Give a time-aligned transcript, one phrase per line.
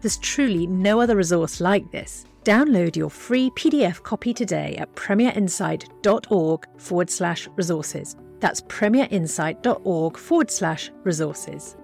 [0.00, 2.26] There's truly no other resource like this.
[2.44, 8.16] Download your free PDF copy today at premierinsight.org forward slash resources.
[8.38, 11.76] That's premierinsight.org forward slash resources.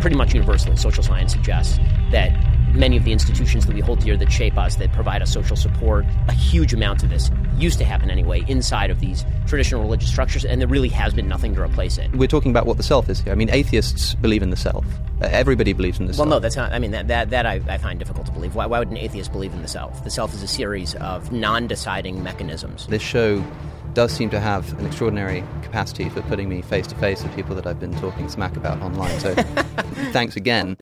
[0.00, 1.78] Pretty much universally, social science suggests
[2.12, 2.30] that
[2.76, 5.56] many of the institutions that we hold dear that shape us, that provide us social
[5.56, 10.08] support, a huge amount of this used to happen anyway inside of these traditional religious
[10.08, 12.14] structures, and there really has been nothing to replace it.
[12.14, 13.32] We're talking about what the self is here.
[13.32, 14.84] I mean, atheists believe in the self.
[15.20, 16.28] Uh, everybody believes in the well, self.
[16.28, 16.72] Well, no, that's not.
[16.72, 18.54] I mean, that that, that I, I find difficult to believe.
[18.54, 20.04] Why, why would an atheist believe in the self?
[20.04, 22.86] The self is a series of non-deciding mechanisms.
[22.86, 23.44] This show
[23.94, 27.54] does seem to have an extraordinary capacity for putting me face to face with people
[27.54, 29.18] that I've been talking smack about online.
[29.20, 29.34] So
[30.12, 30.76] thanks again.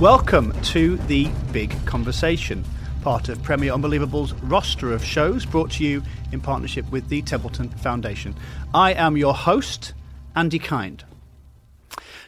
[0.00, 2.62] Welcome to The Big Conversation,
[3.00, 7.70] part of Premier Unbelievable's roster of shows brought to you in partnership with the Templeton
[7.70, 8.34] Foundation.
[8.74, 9.94] I am your host,
[10.34, 11.06] Andy Kind.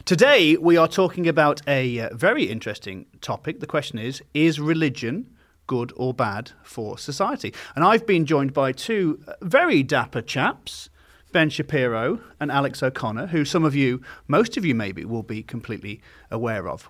[0.03, 3.59] Today, we are talking about a uh, very interesting topic.
[3.59, 5.29] The question is Is religion
[5.67, 7.53] good or bad for society?
[7.75, 10.89] And I've been joined by two uh, very dapper chaps.
[11.31, 15.43] Ben Shapiro and Alex O'Connor, who some of you, most of you maybe, will be
[15.43, 16.89] completely aware of.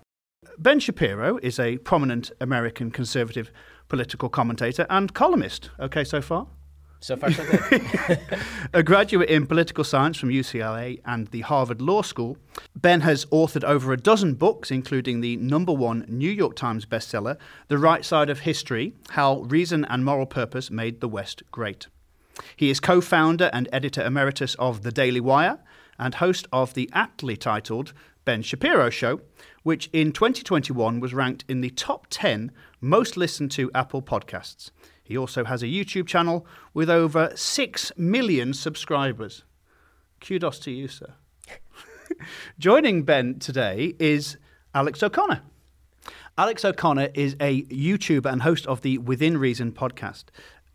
[0.60, 3.50] Ben Shapiro is a prominent American conservative
[3.88, 5.70] political commentator and columnist.
[5.80, 6.48] Okay, so far?
[7.00, 8.20] So far, so good.
[8.74, 12.36] a graduate in political science from UCLA and the Harvard Law School,
[12.76, 17.38] Ben has authored over a dozen books, including the number one New York Times bestseller,
[17.68, 21.86] The Right Side of History How Reason and Moral Purpose Made the West Great.
[22.54, 25.58] He is co founder and editor emeritus of The Daily Wire
[25.98, 27.92] and host of the aptly titled
[28.24, 29.20] Ben Shapiro Show,
[29.62, 34.70] which in 2021 was ranked in the top 10 most listened to Apple podcasts.
[35.02, 39.44] He also has a YouTube channel with over 6 million subscribers.
[40.20, 41.14] Kudos to you, sir.
[42.58, 44.36] Joining Ben today is
[44.74, 45.42] Alex O'Connor.
[46.38, 50.26] Alex O'Connor is a YouTuber and host of the Within Reason podcast,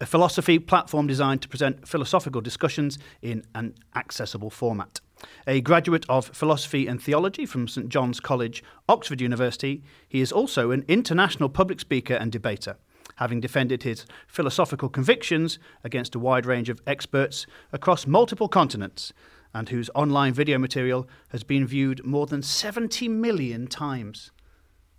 [0.02, 5.00] a philosophy platform designed to present philosophical discussions in an accessible format.
[5.48, 10.72] A graduate of philosophy and theology from St John's College, Oxford University, he is also
[10.72, 12.78] an international public speaker and debater,
[13.18, 19.14] having defended his philosophical convictions against a wide range of experts across multiple continents,
[19.54, 24.32] and whose online video material has been viewed more than 70 million times.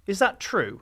[0.06, 0.80] Is that true?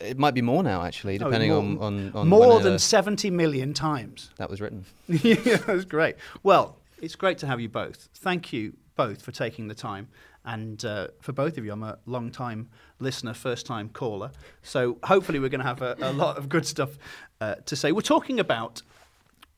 [0.00, 3.30] It might be more now, actually, depending more, on, on, on more uh, than 70
[3.30, 4.30] million times.
[4.38, 4.84] that was written.
[5.08, 6.16] yeah, that's great.
[6.42, 8.08] Well, it's great to have you both.
[8.14, 10.08] Thank you both for taking the time.
[10.44, 14.30] And uh, for both of you, I'm a long time listener, first time caller.
[14.62, 16.98] So hopefully, we're going to have a, a lot of good stuff
[17.40, 17.92] uh, to say.
[17.92, 18.82] We're talking about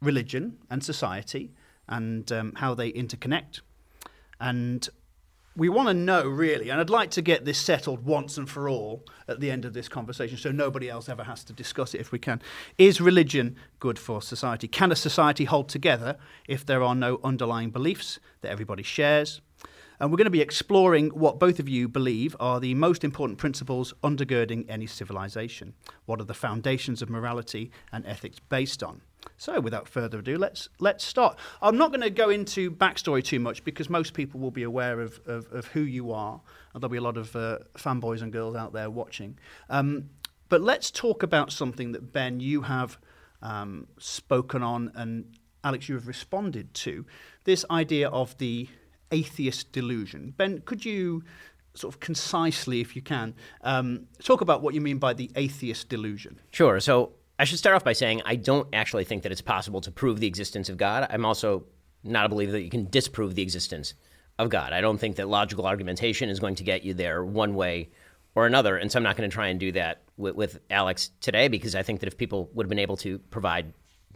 [0.00, 1.52] religion and society
[1.88, 3.60] and um, how they interconnect.
[4.40, 4.88] And
[5.56, 8.68] we want to know really, and I'd like to get this settled once and for
[8.68, 12.00] all at the end of this conversation so nobody else ever has to discuss it
[12.00, 12.42] if we can.
[12.76, 14.68] Is religion good for society?
[14.68, 19.40] Can a society hold together if there are no underlying beliefs that everybody shares?
[19.98, 23.38] And we're going to be exploring what both of you believe are the most important
[23.38, 25.72] principles undergirding any civilization.
[26.04, 29.00] What are the foundations of morality and ethics based on?
[29.36, 31.38] So, without further ado, let's let's start.
[31.60, 35.00] I'm not going to go into backstory too much because most people will be aware
[35.00, 36.40] of, of, of who you are,
[36.72, 39.38] and there'll be a lot of uh, fanboys and girls out there watching.
[39.68, 40.10] Um,
[40.48, 42.98] but let's talk about something that Ben you have
[43.42, 47.04] um, spoken on, and Alex you have responded to.
[47.44, 48.68] This idea of the
[49.10, 50.34] atheist delusion.
[50.36, 51.22] Ben, could you
[51.74, 55.88] sort of concisely, if you can, um, talk about what you mean by the atheist
[55.88, 56.40] delusion?
[56.50, 56.80] Sure.
[56.80, 59.90] So I should start off by saying I don't actually think that it's possible to
[59.90, 61.06] prove the existence of God.
[61.10, 61.64] I'm also
[62.02, 63.94] not a believer that you can disprove the existence
[64.38, 64.72] of God.
[64.72, 67.90] I don't think that logical argumentation is going to get you there one way
[68.34, 68.76] or another.
[68.76, 71.74] And so I'm not going to try and do that with, with Alex today because
[71.74, 73.72] I think that if people would have been able to provide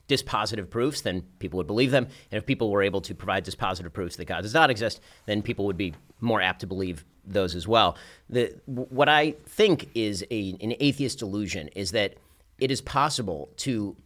[0.08, 2.04] dispositive proofs, then people would believe them.
[2.30, 5.42] And if people were able to provide dispositive proofs that God does not exist, then
[5.42, 7.96] people would be more apt to believe those as well.
[8.28, 12.14] The, what I think is a, an atheist delusion is that
[12.60, 13.96] it is possible to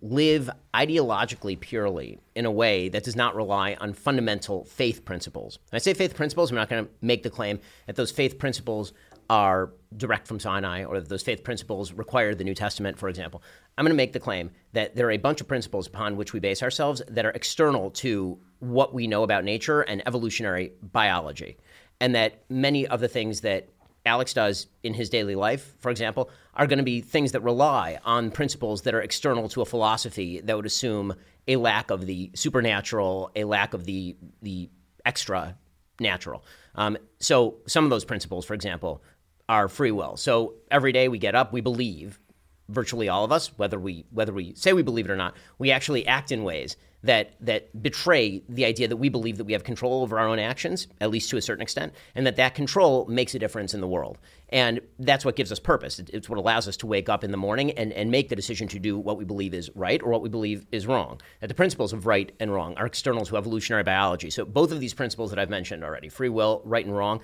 [0.00, 5.58] live ideologically purely in a way that does not rely on fundamental faith principles.
[5.70, 8.38] When I say faith principles, I'm not going to make the claim that those faith
[8.38, 8.92] principles
[9.30, 13.42] are direct from Sinai or that those faith principles require the New Testament, for example.
[13.76, 16.32] I'm going to make the claim that there are a bunch of principles upon which
[16.32, 21.56] we base ourselves that are external to what we know about nature and evolutionary biology.
[22.00, 23.68] And that many of the things that
[24.06, 27.98] Alex does in his daily life, for example, are going to be things that rely
[28.04, 31.14] on principles that are external to a philosophy that would assume
[31.48, 34.68] a lack of the supernatural, a lack of the the
[35.04, 35.56] extra
[36.00, 36.44] natural.
[36.74, 39.02] Um, so some of those principles, for example,
[39.48, 40.16] are free will.
[40.16, 42.18] So every day we get up, we believe,
[42.68, 45.70] virtually all of us, whether we whether we say we believe it or not, we
[45.70, 49.62] actually act in ways that that betray the idea that we believe that we have
[49.62, 53.06] control over our own actions, at least to a certain extent, and that that control
[53.06, 54.18] makes a difference in the world.
[54.48, 55.98] And that's what gives us purpose.
[55.98, 58.68] It's what allows us to wake up in the morning and, and make the decision
[58.68, 61.20] to do what we believe is right or what we believe is wrong.
[61.40, 64.30] That the principles of right and wrong are external to evolutionary biology.
[64.30, 67.20] So both of these principles that I've mentioned already, free will, right and wrong,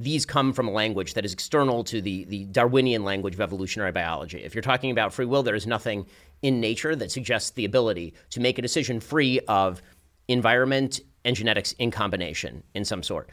[0.00, 3.92] these come from a language that is external to the, the Darwinian language of evolutionary
[3.92, 4.42] biology.
[4.42, 6.06] If you're talking about free will, there is nothing
[6.40, 9.82] in nature that suggests the ability to make a decision free of
[10.28, 13.28] environment and genetics in combination in some sort.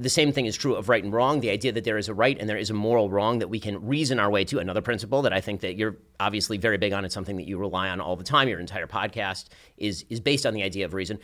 [0.00, 1.40] The same thing is true of right and wrong.
[1.40, 3.60] The idea that there is a right and there is a moral wrong that we
[3.60, 4.58] can reason our way to.
[4.58, 7.04] Another principle that I think that you're obviously very big on.
[7.04, 8.48] It's something that you rely on all the time.
[8.48, 9.48] Your entire podcast
[9.78, 11.18] is is based on the idea of reason.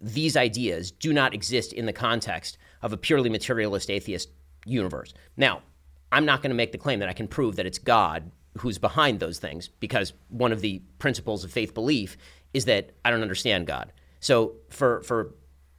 [0.00, 4.30] These ideas do not exist in the context of a purely materialist atheist
[4.64, 5.14] universe.
[5.36, 5.62] Now,
[6.10, 8.78] I'm not going to make the claim that I can prove that it's God who's
[8.78, 12.16] behind those things because one of the principles of faith belief
[12.54, 13.92] is that I don't understand God.
[14.20, 15.34] So for for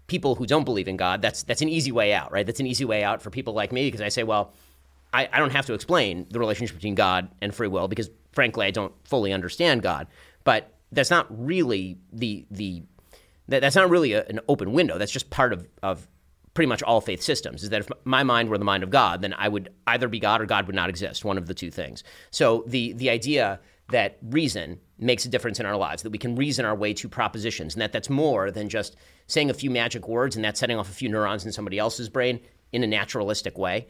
[0.07, 2.45] people who don't believe in God, that's that's an easy way out, right?
[2.45, 4.53] That's an easy way out for people like me because I say, well,
[5.11, 8.65] I, I don't have to explain the relationship between God and free will because frankly
[8.65, 10.07] I don't fully understand God.
[10.43, 12.83] But that's not really the the
[13.47, 14.97] that, that's not really a, an open window.
[14.97, 16.07] That's just part of, of
[16.53, 19.21] pretty much all faith systems is that if my mind were the mind of God,
[19.21, 21.71] then I would either be God or God would not exist, one of the two
[21.71, 22.03] things.
[22.31, 23.59] So the the idea
[23.89, 27.09] that reason makes a difference in our lives, that we can reason our way to
[27.09, 28.95] propositions, and that that's more than just
[29.27, 32.09] saying a few magic words and that setting off a few neurons in somebody else's
[32.09, 32.39] brain
[32.71, 33.87] in a naturalistic way.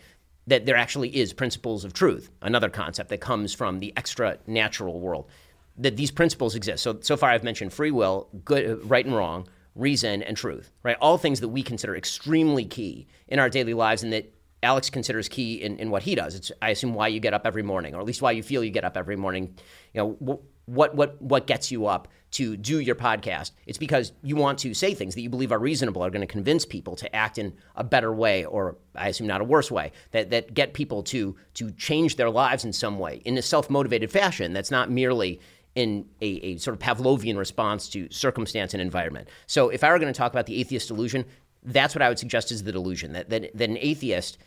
[0.47, 4.99] That there actually is principles of truth, another concept that comes from the extra natural
[4.99, 5.29] world.
[5.77, 6.83] That these principles exist.
[6.83, 10.97] So so far I've mentioned free will, good, right and wrong, reason, and truth, right?
[11.01, 15.29] All things that we consider extremely key in our daily lives and that Alex considers
[15.29, 16.35] key in, in what he does.
[16.35, 18.63] It's, I assume, why you get up every morning, or at least why you feel
[18.63, 19.55] you get up every morning.
[19.93, 23.51] You know, what, what, what gets you up to do your podcast?
[23.65, 26.27] It's because you want to say things that you believe are reasonable, are going to
[26.27, 29.93] convince people to act in a better way, or I assume not a worse way,
[30.11, 33.69] that, that get people to, to change their lives in some way in a self
[33.69, 35.39] motivated fashion that's not merely
[35.79, 39.29] in a, a, sort of Pavlovian response to circumstance and environment.
[39.47, 41.25] So if I were going to talk about the atheist delusion,
[41.63, 44.37] that's what I would suggest is the delusion that, that, that an atheist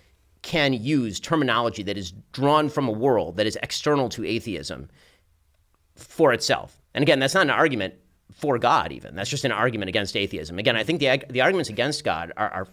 [0.42, 4.88] can use terminology that is drawn from a world that is external to atheism
[5.94, 6.76] for itself.
[6.94, 7.94] And again, that's not an argument
[8.34, 9.14] for God, even.
[9.14, 10.58] That's just an argument against atheism.
[10.58, 12.68] Again, I think the, the arguments against God are, are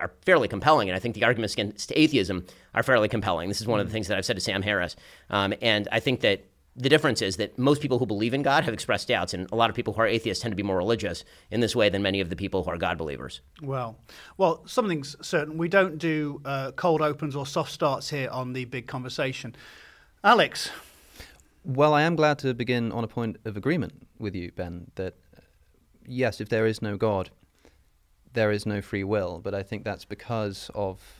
[0.00, 3.48] are fairly compelling, and I think the arguments against atheism are fairly compelling.
[3.48, 4.96] This is one of the things that I've said to Sam Harris,
[5.28, 6.46] um, and I think that
[6.78, 9.56] the difference is that most people who believe in God have expressed doubts, and a
[9.56, 12.02] lot of people who are atheists tend to be more religious in this way than
[12.02, 13.40] many of the people who are God believers.
[13.60, 13.98] Well,
[14.36, 18.64] well, something's certain: we don't do uh, cold opens or soft starts here on the
[18.64, 19.56] big conversation.
[20.22, 20.70] Alex.
[21.64, 24.92] Well, I am glad to begin on a point of agreement with you, Ben.
[24.94, 25.40] That uh,
[26.06, 27.30] yes, if there is no God,
[28.34, 29.40] there is no free will.
[29.42, 31.17] But I think that's because of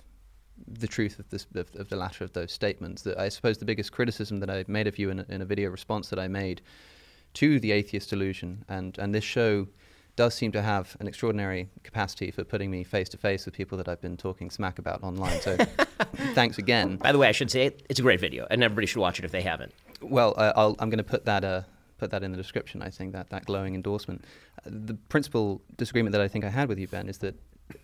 [0.67, 3.03] the truth of, this, of, of, the latter of those statements.
[3.03, 5.45] That I suppose the biggest criticism that I made of you in a, in a
[5.45, 6.63] video response that I made
[7.35, 9.69] to the atheist delusion, and, and this show
[10.17, 13.79] does seem to have an extraordinary capacity for putting me face to face with people
[13.79, 15.41] that I've been talking smack about online.
[15.41, 15.57] So
[16.35, 16.97] thanks again.
[16.97, 19.21] By the way, I should say it, it's a great video, and everybody should watch
[19.21, 19.73] it if they haven't.
[20.01, 21.45] Well, uh, i am going to put that.
[21.45, 21.63] Uh,
[21.99, 22.83] put that in the description.
[22.83, 24.25] I think that that glowing endorsement.
[24.65, 27.35] Uh, the principal disagreement that I think I had with you, Ben, is that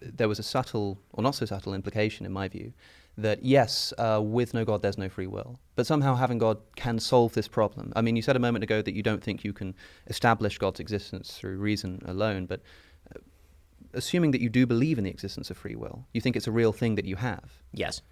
[0.01, 2.73] there was a subtle, or not so subtle, implication in my view
[3.17, 5.59] that yes, uh, with no God, there's no free will.
[5.77, 7.93] But somehow having God can solve this problem.
[7.95, 9.75] I mean, you said a moment ago that you don't think you can
[10.09, 12.61] establish God's existence through reason alone, but
[13.15, 13.21] uh,
[13.93, 16.53] assuming that you do believe in the existence of free will, you think it's a
[16.53, 17.53] real thing that you have.
[17.73, 18.03] Yes.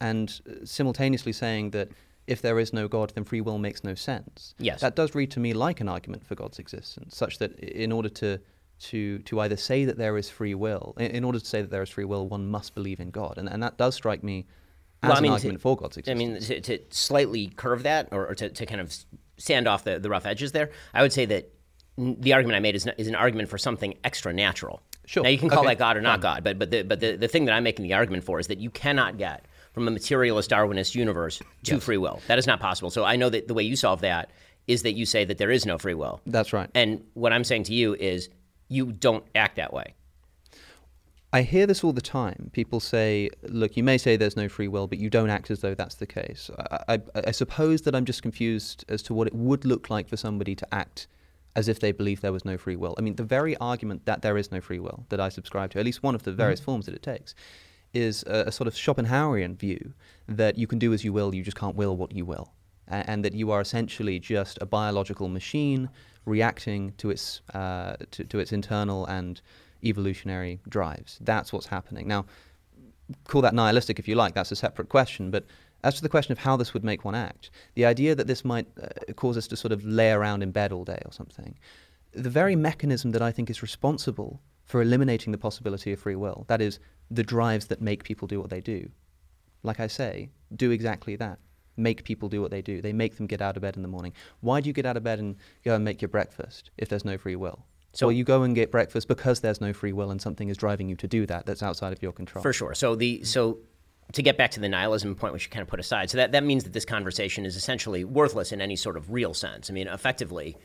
[0.00, 1.88] And uh, simultaneously saying that
[2.28, 4.54] if there is no God, then free will makes no sense.
[4.58, 4.80] Yes.
[4.80, 8.08] That does read to me like an argument for God's existence, such that in order
[8.10, 8.38] to
[8.82, 10.94] to, to either say that there is free will.
[10.98, 13.38] In, in, order to say that there is free will, one must believe in God.
[13.38, 14.46] And, and that does strike me
[15.02, 16.20] as well, I mean, an argument to, for God's existence.
[16.20, 18.94] I mean, to, to slightly curve that or, or to, to kind of
[19.36, 21.52] sand off the, the rough edges there, I would say that
[21.96, 24.82] the argument I made is, is an argument for something extra natural.
[25.06, 25.22] Sure.
[25.22, 25.68] Now, you can call okay.
[25.68, 27.84] that God or not God, but, but, the, but the, the thing that I'm making
[27.84, 31.84] the argument for is that you cannot get from a materialist Darwinist universe to Yes.
[31.84, 32.20] free will.
[32.28, 32.90] That is not possible.
[32.90, 34.30] So I know that the way you solve that
[34.66, 36.20] is that you say that there is no free will.
[36.26, 36.70] That's right.
[36.74, 38.28] And what I'm saying to you is
[38.72, 39.94] you don't act that way.
[41.34, 42.50] I hear this all the time.
[42.52, 45.60] People say, look, you may say there's no free will, but you don't act as
[45.60, 46.50] though that's the case.
[46.58, 50.08] I, I, I suppose that I'm just confused as to what it would look like
[50.10, 51.06] for somebody to act
[51.56, 52.94] as if they believe there was no free will.
[52.98, 55.78] I mean, the very argument that there is no free will that I subscribe to,
[55.78, 56.38] at least one of the mm-hmm.
[56.38, 57.34] various forms that it takes,
[57.94, 59.94] is a, a sort of Schopenhauerian view
[60.28, 62.52] that you can do as you will, you just can't will what you will.
[62.88, 65.88] A- and that you are essentially just a biological machine
[66.24, 69.40] reacting to its, uh, to, to its internal and
[69.84, 71.18] evolutionary drives.
[71.20, 72.06] That's what's happening.
[72.06, 72.26] Now,
[73.24, 75.44] call that nihilistic if you like, that's a separate question, but
[75.84, 78.44] as to the question of how this would make one act, the idea that this
[78.44, 81.58] might uh, cause us to sort of lay around in bed all day or something,
[82.12, 86.44] the very mechanism that I think is responsible for eliminating the possibility of free will,
[86.48, 86.78] that is,
[87.10, 88.88] the drives that make people do what they do,
[89.62, 91.38] like I say, do exactly that.
[91.76, 92.82] Make people do what they do.
[92.82, 94.12] They make them get out of bed in the morning.
[94.40, 97.04] Why do you get out of bed and go and make your breakfast if there's
[97.04, 97.64] no free will?
[97.92, 100.56] So well, you go and get breakfast because there's no free will and something is
[100.56, 102.42] driving you to do that that's outside of your control.
[102.42, 102.74] For sure.
[102.74, 103.58] So the so
[104.12, 106.32] to get back to the nihilism point, which you kind of put aside, so that,
[106.32, 109.70] that means that this conversation is essentially worthless in any sort of real sense.
[109.70, 110.56] I mean, effectively,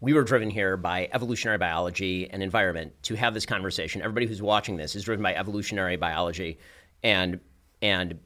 [0.00, 4.02] we were driven here by evolutionary biology and environment to have this conversation.
[4.02, 6.58] Everybody who's watching this is driven by evolutionary biology
[7.02, 7.40] and
[7.80, 8.18] and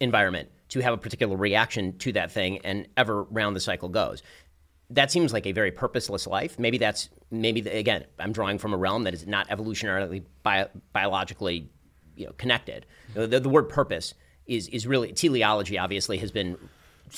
[0.00, 4.22] environment to have a particular reaction to that thing, and ever round the cycle goes
[4.90, 6.58] that seems like a very purposeless life.
[6.58, 10.68] Maybe that's maybe the, again, I'm drawing from a realm that is not evolutionarily bio,
[10.92, 11.68] biologically
[12.16, 12.86] you know, connected.
[13.14, 14.14] The, the, word purpose
[14.46, 15.78] is is really teleology.
[15.78, 16.56] Obviously, has been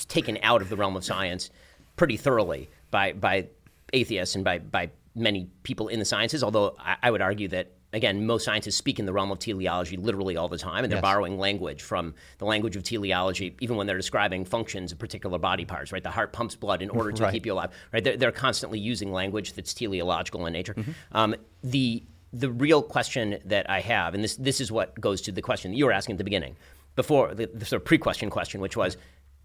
[0.07, 1.51] taken out of the realm of science
[1.95, 3.47] pretty thoroughly by by
[3.93, 6.43] atheists and by by many people in the sciences.
[6.43, 9.97] Although I, I would argue that again, most scientists speak in the realm of teleology
[9.97, 11.01] literally all the time, and they're Yes.
[11.01, 15.65] borrowing language from the language of teleology, even when they're describing functions of particular body
[15.65, 15.91] parts.
[15.91, 17.33] Right, the heart pumps blood in order to Right.
[17.33, 17.71] keep you alive.
[17.91, 20.73] Right, they're, they're constantly using language that's teleological in nature.
[20.75, 20.91] Mm-hmm.
[21.11, 25.31] Um, the the real question that I have, and this this is what goes to
[25.31, 26.57] the question that you were asking at the beginning,
[26.95, 28.97] before the, the sort of pre-question question, which was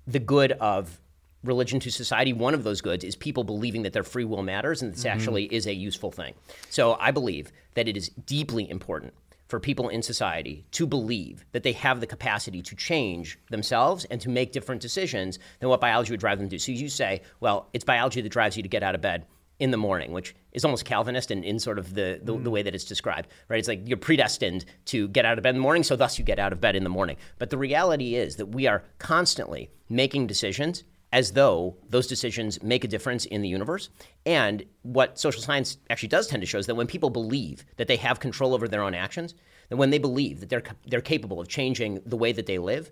[0.06, 1.00] the good of
[1.44, 2.32] religion to society.
[2.32, 5.08] One of those goods is people believing that their free will matters and this mm-hmm.
[5.08, 6.34] actually is a useful thing.
[6.70, 9.14] So I believe that it is deeply important
[9.48, 14.20] for people in society to believe that they have the capacity to change themselves and
[14.20, 16.58] to make different decisions than what biology would drive them to.
[16.58, 19.26] So you say, well, it's biology that drives you to get out of bed
[19.60, 22.52] in the morning, which is almost Calvinist in, in sort of the, the, the mm.
[22.52, 23.58] way that it's described, right?
[23.58, 26.24] It's like you're predestined to get out of bed in the morning, so thus you
[26.24, 27.16] get out of bed in the morning.
[27.38, 30.82] But the reality is that we are constantly making decisions
[31.14, 33.88] as though those decisions make a difference in the universe.
[34.26, 37.86] And what social science actually does tend to show is that when people believe that
[37.86, 39.36] they have control over their own actions,
[39.68, 42.90] that when they believe that they're, they're capable of changing the way that they live,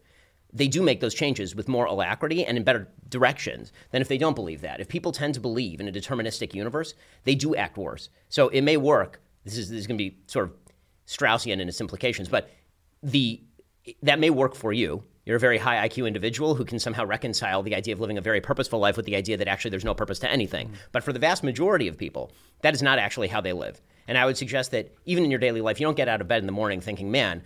[0.53, 4.19] they do make those changes with more alacrity and in better directions than if they
[4.19, 4.79] don't believe that.
[4.79, 8.09] If people tend to believe in a deterministic universe, they do act worse.
[8.29, 9.21] So it may work.
[9.45, 10.53] This is, this is going to be sort of
[11.09, 12.51] Straussian in its implications, but
[13.03, 13.43] the
[14.05, 15.03] that may work for you.
[15.25, 18.23] You're a very high IQ individual who can somehow reconcile the idea of living a
[18.23, 20.69] very purposeful life with the idea that actually there's no purpose to anything.
[20.69, 20.75] Mm.
[20.91, 23.81] But for the vast majority of people, that is not actually how they live.
[24.09, 26.29] And I would suggest that even in your daily life, you don't get out of
[26.29, 27.43] bed in the morning thinking, man,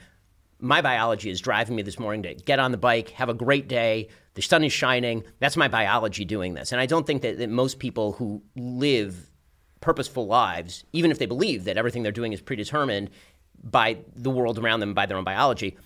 [0.59, 3.69] my biology is driving me this morning to get on the bike, have a great
[3.69, 4.09] day.
[4.35, 5.25] The sun is shining.
[5.39, 6.73] That's my biology doing this.
[6.73, 9.31] And I don't think that, that most people who live
[9.81, 13.11] purposeful lives, even if they believe that everything they're doing is predetermined
[13.63, 15.77] by the world around them, by their own biology,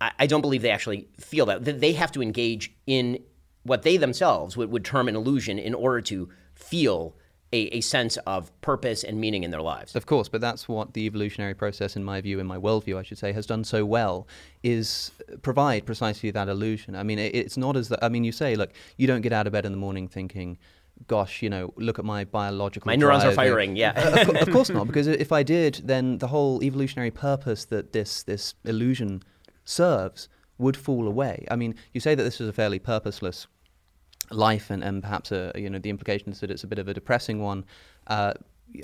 [0.00, 1.64] I, I don't believe they actually feel that.
[1.64, 3.22] They have to engage in
[3.62, 7.14] what they themselves would, would term an illusion in order to feel
[7.52, 9.96] a, a sense of purpose and meaning in their lives.
[9.96, 13.02] Of course, but that's what the evolutionary process, in my view, in my worldview, I
[13.02, 14.26] should say, has done so well,
[14.62, 16.94] is uh, provide precisely that illusion.
[16.94, 18.04] I mean, it, it's not as that.
[18.04, 20.58] I mean, you say, look, you don't get out of bed in the morning thinking,
[21.06, 23.98] "Gosh, you know, look at my biological." My neurons are firing, yeah.
[24.20, 28.22] of, of course not, because if I did, then the whole evolutionary purpose that this
[28.24, 29.22] this illusion
[29.68, 31.46] serves would fall away.
[31.50, 33.46] I mean, you say that this is a fairly purposeless
[34.30, 36.88] life and, and perhaps a, you know the implication is that it's a bit of
[36.88, 37.64] a depressing one.
[38.06, 38.34] Uh,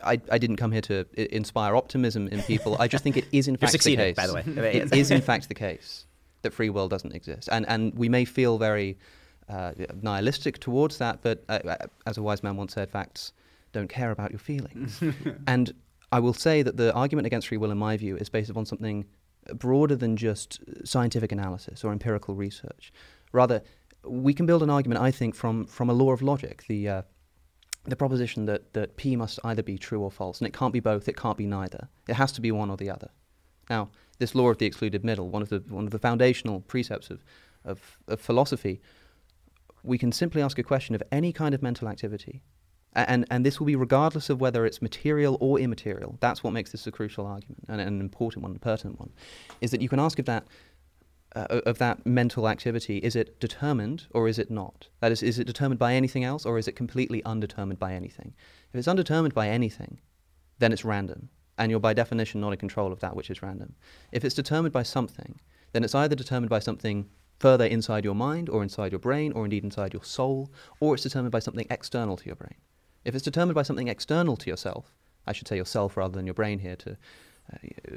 [0.02, 2.76] I, I didn't come here to I- inspire optimism in people.
[2.78, 4.16] I just think it is in fact the case.
[4.16, 4.42] by the way.
[4.46, 6.06] it is in fact the case
[6.42, 8.98] that free will doesn't exist, and and we may feel very
[9.48, 9.72] uh,
[10.02, 11.76] nihilistic towards that, but uh, uh,
[12.06, 13.32] as a wise man once said, facts
[13.72, 15.02] don't care about your feelings,
[15.46, 15.74] and
[16.12, 18.64] I will say that the argument against free will, in my view, is based upon
[18.66, 19.04] something
[19.54, 22.92] broader than just scientific analysis or empirical research.
[23.32, 23.62] Rather,
[24.04, 27.02] we can build an argument, I think, from, from a law of logic, the, uh,
[27.84, 30.80] the proposition that, that P must either be true or false, and it can't be
[30.80, 31.88] both, it can't be neither.
[32.08, 33.10] It has to be one or the other.
[33.68, 37.10] Now, this law of the excluded middle, one of the, one of the foundational precepts
[37.10, 37.24] of,
[37.64, 38.80] of, of philosophy,
[39.82, 42.42] we can simply ask a question of any kind of mental activity.
[42.94, 46.16] And, and this will be regardless of whether it's material or immaterial.
[46.20, 49.10] That's what makes this a crucial argument and an important one, a pertinent one,
[49.60, 50.46] is that you can ask if that
[51.36, 54.88] uh, of that mental activity is it determined or is it not?
[55.00, 58.34] That is, is it determined by anything else or is it completely undetermined by anything?
[58.72, 59.98] If it's undetermined by anything,
[60.60, 63.74] then it's random, and you're by definition not in control of that which is random.
[64.12, 65.40] If it's determined by something,
[65.72, 67.08] then it's either determined by something
[67.40, 71.02] further inside your mind or inside your brain or indeed inside your soul, or it's
[71.02, 72.54] determined by something external to your brain.
[73.04, 74.94] If it's determined by something external to yourself,
[75.26, 76.96] I should say yourself rather than your brain here to
[77.52, 77.96] uh,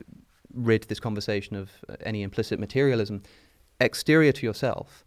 [0.53, 3.23] rid this conversation of uh, any implicit materialism,
[3.79, 5.05] exterior to yourself,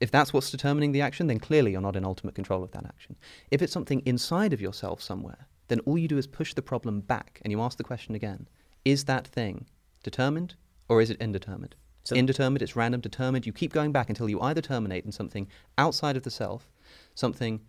[0.00, 2.86] if that's what's determining the action, then clearly you're not in ultimate control of that
[2.86, 3.16] action.
[3.50, 7.00] If it's something inside of yourself somewhere, then all you do is push the problem
[7.00, 8.48] back and you ask the question again
[8.84, 9.66] is that thing
[10.02, 10.54] determined
[10.88, 11.74] or is it indeterminate?
[12.02, 13.44] So indeterminate, it's random, determined.
[13.44, 15.46] You keep going back until you either terminate in something
[15.76, 16.72] outside of the self,
[17.14, 17.60] something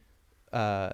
[0.53, 0.91] uh,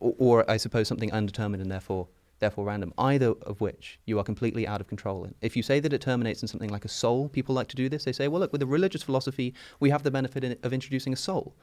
[0.00, 2.08] or, or, I suppose something undetermined and therefore
[2.40, 5.34] therefore random, either of which you are completely out of control in.
[5.42, 7.88] If you say that it terminates in something like a soul, people like to do
[7.88, 8.04] this.
[8.04, 11.12] They say, well, look, with a religious philosophy, we have the benefit in, of introducing
[11.12, 11.54] a soul.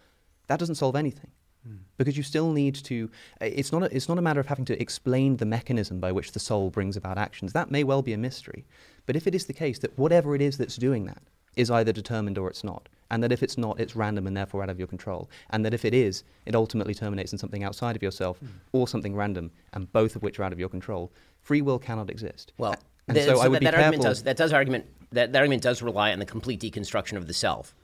[0.48, 1.32] That doesn't solve anything.
[1.68, 1.80] Mm.
[1.98, 3.10] Because you still need to,
[3.42, 6.32] it's not, a, it's not a matter of having to explain the mechanism by which
[6.32, 7.54] the soul brings about actions.
[7.54, 8.66] That may well be a mystery.
[9.06, 11.24] But if it is the case that whatever it is that's doing that
[11.58, 14.64] is either determined or it's not, and that if it's not, it's random and therefore
[14.64, 17.96] out of your control, and that if it is, it ultimately terminates in something outside
[17.96, 18.50] of yourself mm.
[18.72, 21.12] or something random, and both of which are out of your control.
[21.42, 22.54] Free will cannot exist.
[22.58, 22.76] Well,
[23.08, 25.32] and the, so, so, I would that, be that argument does that does argument that,
[25.32, 27.76] that argument does rely on the complete deconstruction of the self.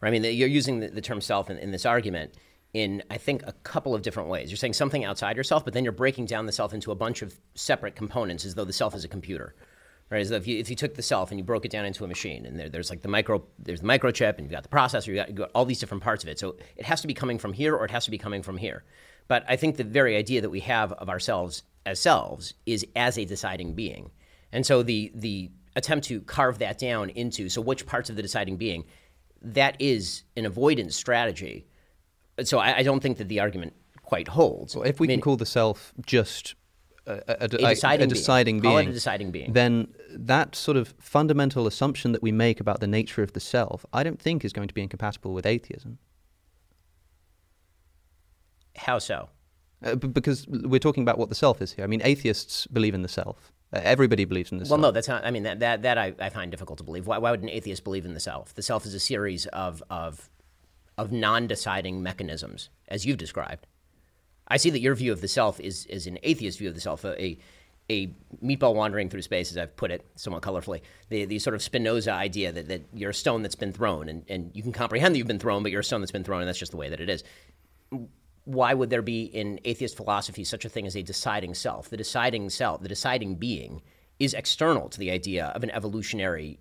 [0.00, 0.08] Right?
[0.08, 2.34] I mean, the, you're using the, the, term self in, in this argument
[2.72, 4.50] in I think a couple of different ways.
[4.50, 7.22] You're saying something outside yourself, but then you're breaking down the self into a bunch
[7.22, 9.54] of separate components as though the self is a computer
[10.10, 10.20] right?
[10.20, 12.08] As if you, if you took the self and you broke it down into a
[12.08, 15.08] machine, and there, there's like the micro, there's the microchip, and you've got the processor,
[15.08, 16.38] you've got, got all these different parts of it.
[16.38, 18.56] So it has to be coming from here, or it has to be coming from
[18.56, 18.84] here.
[19.28, 23.18] But I think the very idea that we have of ourselves as selves is as
[23.18, 24.10] a deciding being,
[24.52, 28.22] and so the the attempt to carve that down into so which parts of the
[28.22, 28.84] deciding being,
[29.42, 31.66] that is an avoidance strategy.
[32.42, 34.74] So I, I don't think that the argument quite holds.
[34.74, 36.54] Well, if we I mean, can call the self just
[37.06, 38.88] a, a, a, deciding, a deciding being, being.
[38.88, 39.52] a deciding being.
[39.52, 43.86] then that sort of fundamental assumption that we make about the nature of the self,
[43.92, 45.98] I don't think is going to be incompatible with atheism.
[48.76, 49.28] How so?
[49.82, 51.84] Uh, b- because we're talking about what the self is here.
[51.84, 53.52] I mean, atheists believe in the self.
[53.72, 54.80] Uh, everybody believes in the well, self.
[54.80, 55.24] Well, no, that's not.
[55.24, 57.06] I mean, that that, that I, I find difficult to believe.
[57.06, 58.54] Why, why would an atheist believe in the self?
[58.54, 60.30] The self is a series of of
[60.98, 63.66] of non-deciding mechanisms, as you've described.
[64.48, 66.80] I see that your view of the self is, is an atheist view of the
[66.80, 67.38] self, a,
[67.90, 68.06] a
[68.44, 70.82] meatball wandering through space, as I've put it somewhat colorfully.
[71.08, 74.24] The, the sort of Spinoza idea that, that you're a stone that's been thrown, and,
[74.28, 76.40] and you can comprehend that you've been thrown, but you're a stone that's been thrown,
[76.40, 77.24] and that's just the way that it is.
[78.44, 81.90] Why would there be in atheist philosophy such a thing as a deciding self?
[81.90, 83.82] The deciding self, the deciding being,
[84.18, 86.58] is external to the idea of an evolutionary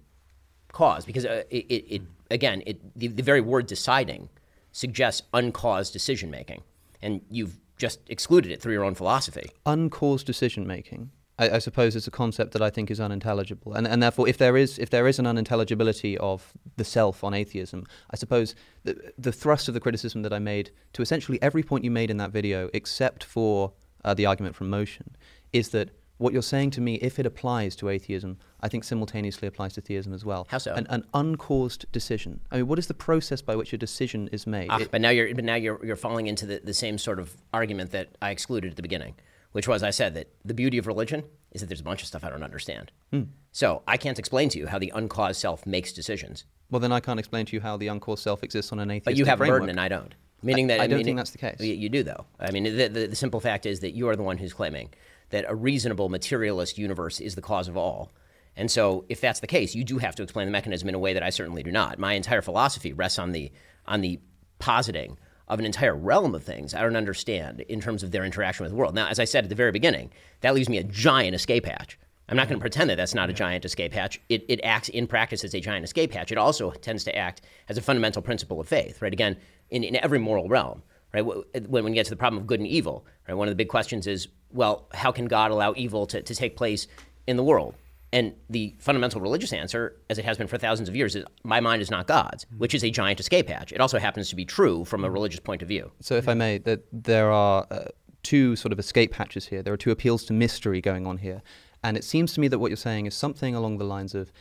[0.71, 4.30] cause, because uh, it, it, it, again, it, the, the very word deciding
[4.71, 6.63] suggests uncaused decision making.
[7.02, 9.49] And you've just excluded it through your own philosophy.
[9.65, 11.11] Uncaused decision making.
[11.38, 14.38] I, I, suppose is a concept that I think is unintelligible, and, and therefore, if
[14.38, 19.11] there is if there is an unintelligibility of the self on atheism, I suppose the,
[19.17, 22.17] the thrust of the criticism that I made to essentially every point you made in
[22.17, 23.73] that video, except for
[24.05, 25.15] uh, the argument from motion,
[25.51, 29.47] is that what you're saying to me, if it applies to atheism, I think simultaneously
[29.47, 30.47] applies to theism as well.
[30.49, 30.73] How so?
[30.73, 32.39] An, an uncaused decision.
[32.51, 34.67] I mean, what is the process by which a decision is made?
[34.69, 37.19] Ah, it, but now you're but now you're you're falling into the, the same sort
[37.19, 39.15] of argument that I excluded at the beginning,
[39.51, 42.08] which was I said that the beauty of religion is that there's a bunch of
[42.08, 42.91] stuff I don't understand.
[43.12, 43.23] Hmm.
[43.51, 46.45] So I can't explain to you how the uncaused self makes decisions.
[46.71, 49.06] Well, then I can't explain to you how the uncaused self exists on an atheist.
[49.06, 49.58] But you have framework.
[49.58, 50.15] a burden and I don't.
[50.41, 51.60] Meaning that I, I don't think that's the case.
[51.60, 52.25] You, you do though.
[52.39, 54.89] I mean, the, the, the simple fact is that you are the one who's claiming
[55.29, 58.11] that a reasonable materialist universe is the cause of all.
[58.55, 60.99] And so, if that's the case, you do have to explain the mechanism in a
[60.99, 61.99] way that I certainly do not.
[61.99, 63.51] My entire philosophy rests on the
[63.85, 64.19] on the
[64.59, 68.63] positing of an entire realm of things I don't understand in terms of their interaction
[68.63, 68.95] with the world.
[68.95, 70.11] Now, as I said at the very beginning,
[70.41, 71.99] that leaves me a giant escape hatch.
[72.27, 74.19] I'm not going to pretend that that's not a giant escape hatch.
[74.29, 76.31] It, it acts in practice as a giant escape hatch.
[76.31, 79.13] It also tends to act as a fundamental principle of faith, right?
[79.13, 79.38] Again,
[79.69, 80.81] in, in every moral realm,
[81.13, 81.23] right?
[81.23, 83.35] When, when we get to the problem of good and evil, right?
[83.35, 86.55] One of the big questions is well, how can God allow evil to, to take
[86.55, 86.87] place
[87.27, 87.75] in the world?
[88.13, 91.59] And the fundamental religious answer, as it has been for thousands of years, is my
[91.59, 93.73] mind is not God's, which is a giant escape hatch.
[93.73, 95.91] It also happens to be true from a religious point of view.
[95.99, 97.85] So, if I may, that there are uh,
[98.23, 99.61] two sort of escape hatches here.
[99.61, 101.41] There are two appeals to mystery going on here,
[101.83, 104.31] and it seems to me that what you're saying is something along the lines of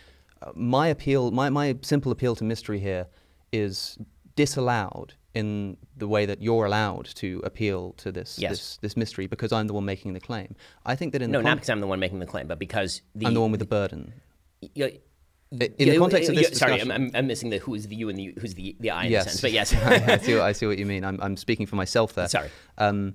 [0.43, 3.09] uh, my appeal, my my simple appeal to mystery here
[3.53, 3.99] is
[4.37, 8.51] disallowed in the way that you're allowed to appeal to this Yes.
[8.53, 10.55] this, this mystery because I'm the one making the claim.
[10.87, 12.59] I think that in No, the not because I'm the one making the claim, but
[12.59, 14.13] because the, I'm the one with the burden.
[14.61, 15.01] you know, I-
[15.79, 18.19] In the context of this sorry, discussion, I'm, I'm, missing the who's the you and
[18.19, 20.53] the who's the the I in yes, a sense, but yes, I, see what, I
[20.53, 21.05] see what you mean.
[21.05, 22.29] I'm, I'm speaking for myself there.
[22.29, 22.51] Sorry.
[22.79, 23.15] Um,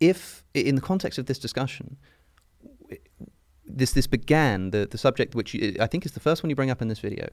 [0.00, 1.96] if in the context of this discussion,
[3.66, 6.56] this this began the the subject which you, I think is the first one you
[6.56, 7.28] bring up in this video,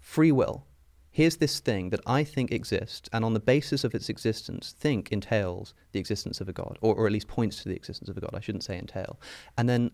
[0.00, 0.64] free will.
[1.16, 5.10] Here's this thing that I think exists, and on the basis of its existence, think
[5.10, 8.18] entails the existence of a god, or, or at least points to the existence of
[8.18, 8.34] a god.
[8.34, 9.18] I shouldn't say entail.
[9.56, 9.92] And then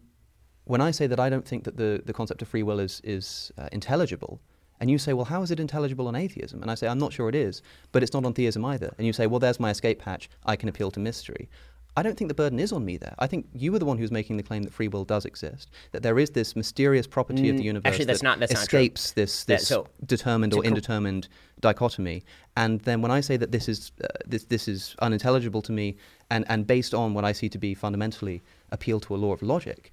[0.65, 3.01] when I say that I don't think that the, the concept of free will is,
[3.05, 4.41] is uh, intelligible,
[4.81, 6.61] and you say, well, how is it intelligible on atheism?
[6.61, 8.93] And I say, I'm not sure it is, but it's not on theism either.
[8.99, 10.29] And you say, well, there's my escape hatch.
[10.45, 11.49] I can appeal to mystery.
[11.97, 13.15] I don't think the burden is on me there.
[13.19, 15.71] I think you were the one who's making the claim that free will does exist,
[15.93, 18.53] that there is this mysterious property of the Mm, universe actually, that's that not- that's
[18.55, 18.79] not true.
[18.81, 21.29] escapes this, That- so, determined or cor- indetermined
[21.61, 22.25] dichotomy.
[22.57, 25.97] And then when I say that this is uh, this this is unintelligible to me,
[26.31, 29.43] and and based on what I see to be fundamentally appeal to a law of
[29.43, 29.93] logic,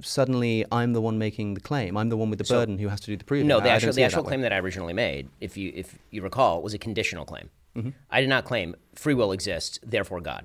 [0.00, 1.96] suddenly I'm the one making the claim.
[1.96, 3.46] I'm the one with the So- burden who has to do the proving.
[3.46, 4.30] No, the I actual, don't the actual that way.
[4.32, 7.50] claim that I originally made, if you if you recall, was a conditional claim.
[7.76, 7.90] Mm-hmm.
[8.10, 10.44] I did not claim free will exists, therefore God.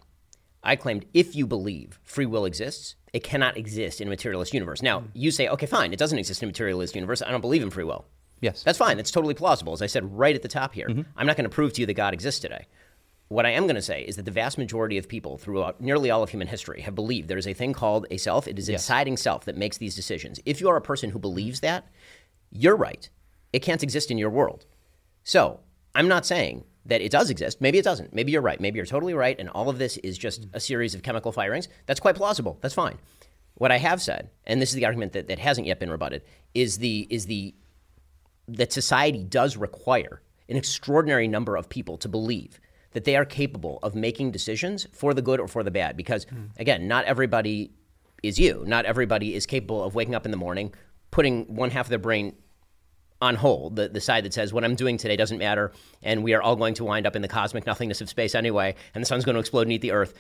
[0.63, 4.81] I claimed if you believe free will exists, it cannot exist in a materialist universe.
[4.81, 5.07] Now Mm.
[5.13, 7.21] you say, okay, fine, it doesn't exist in a materialist universe.
[7.21, 8.05] I don't believe in free will.
[8.41, 8.63] Yes.
[8.63, 8.97] That's fine.
[8.97, 9.73] That's totally plausible.
[9.73, 11.01] As I said right at the top here, Mm-hmm.
[11.15, 12.67] I'm not going to prove to you that God exists today.
[13.29, 16.09] What I am going to say is that the vast majority of people throughout nearly
[16.11, 18.47] all of human history have believed there is a thing called a self.
[18.47, 18.81] It is a Yes.
[18.83, 20.39] deciding self that makes these decisions.
[20.45, 21.87] If you are a person who believes that,
[22.51, 23.09] you're right.
[23.51, 24.65] It can't exist in your world.
[25.23, 25.59] So
[25.95, 27.61] I'm not saying that it does exist.
[27.61, 28.13] Maybe it doesn't.
[28.13, 28.59] Maybe you're right.
[28.59, 29.37] Maybe you're totally right.
[29.39, 30.57] And all of this is just mm-hmm.
[30.57, 31.67] a series of chemical firings.
[31.85, 32.57] That's quite plausible.
[32.61, 32.97] That's fine.
[33.55, 36.23] What I have said, and this is the argument that, that hasn't yet been rebutted,
[36.53, 37.55] is the is the
[38.47, 42.59] that society does require an extraordinary number of people to believe
[42.91, 45.97] that they are capable of making decisions for the good or for the bad.
[45.97, 46.45] Because, hmm.
[46.57, 47.71] again, not everybody
[48.23, 48.63] is you.
[48.65, 50.73] Not everybody is capable of waking up in the morning,
[51.11, 52.35] putting one half of their brain
[53.21, 55.71] on hold, the, the side that says, what I'm doing today doesn't matter,
[56.03, 58.75] and we are all going to wind up in the cosmic nothingness of space anyway,
[58.93, 60.13] and the sun's going to explode and eat the earth.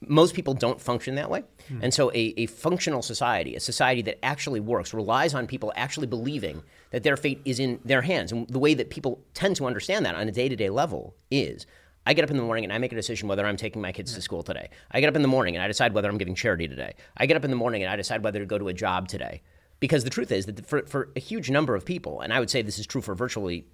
[0.00, 1.42] Most people don't function that way.
[1.68, 1.78] Hmm.
[1.82, 6.06] And so, a, a functional society, a society that actually works, relies on people actually
[6.06, 8.30] believing that their fate is in their hands.
[8.30, 11.14] And the way that people tend to understand that on a day to day level
[11.30, 11.66] is
[12.06, 13.90] I get up in the morning and I make a decision whether I'm taking my
[13.90, 14.70] kids to school today.
[14.92, 16.94] I get up in the morning and I decide whether I'm giving charity today.
[17.16, 19.08] I get up in the morning and I decide whether to go to a job
[19.08, 19.42] today.
[19.80, 22.50] Because the truth is that for, for a huge number of people, and I would
[22.50, 23.66] say this is true for virtually,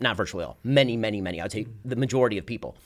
[0.00, 2.76] not virtually all, many, many, many, I would say the majority of people,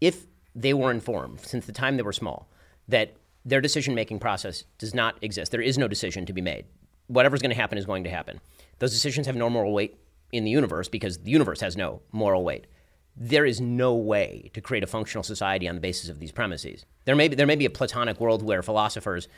[0.00, 2.48] if they were informed since the time they were small
[2.88, 6.66] that their decision making process does not exist, there is no decision to be made.
[7.06, 8.40] Whatever's going to happen is going to happen.
[8.78, 9.98] Those decisions have no moral weight
[10.32, 12.66] in the universe because the universe has no moral weight.
[13.16, 16.86] There is no way to create a functional society on the basis of these premises.
[17.04, 19.28] There may be, there may be a Platonic world where philosophers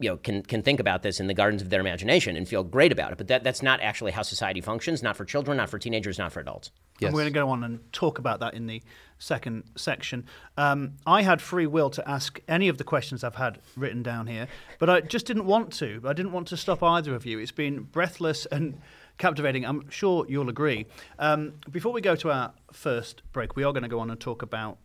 [0.00, 2.64] you know, can, can think about this in the gardens of their imagination and feel
[2.64, 5.70] great about it, but that, that's not actually how society functions, not for children, not
[5.70, 6.72] for teenagers, not for adults.
[6.98, 7.08] Yes.
[7.08, 8.82] And we're going to go on and talk about that in the
[9.18, 10.26] second section.
[10.56, 14.26] Um, I had free will to ask any of the questions I've had written down
[14.26, 16.02] here, but I just didn't want to.
[16.04, 17.38] I didn't want to stop either of you.
[17.38, 18.80] It's been breathless and
[19.18, 19.64] captivating.
[19.64, 20.86] I'm sure you'll agree.
[21.20, 24.20] Um, before we go to our first break, we are going to go on and
[24.20, 24.78] talk about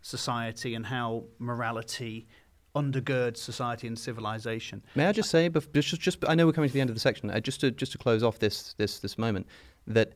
[0.00, 2.26] society and how morality
[2.74, 4.82] undergirds society and civilization.
[4.94, 6.96] May I just say, bef- just, just I know we're coming to the end of
[6.96, 7.30] the section.
[7.30, 9.46] Uh, just to just to close off this this this moment,
[9.86, 10.14] that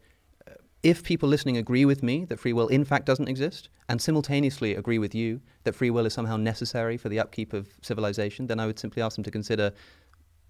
[0.48, 4.00] uh, if people listening agree with me that free will in fact doesn't exist, and
[4.02, 8.46] simultaneously agree with you that free will is somehow necessary for the upkeep of civilization,
[8.48, 9.72] then I would simply ask them to consider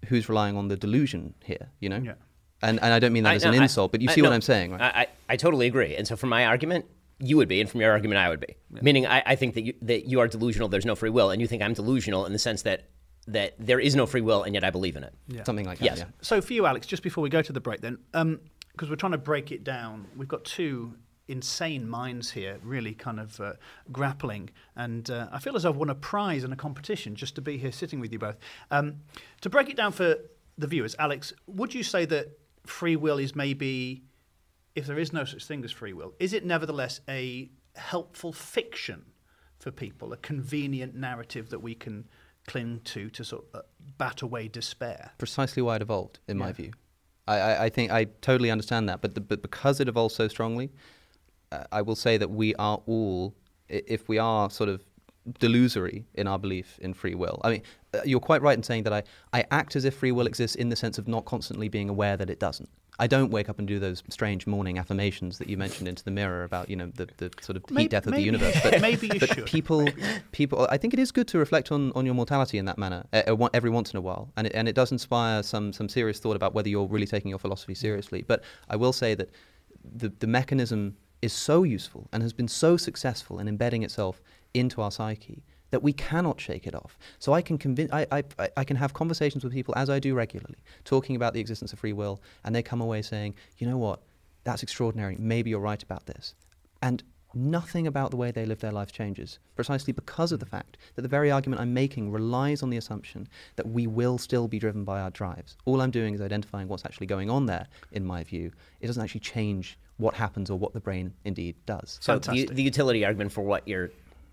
[0.07, 1.69] who's relying on the delusion here.
[1.79, 2.01] You know.
[2.03, 2.13] Yeah.
[2.61, 4.13] And and I don't mean that I- as no, an I- insult, but you I-
[4.15, 4.81] see what no, I'm saying, right?
[4.81, 5.95] I, I, I totally agree.
[5.95, 6.85] And so, for my argument,
[7.19, 8.55] you would be, and from your argument, I would be.
[8.81, 10.69] Meaning, I, I think that you, that you are delusional.
[10.69, 12.89] There's no free will, and you think I'm delusional in the sense that
[13.27, 15.13] that there is no free will, and yet I believe in it.
[15.45, 15.85] Something like that.
[15.85, 15.97] Yes.
[15.99, 16.05] Yeah.
[16.21, 17.99] So for you, Alex, just before we go to the break, then,
[18.71, 20.95] because we're trying to break it down, we've got two
[21.27, 23.53] insane minds here, really kind of uh,
[23.91, 27.41] grappling, and uh, I feel as I've won a prize in a competition just to
[27.41, 28.37] be here sitting with you both.
[28.71, 29.01] Um,
[29.41, 30.15] to break it down for
[30.57, 34.05] the viewers, Alex, would you say that free will is maybe,
[34.75, 39.05] if there is no such thing as free will, is it nevertheless a helpful fiction
[39.59, 42.07] for people, a convenient narrative that we can
[42.47, 43.63] cling to to sort of uh,
[43.97, 45.11] bat away despair.
[45.17, 46.45] Precisely why it evolved, in Yeah.
[46.45, 46.71] my view.
[47.27, 50.27] I, I, I think I totally understand that, but the, but because it evolved so
[50.27, 50.71] strongly,
[51.51, 53.35] uh, I will say that we are all,
[53.67, 54.83] if we are sort of
[55.39, 57.39] delusory in our belief in free will.
[57.43, 57.61] I mean,
[57.93, 60.55] uh, you're quite right in saying that I, I act as if free will exists
[60.55, 62.69] in the sense of not constantly being aware that it doesn't.
[62.99, 66.11] I don't wake up and do those strange morning affirmations that you mentioned into the
[66.11, 68.57] mirror about, you know, the, the sort of Maybe- heat death of maybe- the universe.
[68.63, 69.45] But, maybe you but should.
[69.45, 69.87] people,
[70.31, 73.05] people, I think it is good to reflect on, on your mortality in that manner
[73.13, 76.19] uh, every once in a while, and it, and it does inspire some some serious
[76.19, 78.21] thought about whether you're really taking your philosophy seriously.
[78.21, 79.29] But I will say that
[79.83, 84.21] the the mechanism is so useful and has been so successful in embedding itself
[84.53, 86.97] into our psyche that we cannot shake it off.
[87.19, 89.99] So I can convince, I, I, I- I can have conversations with people as I
[89.99, 93.67] do regularly, talking about the existence of free will, and they come away saying, you
[93.67, 94.01] know what,
[94.43, 95.15] that's extraordinary.
[95.19, 96.33] Maybe you're right about this,
[96.81, 97.03] and
[97.35, 101.03] nothing about the way they live their life changes, precisely because of the fact that
[101.03, 104.83] the very argument I'm making relies on the assumption that we will still be driven
[104.83, 105.55] by our drives.
[105.65, 108.51] All I'm doing is identifying what's actually going on there, in my view.
[108.81, 111.99] It doesn't actually change what happens or what the brain indeed does.
[112.01, 113.91] So the, the utility argument for what you're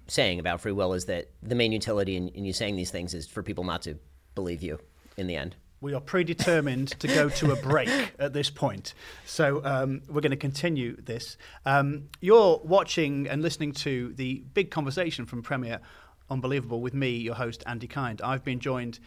[0.08, 3.14] saying about free will is that the main utility in, in you saying these things
[3.14, 3.98] is for people not to
[4.34, 4.78] believe you
[5.16, 5.56] in the end.
[5.80, 7.88] We are predetermined to go to a break
[8.18, 8.94] at this point.
[9.26, 11.36] So um, we're going to continue this.
[11.66, 15.80] Um, you're watching and listening to the big conversation from Premier
[16.28, 18.20] Unbelievable with me, your host, Andy Kind.
[18.20, 18.98] I've been joined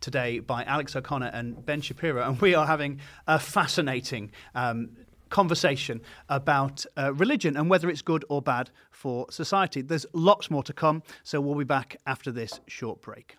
[0.00, 4.90] today by Alex O'Connor and Ben Shapiro, and we are having a fascinating um,
[5.30, 9.80] conversation about uh, religion and whether it's good or bad for society.
[9.80, 13.36] There's lots more to come, so we'll be back after this short break.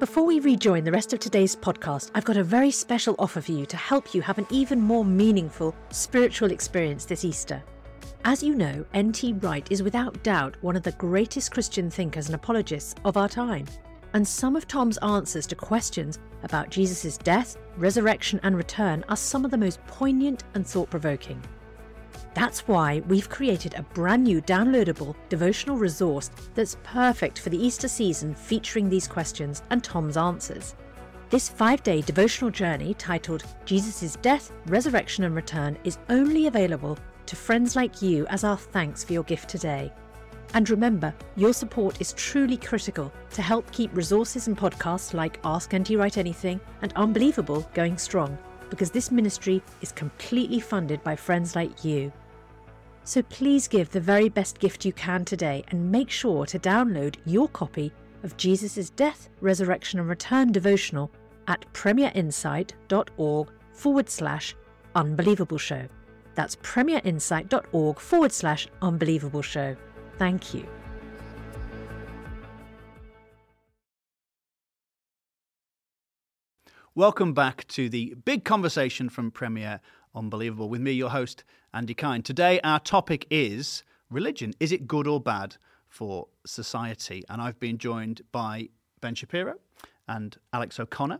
[0.00, 3.52] Before we rejoin the rest of today's podcast, I've got a very special offer for
[3.52, 7.62] you to help you have an even more meaningful spiritual experience this Easter.
[8.24, 9.34] As you know, N.T.
[9.34, 13.66] Wright is without doubt one of the greatest Christian thinkers and apologists of our time.
[14.14, 19.44] And some of Tom's answers to questions about Jesus' death, resurrection, and return are some
[19.44, 21.42] of the most poignant and thought provoking.
[22.32, 27.88] That's why we've created a brand new downloadable devotional resource that's perfect for the Easter
[27.88, 30.76] season featuring these questions and Tom's answers.
[31.30, 37.36] This five day devotional journey titled Jesus' Death, Resurrection and Return is only available to
[37.36, 39.92] friends like you as our thanks for your gift today.
[40.54, 45.74] And remember, your support is truly critical to help keep resources and podcasts like Ask
[45.74, 48.38] NT Wright Anything and Unbelievable going strong,
[48.70, 52.12] because this ministry is completely funded by friends like you.
[53.02, 57.16] So please give the very best gift you can today and make sure to download
[57.26, 61.10] your copy of Jesus' Death, Resurrection and Return devotional
[61.48, 64.54] at premierinsight.org forward slash
[64.94, 65.86] unbelievable show.
[66.36, 69.76] That's premierinsight.org forward slash unbelievable show.
[70.18, 70.66] Thank you.
[76.96, 79.80] Welcome back to the big conversation from Premier
[80.14, 82.24] Unbelievable with me, your host, Andy Kind.
[82.24, 84.54] Today, our topic is religion.
[84.60, 85.56] Is it good or bad
[85.88, 87.24] for society?
[87.28, 88.68] And I've been joined by
[89.00, 89.54] Ben Shapiro
[90.06, 91.18] and Alex O'Connor.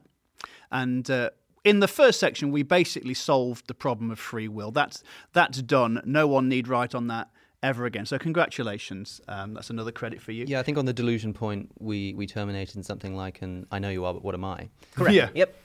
[0.71, 1.31] And uh,
[1.65, 4.71] in the first section, we basically solved the problem of free will.
[4.71, 5.03] That's,
[5.33, 6.01] that's done.
[6.05, 7.31] No one need write on that
[7.65, 8.07] ever again.
[8.07, 9.21] So, congratulations.
[9.27, 10.45] Um, that's another credit for you.
[10.47, 13.79] Yeah, I think on the delusion point, we, we terminated in something like, "And I
[13.79, 14.69] know you are, but what am I?
[14.95, 15.15] Correct.
[15.15, 15.31] Yeah.
[15.35, 15.57] Yep.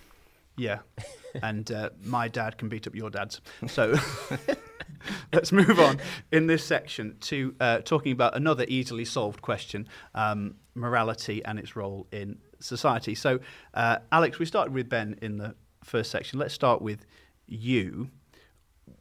[0.57, 0.79] Yeah.
[1.43, 3.41] and uh, my dad can beat up your dad's.
[3.67, 3.95] So
[5.33, 5.99] let's move on
[6.31, 11.75] in this section to uh, talking about another easily solved question um, morality and its
[11.75, 13.15] role in society.
[13.15, 13.39] So,
[13.73, 16.39] uh, Alex, we started with Ben in the first section.
[16.39, 17.05] Let's start with
[17.47, 18.09] you.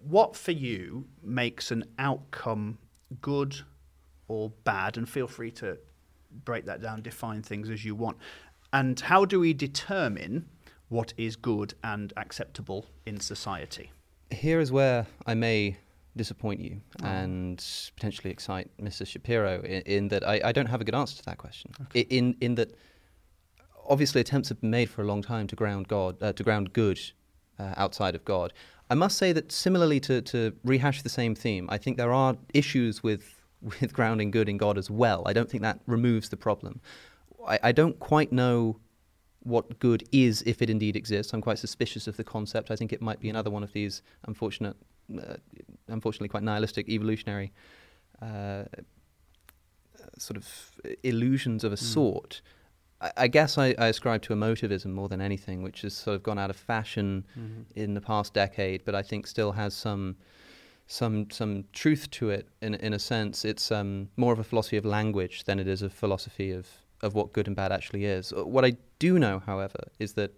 [0.03, 2.79] What for you makes an outcome
[3.21, 3.57] good
[4.29, 4.97] or bad?
[4.97, 5.79] And feel free to
[6.45, 8.17] break that down, define things as you want.
[8.73, 10.49] And how do we determine
[10.89, 13.91] what is good and acceptable in society?
[14.31, 15.79] Here is where I may
[16.17, 17.65] disappoint you and
[17.97, 19.07] potentially excite Mr.
[19.07, 21.73] Shapiro in, in that I, I don't have a good answer to that question.
[21.95, 22.75] I- In in that,
[23.89, 26.73] obviously, attempts have been made for a long time to ground God, uh, to ground
[26.73, 26.99] good
[27.59, 28.53] uh, outside of God.
[28.91, 32.37] I must say that similarly to, to rehash the same theme, I think there are
[32.55, 35.23] issues with with grounding good in God as well.
[35.27, 36.81] I don't think that removes the problem.
[37.47, 38.79] I, I don't quite know
[39.43, 41.33] what good is if it indeed exists.
[41.33, 42.71] I'm quite suspicious of the concept.
[42.71, 44.77] I think it might be another one of these unfortunate,
[45.17, 45.35] uh,
[45.89, 47.53] unfortunately quite nihilistic evolutionary
[48.21, 48.65] uh,
[50.19, 50.73] sort of
[51.03, 52.43] illusions of a sort.
[53.01, 56.23] I, I guess I, I ascribe to emotivism more than anything, which has sort of
[56.23, 57.25] gone out of fashion
[57.75, 60.17] in the past decade, but I think still has some
[60.91, 63.45] some some truth to it in in a sense.
[63.45, 66.67] It's um, more of a philosophy of language than it is a philosophy of
[67.03, 68.33] of what good and bad actually is.
[68.33, 70.33] Uh, what I do know, however, is that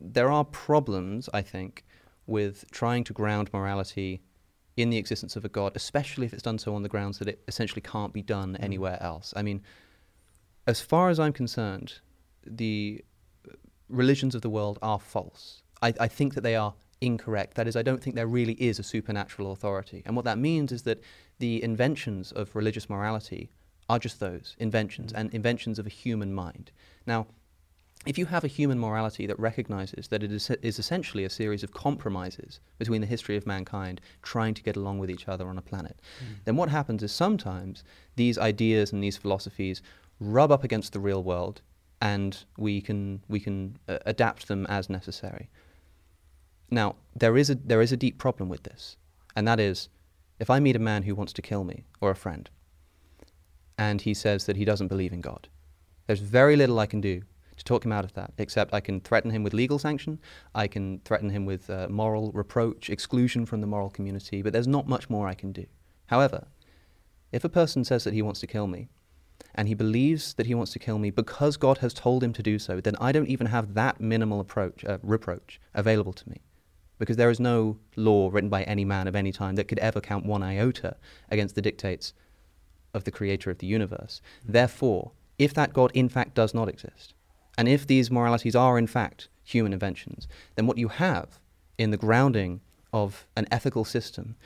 [0.00, 1.28] there are problems.
[1.34, 1.84] I think
[2.26, 4.22] with trying to ground morality
[4.76, 7.28] in the existence of a god, especially if it's done so on the grounds that
[7.28, 8.64] it essentially can't be done mm.
[8.64, 9.34] anywhere else.
[9.36, 9.62] I mean,
[10.66, 12.00] as far as I'm concerned,
[12.46, 13.04] the
[13.88, 15.62] religions of the world are false.
[15.80, 17.54] I, I think that they are incorrect.
[17.54, 20.02] That is, I don't think there really is a supernatural authority.
[20.06, 21.02] And what that means is that
[21.38, 23.50] the inventions of religious morality
[23.88, 25.18] are just those inventions, mm.
[25.18, 26.70] and inventions of a human mind.
[27.06, 27.26] Now,
[28.06, 31.62] if you have a human morality that recognizes that it is, is, essentially a series
[31.62, 35.58] of compromises between the history of mankind trying to get along with each other on
[35.58, 36.44] a planet, mm.
[36.44, 37.84] then what happens is sometimes
[38.16, 39.82] these ideas and these philosophies
[40.20, 41.62] rub up against the real world
[42.00, 45.48] and we can, we can uh, adapt them as necessary.
[46.70, 48.96] Now, there is, a, there is a deep problem with this,
[49.36, 49.88] and that is
[50.40, 52.50] if I meet a man who wants to kill me or a friend,
[53.78, 55.48] and he says that he doesn't believe in God,
[56.06, 57.22] there's very little I can do
[57.56, 60.18] to talk him out of that, except I can threaten him with legal sanction,
[60.54, 64.66] I can threaten him with uh, moral reproach, exclusion from the moral community, but there's
[64.66, 65.66] not much more I can do.
[66.06, 66.46] However,
[67.30, 68.88] if a person says that he wants to kill me,
[69.54, 72.42] and he believes that he wants to kill me because God has told him to
[72.42, 76.40] do so, then I don't even have that minimal approach, uh, reproach available to me
[76.98, 80.00] because there is no law written by any man of any time that could ever
[80.00, 80.96] count one iota
[81.30, 82.14] against the dictates
[82.94, 84.22] of the creator of the universe.
[84.44, 87.14] Therefore, if that God in fact does not exist,
[87.58, 91.40] and if these moralities are in fact human inventions, then what you have
[91.76, 92.60] in the grounding
[92.92, 94.36] of an ethical system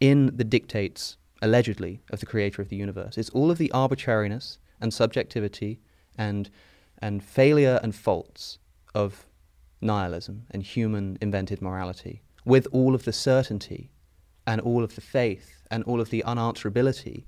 [0.00, 4.58] in the dictates, allegedly, of the creator of the universe is all of the arbitrariness
[4.80, 5.80] and subjectivity
[6.16, 6.50] and,
[7.00, 8.58] and failure and faults
[8.94, 9.26] of
[9.80, 13.90] nihilism and human invented morality, with all of the certainty
[14.46, 17.24] and all of the faith and all of the unanswerability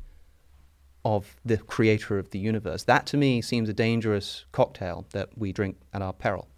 [1.05, 2.85] of the creator of the universe.
[2.85, 6.49] That to me seems a dangerous cocktail that we drink at our peril.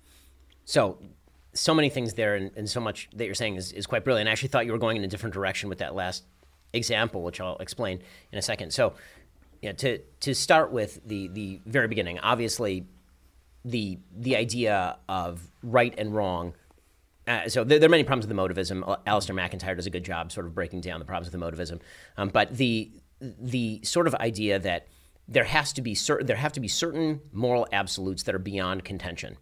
[0.64, 0.98] So,
[1.54, 4.28] so many things there, and, and so much that you're saying is, is quite brilliant.
[4.28, 6.24] I actually thought you were going in a different direction with that last
[6.72, 8.72] example, which I'll explain in a second.
[8.72, 8.94] So,
[9.60, 12.86] yeah, to, to start with the, the very beginning, obviously,
[13.64, 16.54] the the idea of right and wrong.
[17.26, 18.82] Uh, so there, there, are many problems with the emotivism.
[19.06, 21.80] Alasdair MacIntyre does a good job sort of breaking down the problems with the emotivism.
[22.16, 24.88] Um, but the the sort of idea that
[25.28, 28.84] there has to be certain there have to be certain moral absolutes that are beyond
[28.84, 29.36] contention,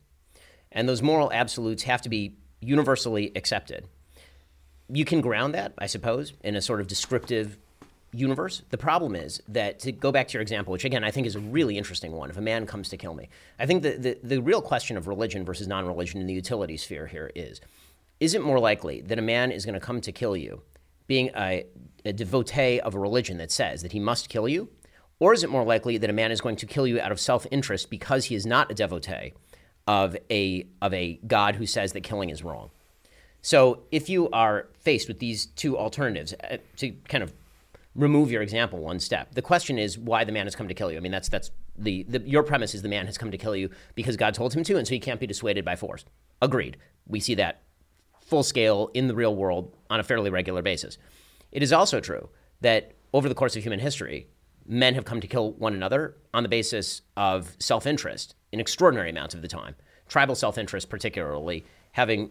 [0.71, 3.89] and those moral absolutes have to be universally accepted.
[4.93, 7.59] You can ground that, I suppose, in a sort of descriptive
[8.13, 8.63] universe.
[8.71, 11.37] The problem is that to go back to your example, which again I think is
[11.37, 14.19] a really interesting one, if a man comes to kill me, I think the, the,
[14.23, 17.61] the real question of religion versus non religion in the utility sphere here is
[18.19, 20.63] is it more likely that a man is going to come to kill you
[21.07, 21.65] being a,
[22.05, 24.69] a devotee of a religion that says that he must kill you?
[25.19, 27.19] Or is it more likely that a man is going to kill you out of
[27.19, 29.33] self interest because he is not a devotee
[29.87, 32.71] of a, of a God who says that killing is wrong?
[33.43, 37.33] So if you are faced with these two alternatives, uh, to kind of
[37.95, 39.35] remove your example one step.
[39.35, 40.97] The question is why the man has come to kill you.
[40.97, 43.57] I mean, that's that's the, the your premise is the man has come to kill
[43.57, 46.05] you because God told him to, and so he can't be dissuaded by force.
[46.41, 46.77] Agreed.
[47.07, 47.63] We see that
[48.21, 50.99] full scale in the real world on a fairly regular basis.
[51.51, 52.29] It is also true
[52.61, 54.29] that over the course of human history,
[54.67, 59.11] men have come to kill one another on the basis of self interest in extraordinary
[59.11, 59.75] amounts of the time.
[60.09, 62.31] Tribal self interest, particularly, having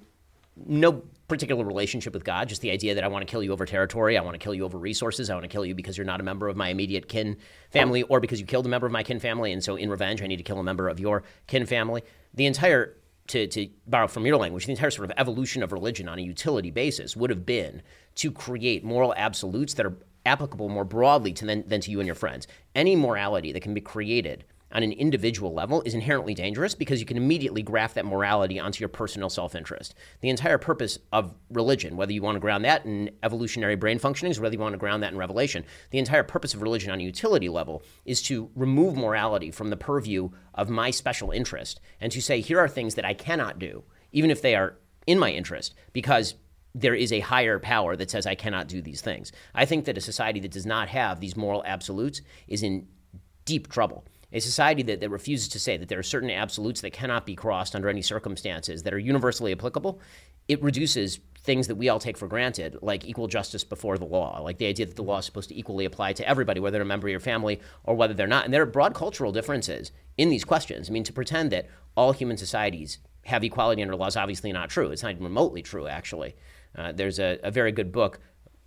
[0.66, 3.66] no particular relationship with God, just the idea that I want to kill you over
[3.66, 6.06] territory, I want to kill you over resources, I want to kill you because you're
[6.06, 7.38] not a member of my immediate kin
[7.72, 10.22] family, or because you killed a member of my kin family, and so in revenge,
[10.22, 12.04] I need to kill a member of your kin family.
[12.34, 16.10] The entire, to, to borrow from your language, the entire sort of evolution of religion
[16.10, 17.82] on a utility basis would have been
[18.16, 22.08] to create moral absolutes that are applicable more broadly to than, than to you and
[22.08, 22.48] your friends.
[22.76, 27.06] Any morality that can be created on an individual level is inherently dangerous because you
[27.06, 29.96] can immediately graft that morality onto your personal self interest.
[30.22, 34.38] The entire purpose of religion, whether you want to ground that in evolutionary brain functionings
[34.38, 37.00] or whether you want to ground that in revelation, the entire purpose of religion on
[37.00, 42.12] a utility level is to remove morality from the purview of my special interest and
[42.12, 45.32] to say, here are things that I cannot do, even if they are in my
[45.32, 46.36] interest, because
[46.76, 49.32] there is a higher power that says I cannot do these things.
[49.56, 52.88] I think that a society that does not have these moral absolutes is in
[53.46, 56.94] deep trouble a society that, that refuses to say that there are certain absolutes that
[56.94, 60.00] cannot be crossed under any circumstances that are universally applicable,
[60.48, 64.40] it reduces things that we all take for granted, like equal justice before the law,
[64.42, 66.82] like the idea that the law is supposed to equally apply to everybody, whether they're
[66.82, 68.46] a member of your family or whether they're not.
[68.46, 70.90] And there are broad cultural differences in these questions.
[70.90, 74.70] I mean, to pretend that all human societies have equality under law is obviously not
[74.70, 74.92] true.
[74.92, 76.36] It's not even remotely true, actually.
[76.76, 78.20] Uh, there's a, a very good book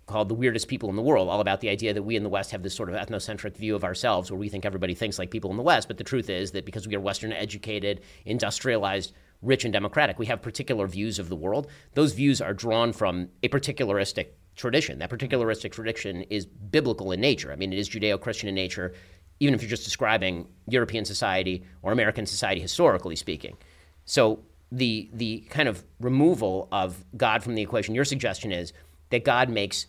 [0.05, 2.29] called The Weirdest People in the World, all about the idea that we in the
[2.29, 5.31] West have this sort of ethnocentric view of ourselves where we think everybody thinks like
[5.31, 5.87] people in the West.
[5.87, 10.25] But the truth is that because we are Western educated, industrialized, rich, and democratic, we
[10.25, 11.67] have particular views of the world.
[11.93, 14.99] Those views are drawn from a particularistic tradition.
[14.99, 17.51] That particularistic tradition is biblical in nature.
[17.51, 18.93] I mean, it is Judeo Christian in nature,
[19.39, 23.57] even if you're just describing European society or American society historically speaking.
[24.05, 28.73] So the, the kind of removal of God from the equation, your suggestion is
[29.09, 29.87] that God makes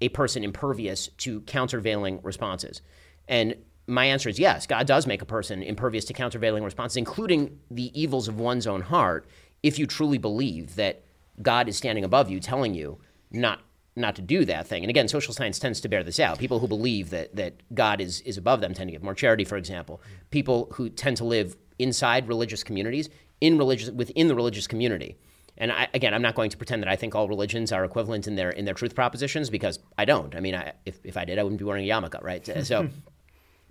[0.00, 2.82] a person impervious to countervailing responses?
[3.26, 7.58] And my answer is yes, God does make a person impervious to countervailing responses, including
[7.70, 9.26] the evils of one's own heart,
[9.62, 11.02] if you truly believe that
[11.40, 12.98] God is standing above you, telling you
[13.30, 13.60] not
[13.96, 14.84] not to do that thing.
[14.84, 16.38] And again, social science tends to bear this out.
[16.38, 19.44] People who believe that that God is is above them tend to give more charity,
[19.44, 20.00] for example.
[20.30, 23.08] People who tend to live inside religious communities,
[23.40, 25.16] in religious within the religious community,
[25.58, 28.26] and I, again, I'm not going to pretend that I think all religions are equivalent
[28.26, 30.34] in their in their truth propositions because I don't.
[30.34, 32.48] I mean, I, if if I did, I wouldn't be wearing a yarmulke, right?
[32.66, 32.88] so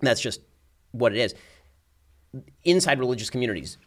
[0.00, 0.40] that's just
[0.92, 1.34] what it is.
[2.64, 3.78] Inside religious communities,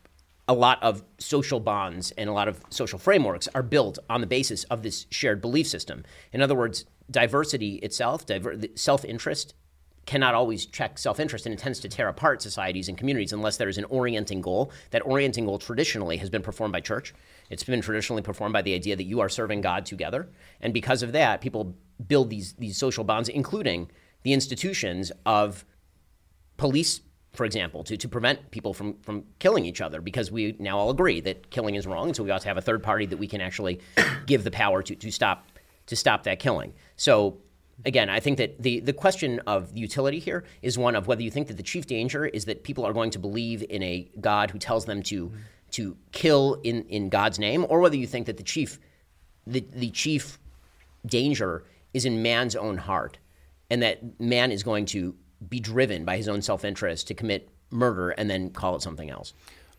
[0.47, 4.27] a lot of social bonds and a lot of social frameworks are built on the
[4.27, 6.03] basis of this shared belief system.
[6.33, 9.53] In other words, diversity itself, diver- self interest,
[10.05, 13.57] cannot always check self interest and it tends to tear apart societies and communities unless
[13.57, 14.71] there is an orienting goal.
[14.91, 17.13] That orienting goal traditionally has been performed by church.
[17.49, 20.29] It's been traditionally performed by the idea that you are serving God together.
[20.59, 21.75] And because of that, people
[22.07, 23.91] build these, these social bonds, including
[24.23, 25.65] the institutions of
[26.57, 27.01] police,
[27.33, 30.89] for example, to, to prevent people from, from killing each other, because we now all
[30.89, 32.07] agree that killing is wrong.
[32.07, 33.79] And so we ought to have a third party that we can actually
[34.25, 35.47] give the power to, to, stop,
[35.87, 36.73] to stop that killing.
[36.95, 37.37] So
[37.85, 41.31] again, I think that the, the question of utility here is one of whether you
[41.31, 44.51] think that the chief danger is that people are going to believe in a God
[44.51, 45.37] who tells them to, mm-hmm.
[45.71, 48.79] to kill in, in God's name, or whether you think that the chief,
[49.47, 50.39] the, the chief
[51.05, 51.63] danger
[51.93, 53.17] is in man's own heart,
[53.69, 55.15] and that man is going to
[55.49, 59.09] be driven by his own self interest to commit murder and then call it something
[59.09, 59.33] else.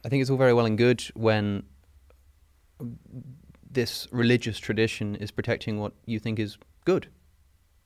[0.05, 1.63] I think it's all very well and good when
[3.71, 7.09] this religious tradition is protecting what you think is good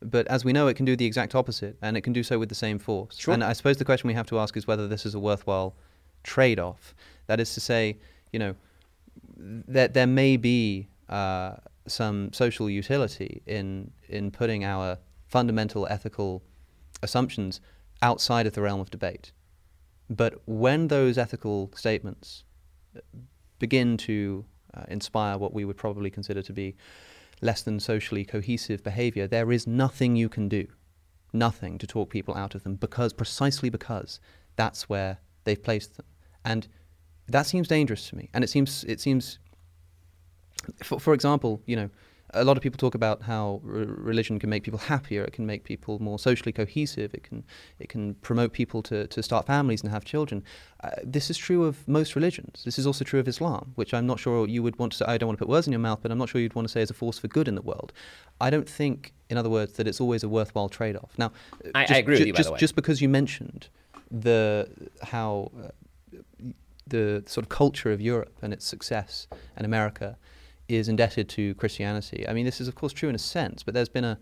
[0.01, 2.38] but as we know, it can do the exact opposite, and it can do so
[2.38, 3.16] with the same force.
[3.18, 3.34] Sure.
[3.34, 5.74] And I suppose the question we have to ask is whether this is a worthwhile
[6.22, 6.94] trade off.
[7.26, 7.99] That is to say,
[8.32, 8.55] you know,
[9.36, 16.42] that there may be uh, some social utility in, in putting our fundamental ethical
[17.03, 17.61] assumptions
[18.03, 19.32] outside of the realm of debate.
[20.09, 22.44] But when those ethical statements
[23.59, 24.44] begin to
[24.74, 26.76] uh, inspire what we would probably consider to be
[27.41, 30.66] less than socially cohesive behavior, there is nothing you can do,
[31.32, 34.20] nothing to talk people out of them because precisely because
[34.57, 36.07] that's where they've placed them.
[36.45, 36.68] And
[37.28, 38.30] that seems dangerous to me.
[38.32, 39.39] And it seems it seems
[40.82, 41.91] for, for example, you know,
[42.35, 45.22] a lot of people talk about how religion can make people happier.
[45.24, 47.14] It can make people more socially cohesive.
[47.14, 47.45] It can
[47.79, 50.43] it can promote people to, to start families and have children.
[50.83, 52.62] Uh, this is true of most religions.
[52.64, 55.05] This is also true of Islam, which I'm not sure you would want to say.
[55.07, 56.68] I don't want to put words in your mouth, but I'm not sure you'd want
[56.68, 57.93] to say is a force for good in the world.
[58.41, 61.12] I don't think, in other words, that it's always a worthwhile trade-off.
[61.16, 61.33] Now,
[61.74, 62.33] I, just, I agree with you.
[62.33, 63.68] Just, by the way, just because you mentioned
[64.11, 64.68] the
[65.03, 65.51] how.
[65.59, 65.68] Uh,
[66.89, 70.16] the sort of culture of Europe and its success and America
[70.68, 72.26] is indebted to Christianity.
[72.28, 74.18] I mean, this is of course true in a sense, but there's been a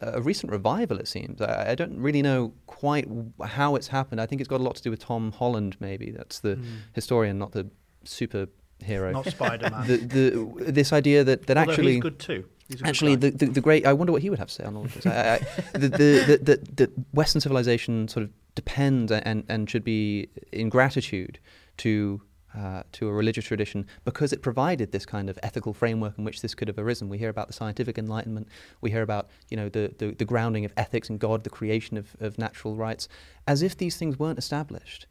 [0.00, 1.40] a recent revival, it seems.
[1.40, 3.08] I, I, don't really know quite
[3.44, 4.20] how it's happened.
[4.20, 6.10] I think it's got a lot to do with Tom Holland, maybe.
[6.10, 6.64] That's the mm.
[6.92, 7.70] historian, not the
[8.04, 9.12] superhero.
[9.12, 9.86] Not Spider Man.
[9.86, 11.92] the, the, this idea that, that Although actually.
[11.92, 12.44] He's good too.
[12.84, 13.86] Actually, the, the, the, great.
[13.86, 15.06] I wonder what he would have to say on all of this.
[15.06, 15.38] I, I,
[15.78, 21.38] the, the, the, the, Western civilization sort of depends and, and should be in gratitude
[21.78, 22.20] to
[22.56, 26.40] uh, to a religious tradition because it provided this kind of ethical framework in which
[26.40, 27.08] this could have arisen.
[27.08, 28.48] We hear about the scientific enlightenment.
[28.80, 31.96] We hear about you know the, the, the grounding of ethics and God, the creation
[31.96, 33.08] of, of natural rights,
[33.46, 35.06] as if these things weren't established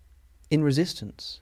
[0.49, 1.41] in resistance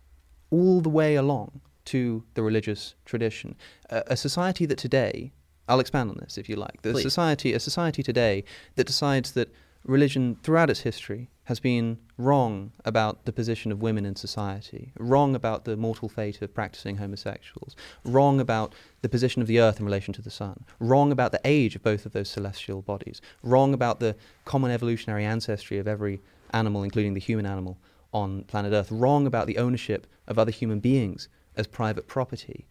[0.49, 3.55] all the way along to the religious tradition.
[3.89, 5.31] Uh, a society that today,
[5.67, 6.81] I'll expand on this if you like.
[6.81, 8.43] The society, a society today
[8.75, 9.53] that decides that
[9.85, 15.35] religion throughout its history has been wrong about the position of women in society, wrong
[15.35, 17.75] about the mortal fate of practicing homosexuals,
[18.05, 21.41] wrong about the position of the earth in relation to the sun, wrong about the
[21.43, 24.15] age of both of those celestial bodies, wrong about the
[24.45, 26.21] common evolutionary ancestry of every
[26.51, 27.77] animal, including the human animal,
[28.13, 32.65] on planet Earth, wrong about the ownership of other human beings as private property.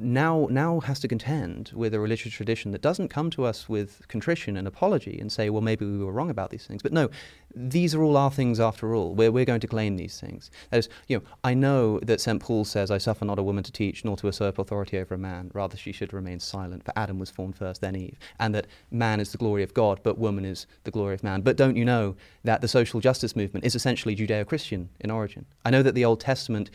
[0.00, 4.06] Now now has to contend with a religious tradition that doesn't come to us with
[4.08, 6.82] contrition and apology and say, well, maybe we were wrong about these things.
[6.82, 7.10] But no,
[7.54, 9.14] these are all our things after all.
[9.14, 10.50] We're, we're going to claim these things.
[10.70, 12.40] That is, you know, I know that St.
[12.40, 15.18] Paul says, I suffer not a woman to teach, nor to usurp authority over a
[15.18, 15.50] man.
[15.54, 16.84] Rather, she should remain silent.
[16.84, 18.18] For Adam was formed first, then Eve.
[18.38, 21.42] And that man is the glory of God, but woman is the glory of man.
[21.42, 25.46] But don't you know that the social justice movement is essentially Judeo Christian in origin?
[25.64, 26.70] I know that the Old Testament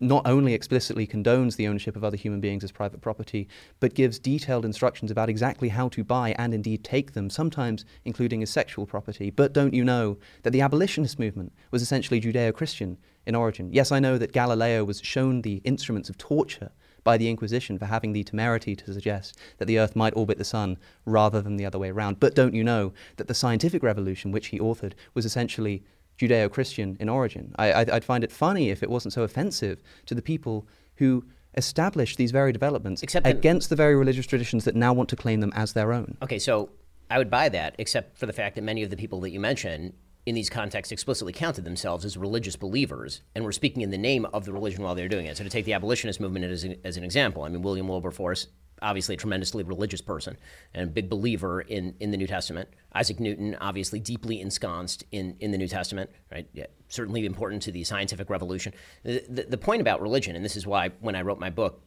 [0.00, 3.48] not only explicitly condones the ownership of other human beings as private property,
[3.80, 8.42] but gives detailed instructions about exactly how to buy and indeed take them, sometimes including
[8.42, 9.30] as sexual property.
[9.30, 13.72] But don't you know that the abolitionist movement was essentially Judeo Christian in origin?
[13.72, 16.70] Yes, I know that Galileo was shown the instruments of torture
[17.04, 20.44] by the Inquisition for having the temerity to suggest that the Earth might orbit the
[20.44, 22.20] Sun rather than the other way around.
[22.20, 25.82] But don't you know that the scientific revolution, which he authored, was essentially
[26.22, 27.54] Judeo Christian in origin.
[27.58, 30.66] I, would find it funny if it wasn't so offensive to the people
[30.96, 31.24] who
[31.56, 35.40] established these very developments Except against the very religious traditions that now want to claim
[35.40, 36.16] them as their own.
[36.22, 36.70] Okay, so
[37.10, 39.40] I would buy that, except for the fact that many of the people that you
[39.40, 39.92] mention
[40.24, 44.24] in these contexts explicitly counted themselves as religious believers and were speaking in the name
[44.32, 45.36] of the religion while they were doing it.
[45.36, 48.46] So to take the abolitionist movement as, a, as an example, I mean, William Wilberforce
[48.82, 50.36] obviously a tremendously religious person
[50.74, 52.68] and a big believer in, in the New Testament.
[52.94, 56.48] Isaac Newton, obviously deeply ensconced in, in the New Testament, right?
[56.52, 58.74] Yeah, certainly important to the scientific revolution.
[59.04, 61.80] The, the, the point about religion, and this is why when I wrote my book,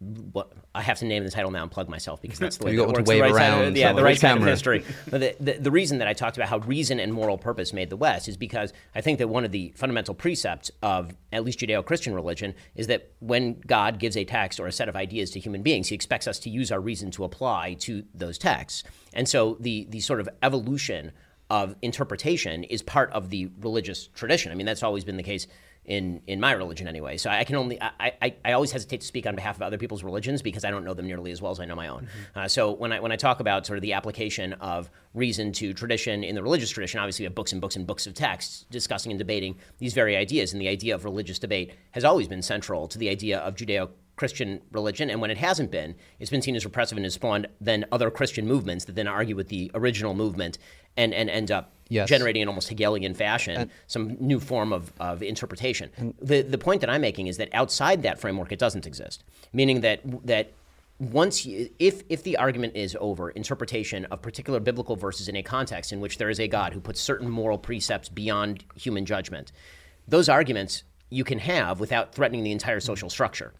[0.00, 2.72] what I have to name the title now and plug myself because that's the way
[2.74, 3.08] you that works.
[3.08, 4.84] the right side of, yeah, the right side of history.
[5.08, 7.96] The, the, the, reason that I talked about how reason and moral purpose made the
[7.96, 12.14] West is because I think that one of the fundamental precepts of at least Judeo-Christian
[12.14, 15.62] religion is that when God gives a text or a set of ideas to human
[15.62, 18.84] beings, He expects us to use our reason to apply to those texts.
[19.14, 21.12] And so the the sort of evolution
[21.50, 24.52] of interpretation is part of the religious tradition.
[24.52, 25.46] I mean, that's always been the case
[25.88, 27.16] in in my religion anyway.
[27.16, 29.78] So I can only I, I, I always hesitate to speak on behalf of other
[29.78, 32.02] people's religions because I don't know them nearly as well as I know my own.
[32.02, 32.38] Mm-hmm.
[32.38, 35.72] Uh, so when I when I talk about sort of the application of reason to
[35.72, 38.66] tradition in the religious tradition, obviously we have books and books and books of texts
[38.70, 42.42] discussing and debating these very ideas, and the idea of religious debate has always been
[42.42, 46.42] central to the idea of Judeo Christian religion, and when it hasn't been, it's been
[46.42, 49.70] seen as repressive and has spawned then other Christian movements that then argue with the
[49.74, 50.58] original movement
[50.98, 52.08] and, and end up yes.
[52.08, 55.90] generating in almost Hegelian fashion and, some new form of, of interpretation.
[55.96, 59.24] And, the, the point that I'm making is that outside that framework, it doesn't exist,
[59.52, 60.52] meaning that, that
[60.98, 65.42] once you, if if the argument is over interpretation of particular biblical verses in a
[65.44, 69.52] context in which there is a God who puts certain moral precepts beyond human judgment,
[70.08, 73.52] those arguments you can have without threatening the entire social structure.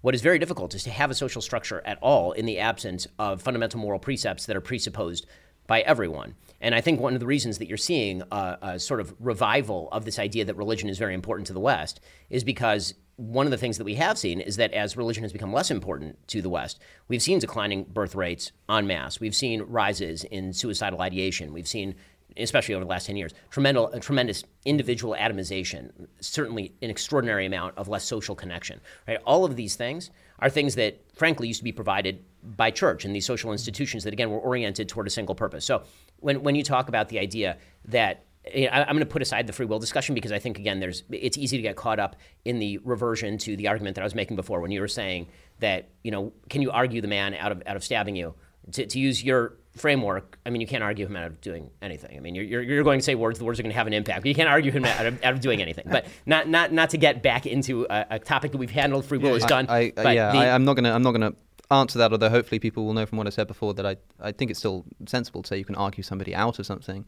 [0.00, 3.06] What is very difficult is to have a social structure at all in the absence
[3.18, 5.26] of fundamental moral precepts that are presupposed
[5.66, 6.34] by everyone.
[6.60, 9.88] And I think one of the reasons that you're seeing a, a, sort of revival
[9.92, 12.00] of this idea that religion is very important to the West
[12.30, 15.32] is because one of the things that we have seen is that as religion has
[15.32, 19.20] become less important to the West, we've seen declining birth rates en masse.
[19.20, 21.52] We've seen rises in suicidal ideation.
[21.52, 21.94] We've seen
[22.36, 25.90] especially over the last 10 years, tremendous, tremendous individual atomization,
[26.20, 28.80] certainly an extraordinary amount of less social connection.
[29.06, 29.18] Right?
[29.24, 32.24] All of these things are things that, frankly, used to be provided
[32.56, 35.64] by church and these social institutions that, again, were oriented toward a single purpose.
[35.64, 35.82] So
[36.20, 38.24] when, when you talk about the idea that
[38.54, 41.36] I'm going to put aside the free will discussion because I think again, there's it's
[41.36, 44.36] easy to get caught up in the reversion to the argument that I was making
[44.36, 45.26] before when you were saying
[45.58, 48.34] that you know can you argue the man out of out of stabbing you
[48.72, 52.16] to, to use your framework, I mean, you can't argue him out of doing anything.
[52.16, 53.86] I mean, you're, you're, you're going to say words, the words are going to have
[53.86, 55.86] an impact, but you can't argue him out of, out of doing anything.
[55.88, 59.18] But not, not, not to get back into a, a topic that we've handled, free
[59.18, 59.66] will is done.
[59.68, 61.38] I, I, yeah, the, I, am not going to, I'm not going to
[61.70, 64.32] answer that, although hopefully people will know from what I said before that I, I
[64.32, 67.04] think it's still sensible to say you can argue somebody out of something.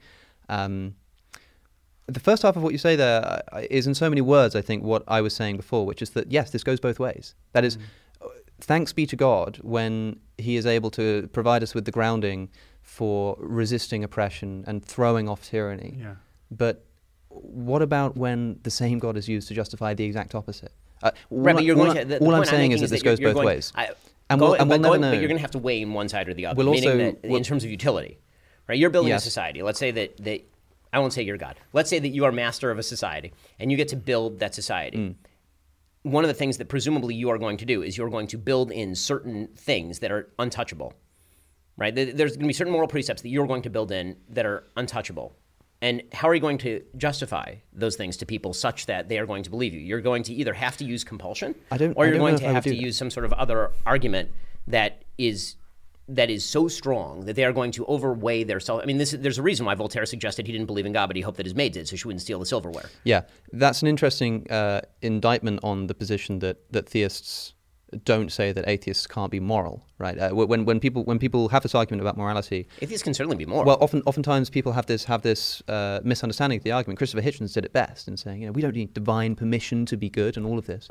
[0.48, 0.94] Um,
[2.06, 4.82] the first half of what you say there uh, in so many words, I think,
[4.82, 7.34] what I was saying before, which is that yes, this goes both ways.
[7.52, 7.82] That is, mm
[8.60, 12.50] thanks be to God when He is able to provide us with the grounding
[12.82, 15.98] for resisting oppression and throwing off tyranny.
[15.98, 16.14] Yeah.
[16.50, 16.84] But
[17.28, 20.72] what about when the same God is used to justify the exact opposite?
[21.02, 23.34] Uh, right, but you're going to, the, all I'm saying is that, this goes both
[23.34, 23.72] going, ways.
[23.74, 23.90] I,
[24.30, 25.02] and we'll, and we'll going.
[25.02, 26.56] But you're going to have to weigh in one side or the other.
[26.56, 28.18] We'll meaning also, that we'll, in terms of utility,
[28.68, 28.78] right?
[28.78, 29.22] You're building yes.
[29.22, 29.62] a society.
[29.62, 30.42] Let's say that, that
[30.92, 31.56] I won't say you're God.
[31.72, 34.54] Let's say that you are master of a society and you get to build that
[34.54, 34.98] society.
[34.98, 35.14] Mm
[36.02, 38.38] one of the things that presumably you are going to do is you're going to
[38.38, 40.94] build in certain things that are untouchable,
[41.76, 41.94] right?
[41.94, 44.64] There's going to be certain moral precepts that you're going to build in that are
[44.76, 45.36] untouchable.
[45.82, 49.26] And how are you going to justify those things to people such that they are
[49.26, 49.80] going to believe you?
[49.80, 52.98] You're going to either have to use compulsion, or you're going to have to use
[52.98, 54.30] some sort of other argument
[54.66, 55.56] that is
[56.08, 58.82] that is so strong that they are going to overweigh their self.
[58.82, 61.14] I mean, this, there's a reason why Voltaire suggested he didn't believe in God, but
[61.14, 62.90] he hoped that his maid did, so she wouldn't steal the silverware.
[63.04, 63.22] Yeah,
[63.52, 67.54] that's an interesting uh, indictment on the position that that theists
[68.04, 70.18] don't say that atheists can't be moral, right?
[70.18, 73.46] Uh, when when people when people have this argument about morality, atheists can certainly be
[73.46, 73.64] moral.
[73.64, 76.98] Well, often oftentimes people have this have this uh, misunderstanding of the argument.
[76.98, 79.96] Christopher Hitchens did it best in saying, you know, we don't need divine permission to
[79.96, 80.88] be good and all of this.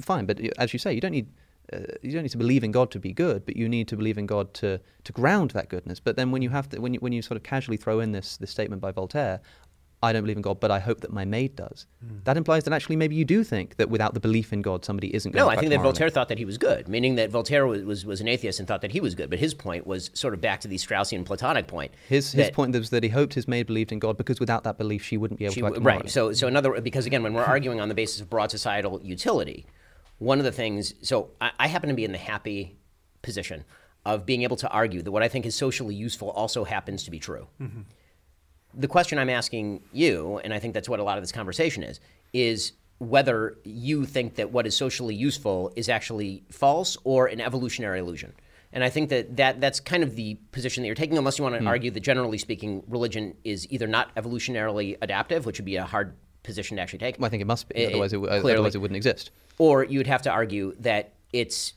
[0.00, 1.28] Fine, but as you say, you don't need
[1.72, 3.96] uh, you don't need to believe in God to be good, but you need to
[3.96, 6.00] believe in God to to ground that goodness.
[6.00, 8.12] But then when you have to when you when you sort of casually throw in
[8.12, 9.40] this this statement by Voltaire,
[10.02, 11.86] I don't believe in God, but I hope that my maid does.
[12.04, 12.24] Mm.
[12.24, 15.14] That implies that actually maybe you do think that without the belief in God, somebody
[15.14, 15.54] isn't going no, to.
[15.54, 18.06] No, I think that Voltaire thought that he was good, meaning that Voltaire was, was,
[18.06, 19.28] was, an atheist and thought that he was good.
[19.28, 21.92] But his point was sort of back to the Straussian Platonic point.
[22.08, 24.78] His, his point was that he hoped his maid believed in God because without that
[24.78, 26.08] belief, she wouldn't be able she, to act Right.
[26.08, 29.66] So, so another, because again, when we're arguing on the basis of broad societal utility,
[30.16, 32.78] one of the things, so I, I happen to be in the happy
[33.20, 33.64] position
[34.06, 37.10] of being able to argue that what I think is socially useful also happens to
[37.10, 37.48] be true.
[37.60, 37.80] Mm-hmm
[38.74, 41.82] the question I'm asking you, and I think that's what a lot of this conversation
[41.82, 42.00] is,
[42.32, 47.98] is whether you think that what is socially useful is actually false or an evolutionary
[47.98, 48.32] illusion.
[48.72, 51.42] And I think that, that that's kind of the position that you're taking, unless you
[51.42, 51.66] want to mm.
[51.66, 56.14] argue that generally speaking, religion is either not evolutionarily adaptive, which would be a hard
[56.42, 57.18] position to actually take.
[57.18, 59.30] Well, I think it must be, it, otherwise, it, otherwise it wouldn't exist.
[59.58, 61.72] Or you would have to argue that it's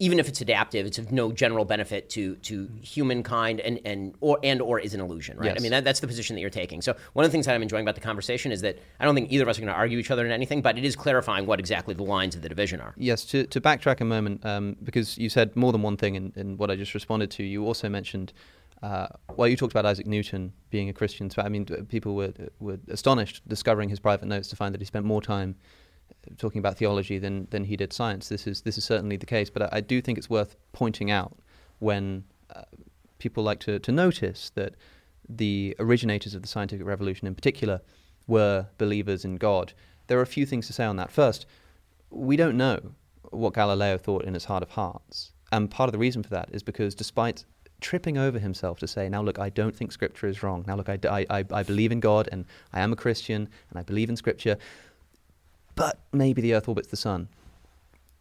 [0.00, 4.38] even if it's adaptive, it's of no general benefit to to humankind and and or
[4.42, 5.46] and or is an illusion, right?
[5.46, 5.56] Yes.
[5.58, 6.82] I mean, that, that's the position that you're taking.
[6.82, 9.14] So one of the things that I'm enjoying about the conversation is that I don't
[9.14, 10.96] think either of us are going to argue each other in anything, but it is
[10.96, 12.94] clarifying what exactly the lines of the division are.
[12.96, 13.24] Yes.
[13.26, 16.56] To to backtrack a moment, um, because you said more than one thing in, in
[16.56, 17.44] what I just responded to.
[17.44, 18.32] You also mentioned.
[18.82, 21.30] Uh, well, you talked about Isaac Newton being a Christian.
[21.30, 24.84] So, I mean, people were were astonished discovering his private notes to find that he
[24.84, 25.54] spent more time
[26.38, 28.28] talking about theology than than he did science.
[28.28, 29.50] This is this is certainly the case.
[29.50, 31.36] But I, I do think it's worth pointing out
[31.78, 32.62] when uh,
[33.18, 34.74] people like to to notice that
[35.28, 37.80] the originators of the scientific revolution, in particular,
[38.26, 39.72] were believers in God.
[40.06, 41.10] There are a few things to say on that.
[41.10, 41.46] First,
[42.10, 42.92] we don't know
[43.30, 46.48] what Galileo thought in his heart of hearts, and part of the reason for that
[46.52, 47.44] is because despite
[47.84, 50.64] tripping over himself to say, now look, I don't think Scripture is wrong.
[50.66, 50.98] Now look, I,
[51.28, 54.56] I, I believe in God and I am a Christian and I believe in Scripture
[55.74, 57.28] but maybe the Earth orbits the Sun,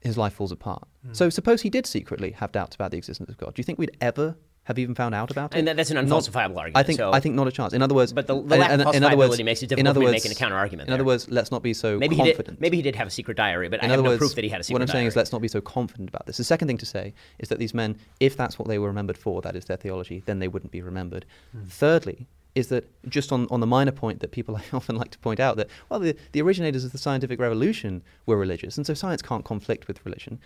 [0.02, 0.88] his life falls apart.
[1.08, 1.16] Mm.
[1.16, 3.56] So suppose he did secretly have doubts about the existence of God.
[3.56, 4.36] Do you think we'd ever
[4.66, 5.60] have even found out about it?
[5.60, 6.78] And that's an unfalsifiable not, argument.
[6.78, 7.12] I think so.
[7.12, 7.74] I think not a chance.
[7.74, 9.88] In other words, but the, the lack of in other words, makes it difficult in
[9.88, 10.88] other words, making a counter argument.
[10.88, 12.48] In other words, let's not be so maybe confident.
[12.48, 14.18] He did, maybe he did have a secret diary, but in I have words, no
[14.18, 14.80] proof that he had a secret diary.
[14.80, 15.00] What I'm diary.
[15.02, 16.38] saying is, let's not be so confident about this.
[16.38, 19.18] The second thing to say is that these men, if that's what they were remembered
[19.18, 21.26] for, that is their theology, then they wouldn't be remembered.
[21.56, 21.68] Mm.
[21.68, 25.40] Thirdly, is that just on, on the minor point that people often like to point
[25.40, 29.22] out that, well, the, the originators of the scientific revolution were religious, and so science
[29.22, 30.40] can't conflict with religion.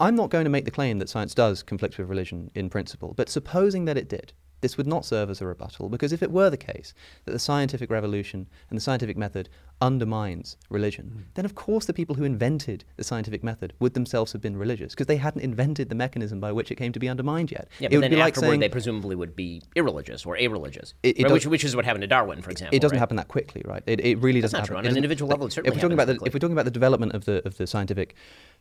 [0.00, 3.14] I'm not going to make the claim that science does conflict with religion in principle,
[3.16, 6.30] but supposing that it did, this would not serve as a rebuttal because if it
[6.30, 6.94] were the case
[7.24, 9.48] that the scientific revolution and the scientific method
[9.80, 11.34] undermines religion, mm.
[11.34, 14.92] then of course the people who invented the scientific method would themselves have been religious
[14.92, 17.68] because they hadn't invented the mechanism by which it came to be undermined yet.
[17.78, 21.18] Yeah, it but then afterward like saying, they presumably would be irreligious or a-religious, it,
[21.18, 21.32] it right?
[21.32, 22.76] which, which, is what happened to Darwin, for example.
[22.76, 23.00] It doesn't right?
[23.00, 23.82] happen that quickly, right?
[23.86, 24.68] It, it really doesn't happen.
[24.68, 24.78] True.
[24.78, 26.64] On an individual level, it certainly if we're talking about the, if we're talking about
[26.64, 28.14] the development of the of the scientific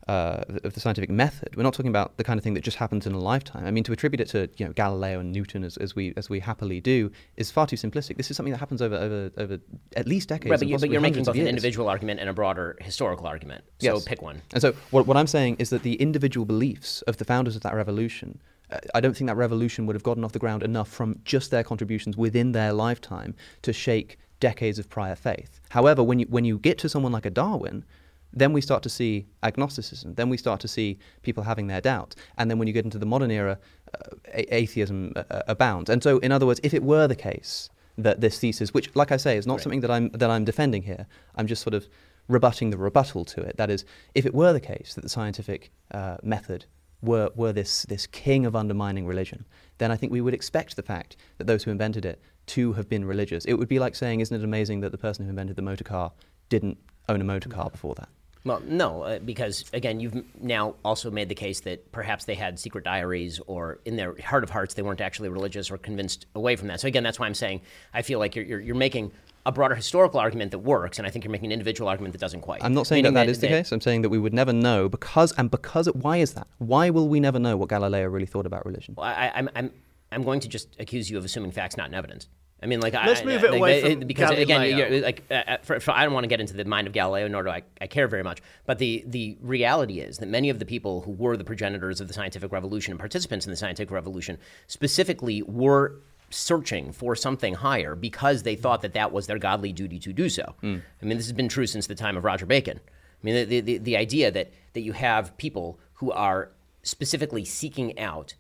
[0.08, 2.78] uh, of the scientific method, we're not talking about the kind of thing that just
[2.78, 3.66] happens in a lifetime.
[3.66, 6.30] I mean, to attribute it to you know Galileo and Newton as, as we as
[6.30, 8.18] we happily do is far too simplistic.
[8.18, 9.60] This is something that happens over over, over
[9.96, 10.52] at least decades.
[10.52, 13.64] Right, but, you, but you're making both an individual argument and a broader historical argument.
[13.80, 14.06] So yes.
[14.06, 14.42] pick one.
[14.54, 17.64] And so what, what I'm saying is that the individual beliefs of the founders of
[17.64, 18.40] that revolution
[18.72, 21.52] uh, I don't think that revolution would have gotten off the ground enough from just
[21.52, 25.60] their contributions within their lifetime to shake decades of prior faith.
[25.70, 27.86] However, when you when you get to someone like a Darwin,
[28.34, 30.16] then we start to see agnosticism.
[30.16, 32.16] Then we start to see people having their doubts.
[32.38, 33.58] And then when you get into the modern era,
[33.94, 35.90] uh, a- atheism uh, uh abounds.
[35.90, 39.12] And so, in other words, if it were the case that this thesis, which, like
[39.12, 39.64] I say, is not right.
[39.64, 41.88] something that I'm that I'm defending here, I'm just sort of
[42.28, 43.58] rebutting the rebuttal to it.
[43.58, 46.66] That is, if it were the case that the scientific uh, method
[47.02, 49.46] were, were this, this king of undermining religion,
[49.78, 52.90] then I think we would expect the fact that those who invented it to have
[52.90, 53.46] been religious.
[53.46, 55.84] It would be like saying, isn't it amazing that the person who invented the motor
[55.84, 56.12] car
[56.50, 56.78] didn't
[57.10, 58.10] own a motor car before that?
[58.48, 62.60] Well, no, uh, because again, you've now also made the case that perhaps they had
[62.60, 66.56] secret diaries, or in their heart of hearts, they weren't actually religious or convinced away
[66.56, 66.80] from that.
[66.80, 67.62] So again, that's why I'm saying
[67.94, 69.12] I feel like you're, you're, you're making
[69.46, 72.20] a broader historical argument that works, and I think you're making an individual argument that
[72.20, 72.64] doesn't quite.
[72.64, 73.72] I'm not saying that that, that is the case.
[73.72, 76.48] I'm saying that we would never know because, and because, why is that?
[76.58, 78.96] Why will we never know what Galileo really thought about religion?
[78.98, 79.72] Well, I, I'm, I'm,
[80.12, 82.28] I'm going to just accuse you of assuming facts, not in evidence.
[82.62, 84.86] I mean, like, let's I, move it like, away from from because Galileo.
[84.86, 86.94] again, like, uh, uh, for, for, I don't want to get into the mind of
[86.94, 88.42] Galileo, nor do I, I care very much.
[88.66, 92.08] But the the reality is that many of the people who were the progenitors of
[92.08, 97.96] the scientific revolution and participants in the scientific revolution specifically were searching for something higher
[97.96, 100.56] because they thought that that was their godly duty to do so.
[100.64, 100.82] Mm.
[101.02, 102.80] I mean, this has been true since the time of Roger Bacon.
[102.80, 106.52] I mean, the, the, the idea that, that you have people who are
[106.84, 108.34] specifically seeking out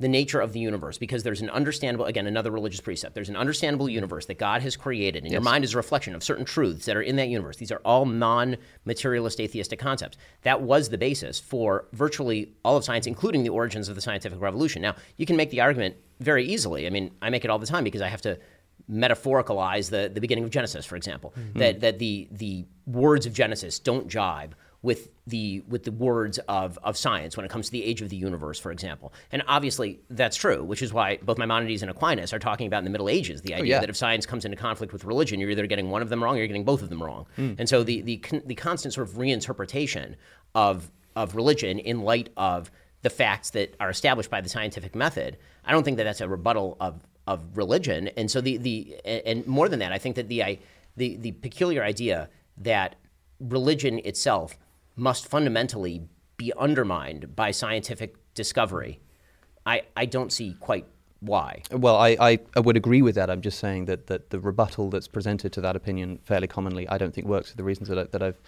[0.00, 3.14] the nature of the universe because there's an understandable again another religious precept.
[3.14, 6.24] There's an understandable universe that god has created and your mind is a reflection of
[6.24, 7.56] certain truths that are in that universe.
[7.56, 10.16] These are all non-materialist atheistic concepts.
[10.42, 14.40] That was the basis for virtually all of science including the origins of the scientific
[14.40, 14.82] revolution.
[14.82, 16.86] Now you can make the argument very easily.
[16.86, 18.38] I mean i make it all the time because i have to
[18.90, 21.58] metaphoricalize the, the beginning of genesis for example mm-hmm.
[21.58, 24.54] that, that the, the words of genesis don't jibe
[24.84, 28.10] with the with the words of, of science when it comes to the age of
[28.10, 29.14] the universe, for example.
[29.32, 32.84] And obviously that's true, which is why both Maimonides and Aquinas are talking about in
[32.84, 33.80] the Middle Ages the oh, idea yeah.
[33.80, 36.34] that if science comes into conflict with religion, you're either getting one of them wrong
[36.34, 37.24] or you're getting both of them wrong.
[37.36, 37.54] Hmm.
[37.58, 40.16] And so the, the the constant sort of reinterpretation
[40.54, 42.70] of of religion in light of
[43.00, 46.28] the facts that are established by the scientific method, I don't think that that's a
[46.28, 48.08] rebuttal of of religion.
[48.18, 50.58] And so the the and more than that, I think that the I,
[50.94, 52.28] the the peculiar idea
[52.58, 52.96] that
[53.40, 54.58] religion itself
[54.96, 59.00] must fundamentally be undermined by scientific discovery.
[59.66, 60.86] I, I don't see quite
[61.20, 61.62] why.
[61.70, 63.30] Well, I, I, I would agree with that.
[63.30, 66.98] I'm just saying that, that the rebuttal that's presented to that opinion fairly commonly, I
[66.98, 68.40] don't think works for the reasons that, I, that I've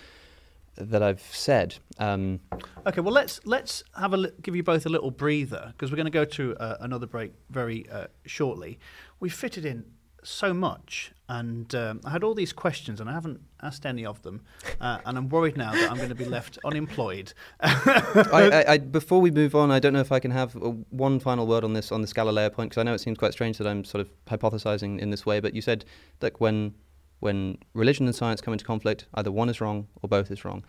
[0.79, 1.77] that I've said.
[1.99, 2.41] Um,
[2.87, 5.97] Okay, well let's let's have a li- give you both a little breather because we're
[5.97, 8.79] going to go to uh, another break very uh, shortly.
[9.19, 9.85] We fitted in
[10.27, 14.23] so much, and um, I had all these questions, and I haven't asked any of
[14.23, 14.43] them,
[14.81, 17.33] uh, and I'm worried now that I'm going to be left unemployed.
[17.61, 18.25] I,
[18.67, 21.21] I, I, before we move on, I don't know if I can have uh, one
[21.21, 23.59] final word on this on this Galileo point because I know it seems quite strange
[23.59, 25.41] that I'm sort of hypothesizing in this way.
[25.41, 25.85] But you said
[26.21, 26.75] that when
[27.21, 30.65] when religion and science come into conflict, either one is wrong or both is wrong.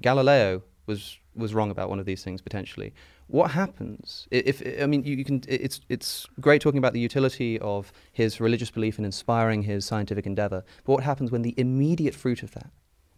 [0.00, 2.92] Galileo was was wrong about one of these things potentially.
[3.32, 5.42] What happens i- if I mean you, you can?
[5.48, 10.26] It's it's great talking about the utility of his religious belief and inspiring his scientific
[10.26, 10.62] endeavor.
[10.84, 12.70] But what happens when the immediate fruit of that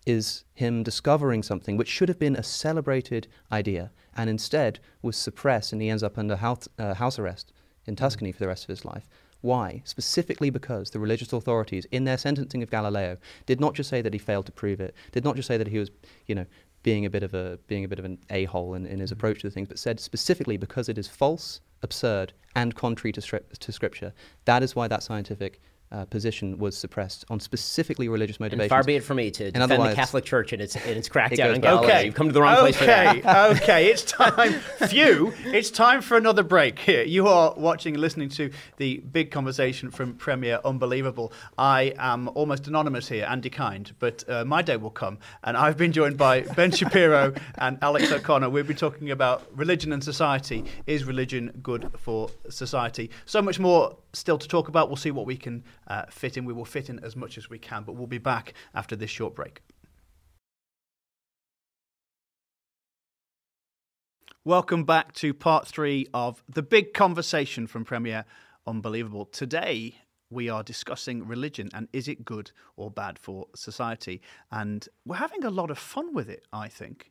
[0.06, 5.72] is him discovering something which should have been a celebrated idea and instead was suppressed
[5.72, 7.52] and he ends up under house, uh, house arrest
[7.84, 9.08] in Tuscany for the rest of his life.
[9.40, 9.82] Why?
[9.84, 14.12] Specifically because the religious authorities, in their sentencing of Galileo, did not just say that
[14.12, 15.90] he failed to prove it, did not just say that he was,
[16.26, 16.46] you know,
[16.84, 19.14] being a bit of a being a bit of an a-hole in, in his mm.
[19.14, 23.20] approach to the things, but said specifically because it is false, absurd, and contrary to,
[23.20, 24.12] stri- to scripture.
[24.44, 25.60] That is why that scientific
[25.92, 28.68] uh, position was suppressed on specifically religious And motivations.
[28.70, 31.36] far be it for me to defend the Catholic Church and its, and its crackdown
[31.36, 33.16] goes on back- Okay, You've come to the wrong place for that.
[33.18, 34.54] Okay, okay, it's time.
[34.88, 36.78] Phew, it's time for another break.
[36.80, 41.32] Here, you are watching and listening to the big conversation from Premier Unbelievable.
[41.58, 45.76] I am almost anonymous here, Andy Kind, but uh, my day will come, and I've
[45.76, 48.50] been joined by Ben Shapiro and Alex O'Connor.
[48.50, 50.64] We'll be talking about religion and society.
[50.88, 53.10] Is religion good for society?
[53.26, 54.88] So much more still to talk about.
[54.88, 56.44] We'll see what we can uh, fit in.
[56.44, 59.10] We will fit in as much as we can, but we'll be back after this
[59.10, 59.62] short break.
[64.46, 68.26] Welcome back to part three of the big conversation from Premier
[68.66, 69.24] Unbelievable.
[69.24, 69.96] Today,
[70.28, 74.20] we are discussing religion and is it good or bad for society?
[74.50, 77.10] And we're having a lot of fun with it, I think.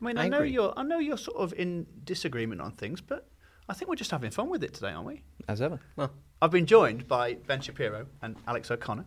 [0.00, 3.00] I mean, I, I know you're I know you're sort of in disagreement on things,
[3.00, 3.29] but
[3.70, 5.22] I think we're just having fun with it today, aren't we?
[5.46, 5.78] as ever.
[5.94, 6.10] Well,
[6.42, 9.06] I've been joined by Ben Shapiro and Alex O'Connor.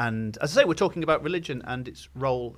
[0.00, 2.56] And as I say, we're talking about religion and its role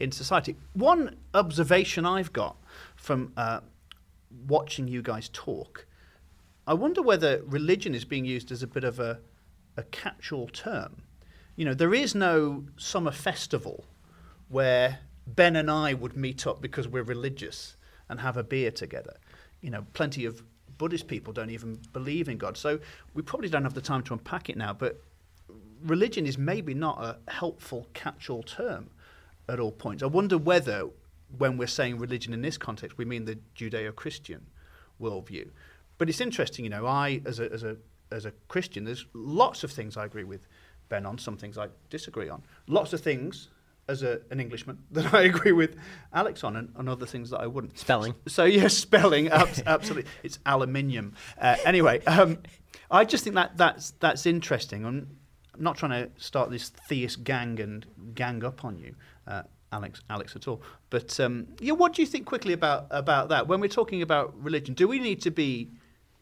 [0.00, 0.54] in society.
[0.74, 2.56] One observation I've got
[2.94, 3.60] from uh,
[4.46, 5.86] watching you guys talk,
[6.66, 9.20] I wonder whether religion is being used as a bit of a,
[9.78, 11.04] a catch all term.
[11.56, 13.86] You know, there is no summer festival
[14.48, 17.76] where Ben and I would meet up because we're religious
[18.10, 19.16] and have a beer together.
[19.62, 20.42] You know, plenty of
[20.78, 22.56] Buddhist people don't even believe in God.
[22.56, 22.78] So
[23.14, 25.00] we probably don't have the time to unpack it now, but
[25.84, 28.90] religion is maybe not a helpful catch all term
[29.48, 30.02] at all points.
[30.02, 30.88] I wonder whether,
[31.38, 34.46] when we're saying religion in this context, we mean the Judeo Christian
[35.00, 35.48] worldview.
[35.98, 37.76] But it's interesting, you know, I, as a, as, a,
[38.10, 40.46] as a Christian, there's lots of things I agree with
[40.88, 42.42] Ben on, some things I disagree on.
[42.66, 43.48] Lots of things,
[43.92, 45.76] as a, an Englishman, that I agree with
[46.12, 47.78] Alex on, and, and other things that I wouldn't.
[47.78, 48.14] Spelling.
[48.26, 50.10] So, yes, spelling, abs- absolutely.
[50.24, 51.14] It's aluminium.
[51.40, 52.38] Uh, anyway, um,
[52.90, 54.84] I just think that that's, that's interesting.
[54.84, 55.16] I'm,
[55.54, 58.94] I'm not trying to start this theist gang and gang up on you,
[59.26, 60.62] uh, Alex, Alex, at all.
[60.90, 63.48] But um, yeah, what do you think quickly about about that?
[63.48, 65.70] When we're talking about religion, do we need to be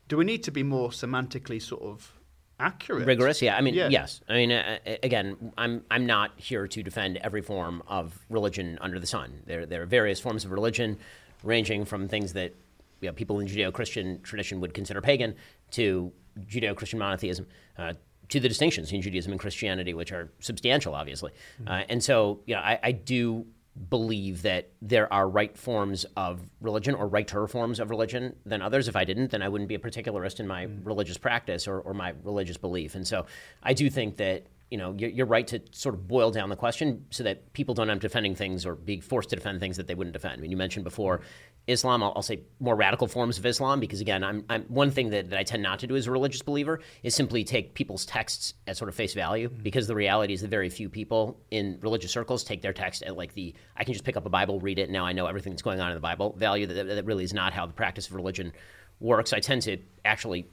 [0.08, 2.19] do we need to be more semantically sort of
[2.60, 3.06] accurate?
[3.06, 3.88] rigorous yeah i mean Yeah.
[3.88, 8.18] yes i mean uh, uh, again i'm i'm not here to defend every form of
[8.28, 10.98] religion under the sun there there are various forms of religion
[11.42, 12.54] ranging from things that
[13.00, 15.34] you know, people in judeo-christian tradition would consider pagan
[15.70, 17.46] to judeo-christian monotheism
[17.78, 17.94] uh,
[18.28, 21.32] to the distinctions in Judaism and Christianity, which are substantial, obviously.
[21.66, 23.44] Uh, and so, you know, I, I do
[23.88, 28.88] believe that there are right forms of religion or righter forms of religion than others.
[28.88, 30.84] If I didn't, then I wouldn't be a particularist in my mm.
[30.84, 32.94] religious practice or, or my religious belief.
[32.94, 33.26] And so
[33.62, 36.56] I do think that you know you're, you're, right to sort of boil down the
[36.56, 39.76] question so that people don't end up defending things or being forced to defend things
[39.76, 40.34] that they wouldn't defend.
[40.34, 41.20] I mean, you mentioned before
[41.66, 42.02] Islam.
[42.02, 45.30] I'll, I'll say more radical forms of Islam because again, I'm, I'm one thing that,
[45.30, 48.54] that, I tend not to do as a religious believer is simply take people's texts
[48.66, 49.62] at sort of face value mm-hmm.
[49.62, 53.16] because the reality is that very few people in religious circles take their text at
[53.16, 55.26] like the I can just pick up a Bible, read it, and now I know
[55.26, 56.34] everything that's going on in the Bible.
[56.38, 58.52] Value that, that really is not how the practice of religion
[59.00, 59.32] works.
[59.32, 60.48] I tend to actually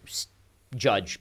[0.75, 1.19] judge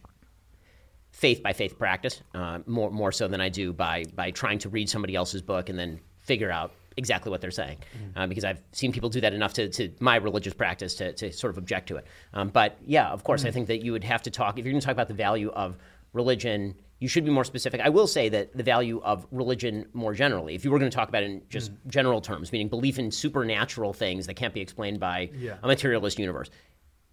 [1.16, 4.68] faith by faith practice uh, more more so than I do by by trying to
[4.68, 8.18] read somebody else's book and then figure out exactly what they're saying mm-hmm.
[8.18, 11.32] uh, because I've seen people do that enough to, to my religious practice to, to
[11.32, 12.06] sort of object to it.
[12.34, 13.48] Um, but yeah, of course, mm-hmm.
[13.48, 15.14] I think that you would have to talk if you're going to talk about the
[15.14, 15.76] value of
[16.12, 16.74] religion.
[16.98, 17.80] You should be more specific.
[17.80, 20.94] I will say that the value of religion more generally, if you were going to
[20.94, 21.90] talk about it in just mm-hmm.
[21.90, 25.56] general terms, meaning belief in supernatural things that can't be explained by yeah.
[25.62, 26.50] a materialist universe,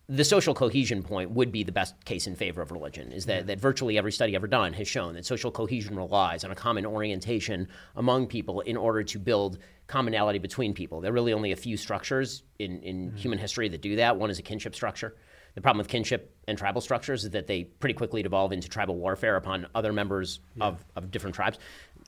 [0.10, 3.38] the social cohesion point would be the best case in favor of religion is that,
[3.38, 3.44] yeah.
[3.44, 6.86] that virtually every study ever done has shown that social cohesion relies on a common
[6.86, 11.00] orientation among people in order to build commonality between people.
[11.00, 13.18] There are really only a few structures in, in mm-hmm.
[13.18, 14.18] human history that do that.
[14.18, 15.16] One is a kinship structure.
[15.56, 18.96] The problem with kinship and tribal structures is that they pretty quickly devolve into tribal
[18.96, 20.66] warfare upon other members yeah.
[20.66, 21.60] of, of different tribes.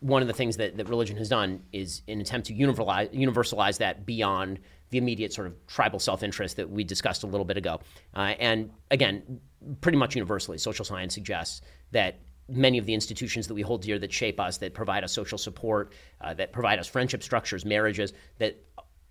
[0.01, 3.77] One of the things that, that religion has done is an attempt to universalize, universalize
[3.77, 7.79] that beyond the immediate sort of tribal self-interest that we discussed a little bit ago.
[8.15, 9.39] Uh, and again,
[9.81, 13.97] pretty much universally, social science suggests that many of the institutions that we hold dear
[13.97, 18.13] that shape us, that provide us social support, uh, that provide us friendship structures, marriages,
[18.37, 18.61] that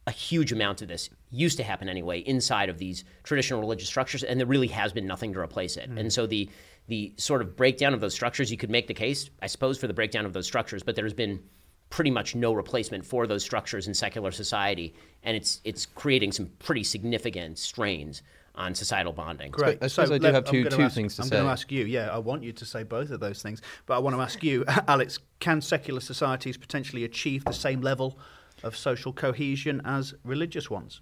[0.07, 4.23] a huge amount of this used to happen anyway inside of these traditional religious structures,
[4.23, 5.91] and there really has been nothing to replace it.
[5.91, 6.01] Mm.
[6.01, 6.49] And so the
[6.87, 9.87] the sort of breakdown of those structures, you could make the case, I suppose, for
[9.87, 11.43] the breakdown of those structures, but there's been
[11.89, 16.47] pretty much no replacement for those structures in secular society, and it's it's creating some
[16.59, 18.23] pretty significant strains
[18.57, 19.51] on societal bonding.
[19.51, 19.83] Great.
[19.83, 21.37] I suppose so I do have two, two ask, things to I'm say.
[21.37, 23.63] I'm going to ask you, yeah, I want you to say both of those things,
[23.87, 28.19] but I want to ask you, Alex, can secular societies potentially achieve the same level
[28.65, 31.01] of social cohesion as religious ones?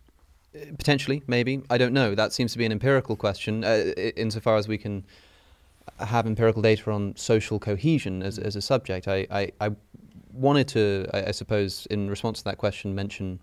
[0.54, 1.62] Uh, potentially, maybe.
[1.70, 2.14] I don't know.
[2.14, 5.04] That seems to be an empirical question, uh, insofar as we can
[5.98, 9.08] have empirical data on social cohesion as, as a subject.
[9.08, 9.70] I, I, I
[10.32, 13.40] wanted to, I, I, suppose, in response to that question, mention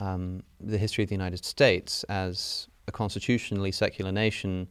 [0.00, 4.68] um, the history of the United States as a constitutionally secular nation,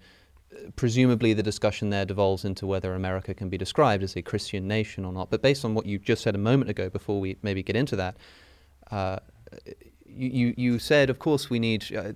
[0.75, 5.03] presumably the discussion there devolves into whether America can be described as a Christian nation
[5.05, 5.29] or not.
[5.29, 7.95] But based on what you just said a moment ago, before we maybe get into
[7.97, 8.15] that,
[8.91, 9.17] uh,
[10.05, 12.13] you, you said, of course, we need uh,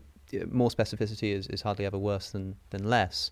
[0.51, 3.31] more specificity is, is hardly ever worse than, than less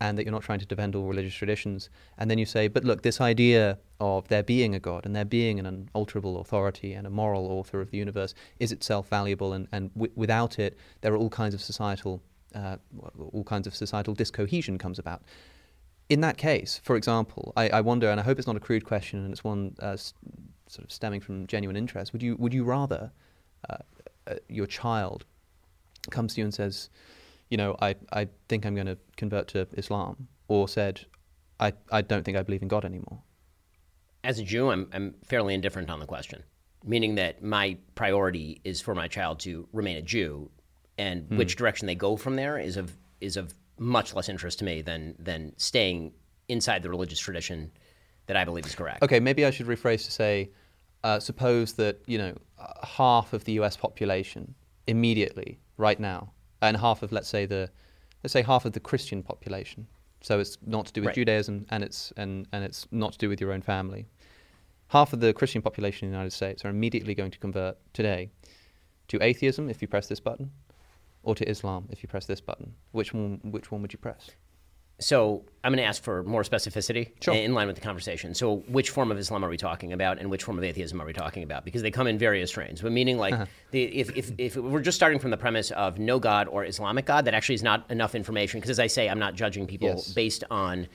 [0.00, 1.90] and that you're not trying to defend all religious traditions.
[2.18, 5.24] And then you say, but look, this idea of there being a God and there
[5.24, 9.66] being an unalterable authority and a moral author of the universe is itself valuable, and,
[9.72, 12.22] and w- without it, there are all kinds of societal,
[12.54, 12.76] uh,
[13.32, 15.22] all kinds of societal discohesion comes about.
[16.08, 18.84] In that case, for example, I, I, wonder, and I hope it's not a crude
[18.84, 19.96] question, and it's one uh,
[20.68, 22.12] sort of stemming from genuine interest.
[22.12, 23.12] Would you would you rather
[23.68, 23.78] uh,
[24.26, 25.24] uh your child
[26.10, 26.90] comes to you and says,
[27.50, 31.04] you know, I, I think I'm going to convert to Islam, or said,
[31.60, 33.22] I, I don't think I believe in God anymore?
[34.24, 36.42] As a Jew, I'm, I'm fairly indifferent on the question,
[36.84, 40.50] meaning that my priority is for my child to remain a Jew,
[40.98, 41.36] and mm.
[41.36, 44.82] which direction they go from there is of, is of much less interest to me
[44.82, 46.12] than, than staying
[46.48, 47.70] inside the religious tradition
[48.28, 49.02] that I believe is correct.
[49.02, 50.50] Okay, maybe I should rephrase to say,
[51.02, 52.34] uh, suppose that you know
[52.84, 53.76] half of the U.S.
[53.76, 54.54] population
[54.86, 57.68] immediately, right now, and half of let's say the
[58.22, 59.86] let's say half of the Christian population.
[60.20, 61.14] So it's not to do with right.
[61.14, 64.06] Judaism and it's and, and it's not to do with your own family.
[64.88, 68.30] Half of the Christian population in the United States are immediately going to convert today
[69.08, 70.50] to atheism if you press this button,
[71.22, 72.74] or to Islam if you press this button.
[72.92, 74.30] Which one which one would you press?
[75.00, 77.34] So I'm going to ask for more specificity sure.
[77.34, 78.34] in line with the conversation.
[78.34, 81.06] So which form of Islam are we talking about, and which form of atheism are
[81.06, 81.64] we talking about?
[81.64, 82.82] Because they come in various strains.
[82.82, 83.46] But meaning, like, uh-huh.
[83.70, 87.06] the, if, if, if we're just starting from the premise of no God or Islamic
[87.06, 88.58] God, that actually is not enough information.
[88.58, 90.12] Because as I say, I'm not judging people yes.
[90.12, 90.88] based on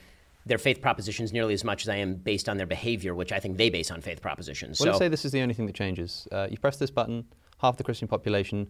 [0.45, 3.39] their faith propositions nearly as much as I am based on their behavior, which I
[3.39, 4.79] think they base on faith propositions.
[4.79, 6.27] Well, so, let's say this is the only thing that changes.
[6.29, 7.25] Uh, you press this button,
[7.59, 8.67] half the Christian population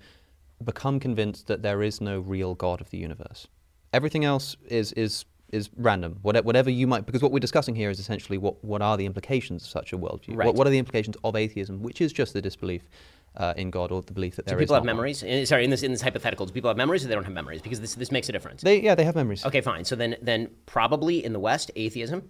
[0.63, 3.47] become convinced that there is no real God of the universe.
[3.93, 6.17] Everything else is is is random.
[6.23, 9.63] Whatever you might, because what we're discussing here is essentially what, what are the implications
[9.63, 10.35] of such a worldview?
[10.35, 10.47] Right.
[10.47, 12.89] What, what are the implications of atheism, which is just the disbelief
[13.37, 14.87] uh, in God or the belief that there do people have one.
[14.87, 15.21] memories?
[15.21, 17.33] In, sorry, in this in this hypothetical, do people have memories or they don't have
[17.33, 17.61] memories?
[17.61, 18.63] Because this this makes a difference.
[18.63, 19.45] They yeah, they have memories.
[19.45, 19.85] Okay, fine.
[19.85, 22.29] So then then probably in the West, atheism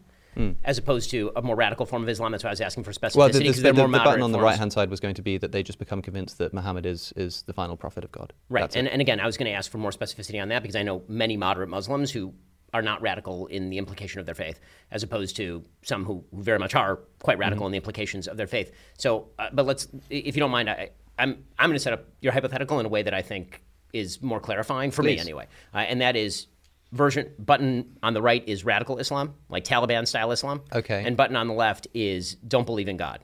[0.64, 2.32] as opposed to a more radical form of Islam.
[2.32, 3.16] That's why I was asking for specificity.
[3.16, 5.16] Well, the, the, the, they're the more button on the right hand side was going
[5.16, 8.12] to be that they just become convinced that Muhammad is, is the final prophet of
[8.12, 8.34] God.
[8.50, 8.62] Right.
[8.62, 8.92] That's And, it.
[8.94, 11.04] and again, I was going to ask for more specificity on that because I know
[11.08, 12.34] many moderate Muslims who
[12.74, 14.60] are not radical in the implication of their faith,
[14.90, 17.68] as opposed to some who, very much are quite radical Mm-hmm.
[17.68, 18.72] in the implications of their faith.
[18.98, 22.06] So, uh, but let's, if you don't mind, I, I'm, I'm going to set up
[22.22, 23.62] your hypothetical in a way that I think
[23.94, 25.46] is more clarifying for me anyway.
[25.72, 26.48] Uh, and that is
[26.94, 30.62] version button on the right is radical Islam, like Taliban style Islam.
[30.74, 31.04] Okay.
[31.06, 33.20] And button on the left is don't believe in God.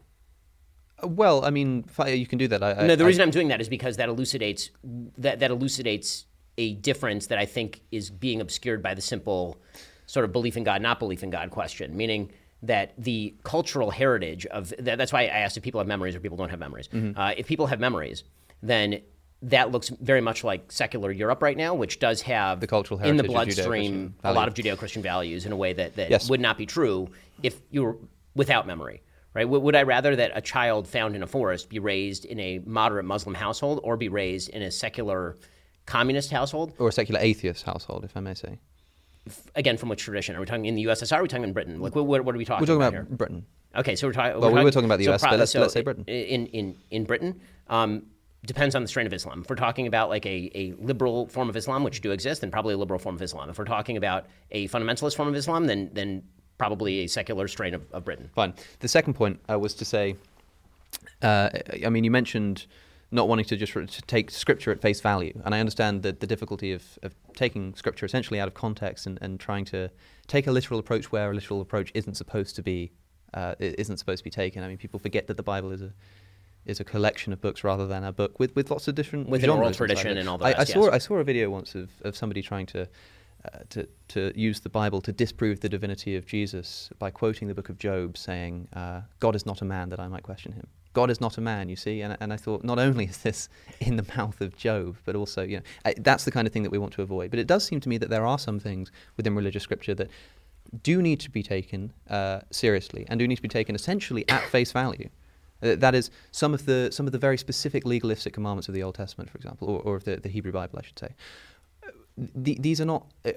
[1.01, 2.61] Uh, Well, I mean, you can do that.
[2.63, 4.71] I, I- No, the I- reason I'm doing that is because that elucidates
[5.17, 6.25] that that elucidates
[6.57, 9.61] a difference that I think is being obscured by the simple
[10.07, 11.95] sort of belief in God, not belief in God question.
[11.95, 12.31] Meaning
[12.63, 16.19] that the cultural heritage of that, that's why I asked if people have memories or
[16.19, 16.89] people don't have memories.
[16.89, 17.17] Mm-hmm.
[17.17, 18.23] Uh, if people have memories,
[18.61, 18.99] then
[19.43, 23.15] that looks very much like secular Europe right now, which does have The cultural in
[23.17, 24.53] the bloodstream a lot of.
[24.53, 26.29] Judeo-Christian values in a way that, that Yes.
[26.29, 27.09] would not be true
[27.41, 27.97] if you were
[28.35, 29.01] without memory.
[29.33, 29.47] Right?
[29.47, 33.05] Would I rather that a child found in a forest be raised in a moderate
[33.05, 35.37] Muslim household or be raised in a secular
[35.85, 36.73] communist household?
[36.79, 38.57] or a secular atheist household, if I may say.
[39.55, 40.35] Again, from which tradition?
[40.35, 41.17] Are we talking in the USSR?
[41.17, 41.79] Are we talking in Britain?
[41.79, 43.17] Like, what, what are we talking, We're talking about, about?
[43.17, 43.45] Britain.
[43.75, 44.41] Okay, so we're, talking.
[44.41, 46.03] Well, we were talking about the US, but let's- let's say Britain.
[46.07, 48.07] In in in Britain, um,
[48.45, 49.41] depends on the strain of Islam.
[49.41, 52.51] If we're talking about like a, a liberal form of Islam, which do exist, then
[52.51, 53.49] probably a liberal form of Islam.
[53.49, 56.23] If we're talking about a fundamentalist form of Islam, then then
[56.57, 58.29] probably a secular strain of, of Britain.
[58.35, 58.53] Fine.
[58.79, 60.15] The second point uh, was to say,
[61.21, 61.49] uh,
[61.85, 62.65] I mean, you mentioned
[63.11, 66.27] not wanting to just to take scripture at face value, and I understand that the
[66.27, 69.89] difficulty of, of taking scripture essentially out of context and, and trying to
[70.27, 72.91] take a literal approach where a literal approach isn't supposed to be
[73.33, 74.63] uh, isn't supposed to be taken.
[74.63, 75.93] I mean, people forget that the Bible is a
[76.65, 79.43] is a collection of books rather than a book with, with lots of different With
[79.43, 80.93] an oral tradition and all the I, I saw yes.
[80.93, 82.87] I saw a video once of, of somebody trying to,
[83.45, 87.55] uh, to to use the Bible to disprove the divinity of Jesus by quoting the
[87.55, 90.67] book of Job, saying, uh, "God is not a man that I might question him."
[90.93, 93.47] God is not a man, you see, and, and I thought not only is this
[93.79, 96.63] in the mouth of Job, but also you know I, that's the kind of thing
[96.63, 97.31] that we want to avoid.
[97.31, 100.09] But it does seem to me that there are some things within religious scripture that
[100.83, 104.43] do need to be taken uh, seriously and do need to be taken essentially at
[104.43, 105.09] face value.
[105.61, 108.83] Uh, that is some of the some of the very specific legalistic commandments of the
[108.83, 111.09] Old Testament, for example, or, or of the, the Hebrew Bible, I should say.
[111.83, 111.91] Uh,
[112.35, 113.31] the, these are not uh,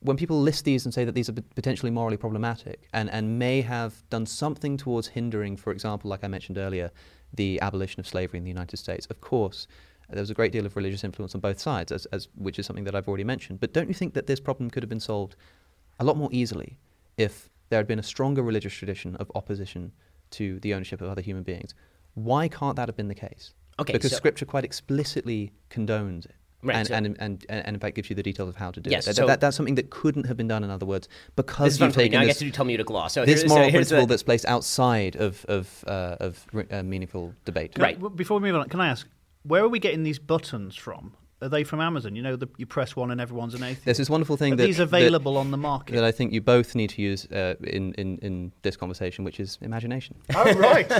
[0.00, 3.60] when people list these and say that these are potentially morally problematic and, and may
[3.60, 6.90] have done something towards hindering, for example, like I mentioned earlier,
[7.32, 9.06] the abolition of slavery in the United States.
[9.06, 9.66] Of course,
[10.10, 12.66] there was a great deal of religious influence on both sides, as, as which is
[12.66, 13.60] something that I've already mentioned.
[13.60, 15.36] But don't you think that this problem could have been solved
[15.98, 16.78] a lot more easily
[17.16, 19.92] if there had been a stronger religious tradition of opposition
[20.34, 21.74] to the ownership of other human beings?
[22.14, 23.52] Why can't that have been the case?
[23.80, 26.34] Okay, because so- Scripture quite explicitly condones it.
[26.62, 28.80] Right, and, so- and, and, and, in fact gives you the details of how to
[28.80, 29.10] do Yes, it.
[29.10, 31.92] That- so- that- that's something that couldn't have been done, in other words, because you've
[31.92, 33.08] taken Now I get this, to do Talmudic law.
[33.08, 36.46] So this here's, moral so here's principle the, that's placed outside of, of, uh, of
[36.52, 37.74] re- uh, meaningful debate.
[37.74, 37.96] Can Right.
[37.96, 39.06] w- before we move on, can I ask,
[39.42, 41.12] where are we getting these buttons from?
[41.44, 42.16] Are they from Amazon?
[42.16, 43.84] You know, the, you press one and everyone's an atheist.
[43.84, 45.94] There's this wonderful thing Are that these that- available on the market?
[45.94, 49.38] that I think you both need to use uh, in, in, in this conversation, which
[49.38, 50.16] is imagination.
[50.34, 50.90] oh, right.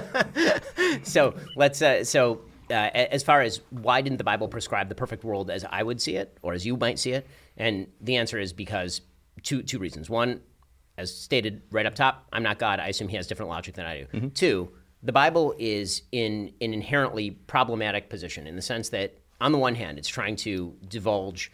[1.03, 2.41] so let's uh, so
[2.71, 6.01] uh, as far as why didn't the bible prescribe the perfect world as i would
[6.01, 7.27] see it or as you might see it
[7.57, 9.01] and the answer is because
[9.43, 10.41] two two reasons one
[10.97, 13.85] as stated right up top i'm not god i assume he has different logic than
[13.87, 14.29] i do Mm-hmm.
[14.29, 14.71] two
[15.03, 19.75] the bible is in an inherently problematic position in the sense that on the one
[19.75, 21.53] hand it's trying to divulge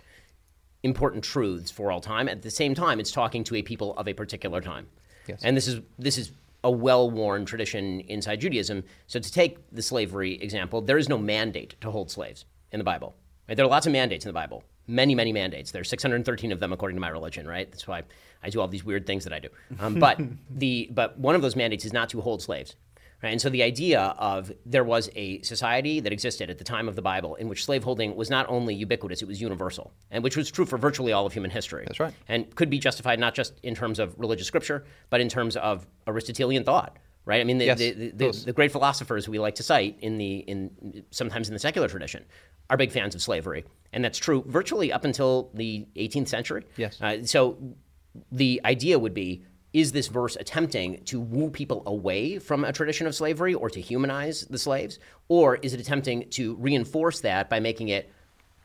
[0.83, 2.29] important truths for all time.
[2.29, 4.87] At the same time, it's talking to a people of a particular time.
[5.27, 5.41] Yes.
[5.43, 6.33] And this is this is
[6.63, 8.85] a well-worn tradition inside Judaism.
[9.07, 12.85] So to take the slavery example, there is no mandate to hold slaves in the
[12.85, 13.15] Bible.
[13.49, 13.57] Right?
[13.57, 14.63] There are lots of mandates in the Bible.
[14.87, 15.71] Many, many mandates.
[15.71, 17.71] There's 613 of them according to my religion, right?
[17.71, 18.03] That's why
[18.43, 19.49] I do all these weird things that I do.
[19.79, 20.21] Um, but
[20.51, 22.75] the but one of those mandates is not to hold slaves.
[23.23, 23.31] Right?
[23.31, 26.97] And so the idea of there was a society that existed at the time of
[26.97, 30.51] the Bible in which slaveholding was not only ubiquitous, it was universal, and which was
[30.51, 31.85] true for virtually all of human history.
[31.87, 32.15] That's right.
[32.29, 35.87] And could be justified not just in terms of religious scripture, but in terms of
[36.07, 36.97] Aristotelian thought.
[37.27, 37.43] Right?
[37.43, 40.39] I mean, the, Yes, the, the, the, great philosophers we like to cite in the
[40.39, 42.25] in sometimes in the secular tradition
[42.71, 46.65] are big fans of slavery, and that's true virtually up until the 18th century.
[46.79, 47.01] Yes.
[47.01, 47.59] Uh, so
[48.33, 53.07] the idea would be is this verse attempting to woo people away from a tradition
[53.07, 54.99] of slavery or to humanize the slaves?
[55.29, 58.11] Or is it attempting to reinforce that by making it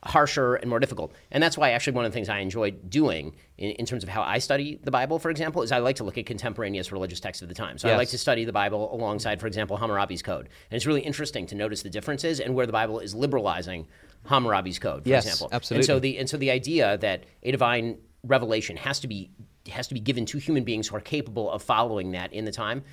[0.04, 1.14] harsher and more difficult?
[1.32, 4.10] And that's why actually one of the things i enjoy doing in, in terms of
[4.10, 7.20] how i study the bible for example is i like to look at contemporaneous religious
[7.20, 7.78] texts of the time.
[7.80, 10.48] So i like to study the bible alongside for example hammurabi's code.
[10.70, 13.88] And it's really interesting to notice the differences and where the bible is liberalizing
[14.28, 15.50] hammurabi's code for Yes, example.
[15.52, 15.80] Absolutely.
[15.82, 19.32] and so the and so the idea that a divine revelation has to be
[19.70, 22.52] has to be given to human beings who are capable of following that in the
[22.52, 22.84] time.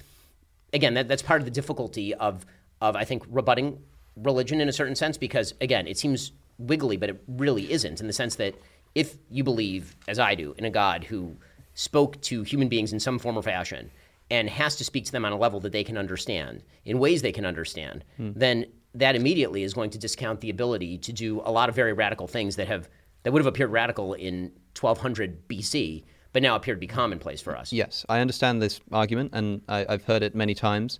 [0.73, 2.47] Again, that, that's part of the difficulty of
[2.81, 3.79] of I think rebutting
[4.16, 8.07] religion in a certain sense because again, it seems wiggly, but it really isn't in
[8.07, 8.55] the sense that
[8.95, 11.37] if you believe, as I do, in a God who
[11.75, 13.91] spoke to human beings in some form or fashion
[14.31, 17.23] and has to speak to them on a level that they can understand, in ways
[17.23, 18.31] they can understand, Hmm.
[18.35, 21.93] then that immediately is going to discount the ability to do a lot of very
[21.95, 22.89] radical things that have
[23.23, 26.03] that would have appeared radical in 1200 BC,
[26.33, 27.72] but now appear to be commonplace for us.
[27.72, 30.99] Yes, I understand this argument, and I, I've heard it many times.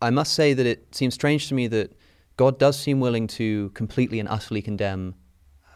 [0.00, 1.92] I must say that it seems strange to me that
[2.36, 5.14] God does seem willing to completely and utterly condemn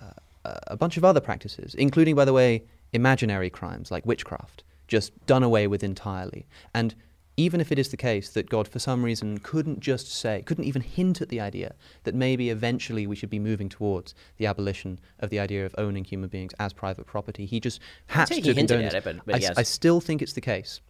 [0.00, 2.62] uh, a bunch of other practices, including, by the way,
[2.92, 6.46] imaginary crimes like witchcraft, just done away with entirely.
[6.74, 6.94] And
[7.36, 10.64] even if it is the case that God, for some reason, couldn't just say, couldn't
[10.64, 11.74] even hint at the idea
[12.04, 16.04] that maybe eventually we should be moving towards the abolition of the idea of owning
[16.04, 19.34] human beings as private property, he just had to he condone at it, but- but
[19.36, 19.54] I, yes.
[19.56, 20.80] I still think it's the case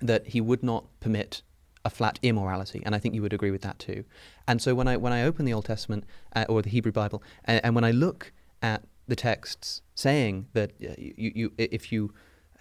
[0.00, 1.42] that he would not permit
[1.84, 4.04] a flat immorality, and I think you would agree with that too.
[4.46, 6.04] And so when I when I open the Old Testament
[6.34, 10.72] uh, or the Hebrew Bible, and, and when I look at the texts saying that
[10.82, 12.12] uh, you, you if you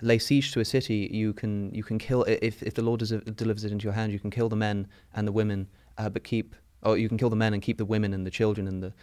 [0.02, 3.00] lay siege to a city, you can you can kill if if the Lord
[3.36, 5.68] delivers it into your hand, you can kill the men and the women,
[5.98, 8.32] uh, but keep or you can kill the men and keep the women and the
[8.32, 8.94] children and the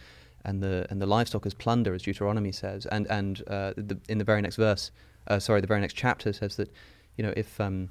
[0.45, 4.17] and the and the livestock as plunder, as Deuteronomy says, and and uh, the, in
[4.17, 4.91] the very next verse,
[5.27, 6.71] uh, sorry, the very next chapter says that,
[7.17, 7.89] you know, if um,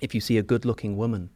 [0.00, 1.30] if you see a good-looking woman,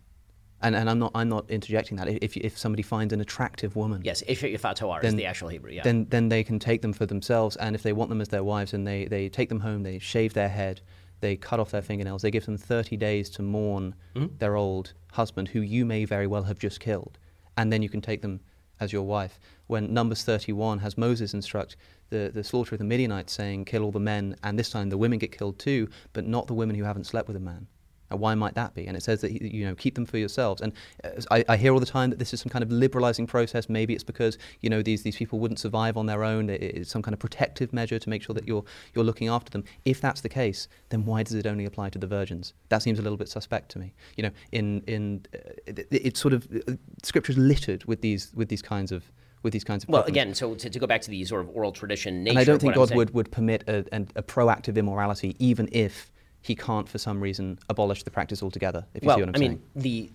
[0.63, 2.09] and, and I'm not I'm not interjecting that.
[2.09, 5.71] If if somebody finds an attractive woman, Yes, if Yefat To'ar is the actual Hebrew.
[5.73, 5.83] Yeah.
[5.83, 8.45] then then they can take them for themselves, and if they want them as their
[8.45, 10.81] wives, and they they take them home, they shave their head,
[11.21, 14.37] they cut off their fingernails, they give them 30 days to mourn Mm-hmm.
[14.39, 17.19] their old husband, who you may very well have just killed,
[17.59, 18.41] and then you can take them
[18.81, 19.39] as your wife.
[19.69, 21.77] When Numbers 31 has Moses instruct
[22.11, 24.99] the, the slaughter of the Midianites, saying, Kill all the men, and this time the
[24.99, 27.67] women get killed too, but not the women who haven't slept with a man.
[28.11, 28.87] And why might that be?
[28.87, 30.61] And it says that you know keep them for yourselves.
[30.61, 30.73] And
[31.05, 33.69] uh, I, I hear all the time that this is some kind of liberalizing process.
[33.69, 36.51] Maybe it's because you know these these people wouldn't survive on their own.
[36.51, 39.65] It's some kind of protective measure to make sure that you're you're looking after them.
[39.85, 42.55] If that's the case, then why does it only apply to the virgins?
[42.69, 43.95] That seems a little bit suspect to me.
[44.17, 48.49] You know, in in uh, it, it's sort of uh, scripture's littered with these with
[48.49, 49.11] these kinds of
[49.43, 50.17] with these kinds of well, problems.
[50.17, 52.45] again, so to, to go back to the sort of oral tradition nature, and I
[52.45, 56.11] don't think God would, would permit a, a proactive immorality, even if
[56.47, 58.87] he can't, for some reason, abolish the practice altogether.
[58.95, 59.51] If you well, see what I'm I saying.
[59.51, 60.11] mean, the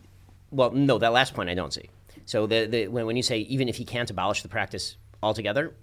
[0.52, 1.90] well, no, that last point I don't see.
[2.26, 5.74] So the, the when, when you say even if he can't abolish the practice altogether,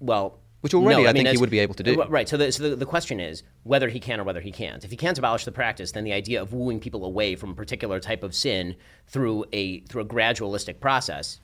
[0.00, 2.02] well, Which already no, I think he would be able to do.
[2.02, 2.28] Uh, Right.
[2.28, 4.84] So, the, so the, the question is whether he can or whether he can't.
[4.84, 7.54] If he can't abolish the practice, then the idea of wooing people away from a
[7.54, 8.76] particular type of sin
[9.06, 11.40] through a through a gradualistic process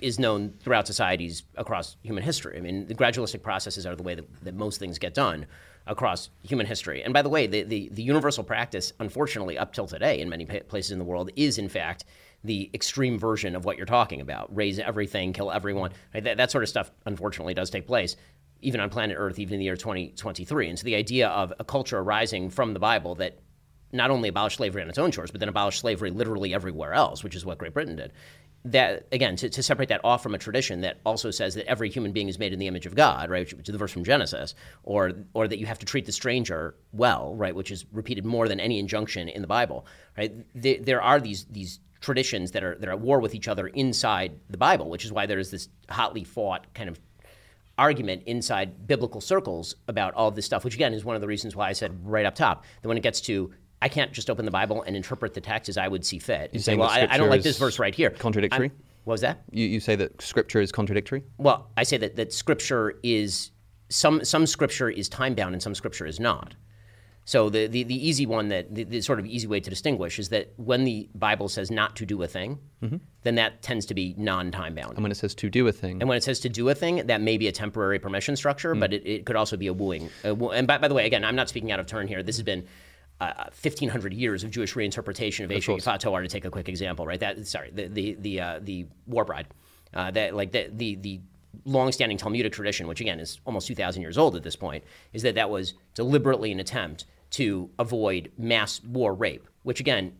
[0.00, 2.56] is known throughout societies across human history.
[2.56, 5.46] I mean, the gradualistic processes are the way that, that most things get done
[5.86, 7.02] across human history.
[7.02, 10.44] And by the way, the, the, the universal practice, unfortunately, up till today in many
[10.44, 12.04] places in the world, is in fact
[12.44, 15.90] the extreme version of what you're talking about raise everything, kill everyone.
[16.14, 16.24] Right?
[16.24, 18.16] That, that sort of stuff, unfortunately, does take place.
[18.62, 20.68] Even on planet Earth, even in the year 2023.
[20.68, 23.38] And so the idea of a culture arising from the Bible that
[23.92, 27.24] not only abolished slavery on its own shores, but then abolished slavery literally everywhere else,
[27.24, 28.12] which is what Great Britain did.
[28.64, 31.88] That again, to, to separate that off from a tradition that also says that every
[31.88, 34.04] human being is made in the image of God, right, which, is the verse from
[34.04, 38.26] Genesis, or or that you have to treat the stranger well, right, which is repeated
[38.26, 39.86] more than any injunction in the Bible,
[40.18, 40.34] right?
[40.54, 43.68] There, there are these these traditions that are that are at war with each other
[43.68, 47.00] inside the Bible, which is why there is this hotly fought kind of
[47.80, 51.26] argument inside biblical circles about all of this stuff, which again is one of the
[51.26, 53.52] reasons why I said right up top that when it gets to
[53.82, 56.50] I can't just open the Bible and interpret the text as I would see fit.
[56.52, 58.10] And say, well, I, I don't like this verse right here.
[58.10, 58.68] contradictory?
[58.68, 59.42] I'm- what was that?
[59.50, 61.24] you, you say that scripture is contradictory.
[61.38, 63.50] Well, I say that, that scripture is
[63.88, 66.54] some some scripture is time bound and some scripture is not.
[67.24, 70.18] So the, the, the easy one that the, the sort of easy way to distinguish
[70.18, 72.96] is that when the Bible says not to do a thing, mm-hmm.
[73.22, 74.94] then that tends to be non time bound.
[74.94, 76.74] And when it says to do a thing, And when it says to do a
[76.74, 78.80] thing, that may be a temporary permission structure, mm.
[78.80, 80.08] but it, it could also be a wooing.
[80.24, 82.22] A wo- and by, by the way, again, I'm not speaking out of turn here.
[82.22, 82.66] This has been
[83.20, 87.20] uh, 1,500 years of Jewish reinterpretation of Eshet Yefat to take a quick example, right?
[87.20, 89.48] That sorry, the the the, uh, the war bride,
[89.94, 91.20] uh, that like the the the
[91.64, 95.34] longstanding Talmudic tradition, which again is almost 2,000 years old at this point, is that
[95.34, 100.12] that was deliberately an attempt to avoid mass war rape, which again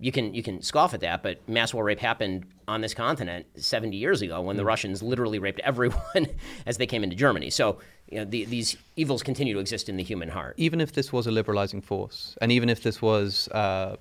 [0.00, 3.46] you can you can scoff at that, but mass war rape happened on this continent
[3.56, 6.26] 70 years ago when the Russians literally raped everyone
[6.66, 7.50] as they came into Germany.
[7.50, 7.78] So
[8.08, 10.54] you know, the, these evils continue to exist in the human heart.
[10.56, 13.96] even if this was a liberalizing force, and even if this was uh, uh,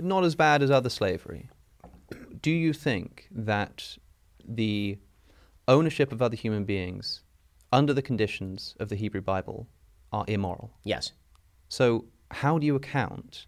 [0.00, 1.48] not as bad as other slavery,
[2.40, 3.98] do you think that
[4.46, 4.98] the
[5.68, 7.22] ownership of other human beings
[7.70, 9.68] under the conditions of the Hebrew Bible
[10.10, 10.72] are immoral?
[10.84, 11.12] Yes.
[11.68, 13.46] So, how do you account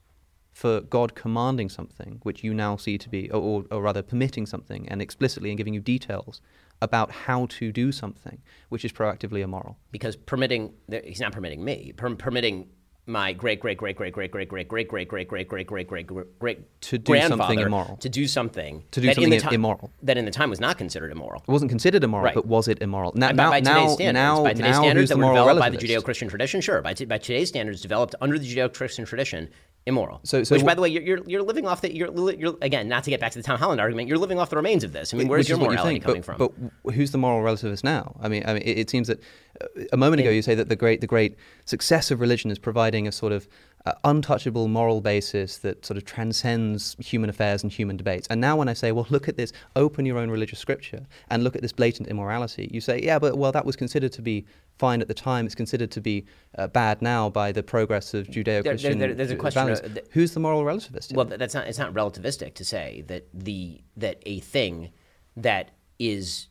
[0.56, 4.88] for God commanding something which you now see to be, or, or, rather permitting something
[4.88, 6.40] and explicitly and giving you details
[6.80, 8.38] about how to do something
[8.70, 9.76] which is proactively immoral?
[9.92, 10.72] because permitting
[11.04, 12.70] he's not permitting me per, permitting
[13.08, 16.06] my great great great great great great great great great great great great great great
[16.06, 17.96] great great To do something immoral.
[17.98, 19.92] to do something To do that something immoral.
[20.02, 21.42] that in the time was not considered immoral.
[21.46, 23.12] It wasn't considered immoral, but was it immoral?
[23.14, 25.76] Now, by, now, by today's standards, by today's standards that were developed by the?
[25.76, 26.82] Judeo-Christian tradition, sure.
[26.82, 29.50] By, by today's standards developed under the Judeo-Christian tradition,
[29.86, 30.20] immoral.
[30.24, 31.94] So- so Which, by the way, you're, you're, you're living off the.
[31.94, 34.08] You're, you're again not to get back to the Tom Holland argument.
[34.08, 35.14] You're living off the remains of this.
[35.14, 36.38] I mean, where's your is what you morality coming from?
[36.38, 38.16] But who's the moral relativist now?
[38.20, 39.20] I mean, I mean, it, seems that
[39.60, 42.58] uh, a moment ago you say that the great, the great success of religion is
[42.58, 43.48] providing a sort of
[43.85, 48.27] uh, untouchable moral basis that sort of transcends human affairs and human debates.
[48.28, 51.44] And now when I say, well, look at this, open your own religious scripture and
[51.44, 54.44] look at this blatant immorality, you say, yeah, but well, that was considered to be
[54.78, 55.47] fine at the time.
[55.47, 56.24] It's considered to be
[56.59, 59.81] uh, bad now by the progress of Judeo-Christian there- there's a question, values.
[59.81, 61.14] uh, th- Who's the moral relativist?
[61.14, 61.68] Well, that's not.
[61.68, 64.90] It's not relativistic to say that the that a thing
[65.36, 65.70] that
[66.01, 66.48] is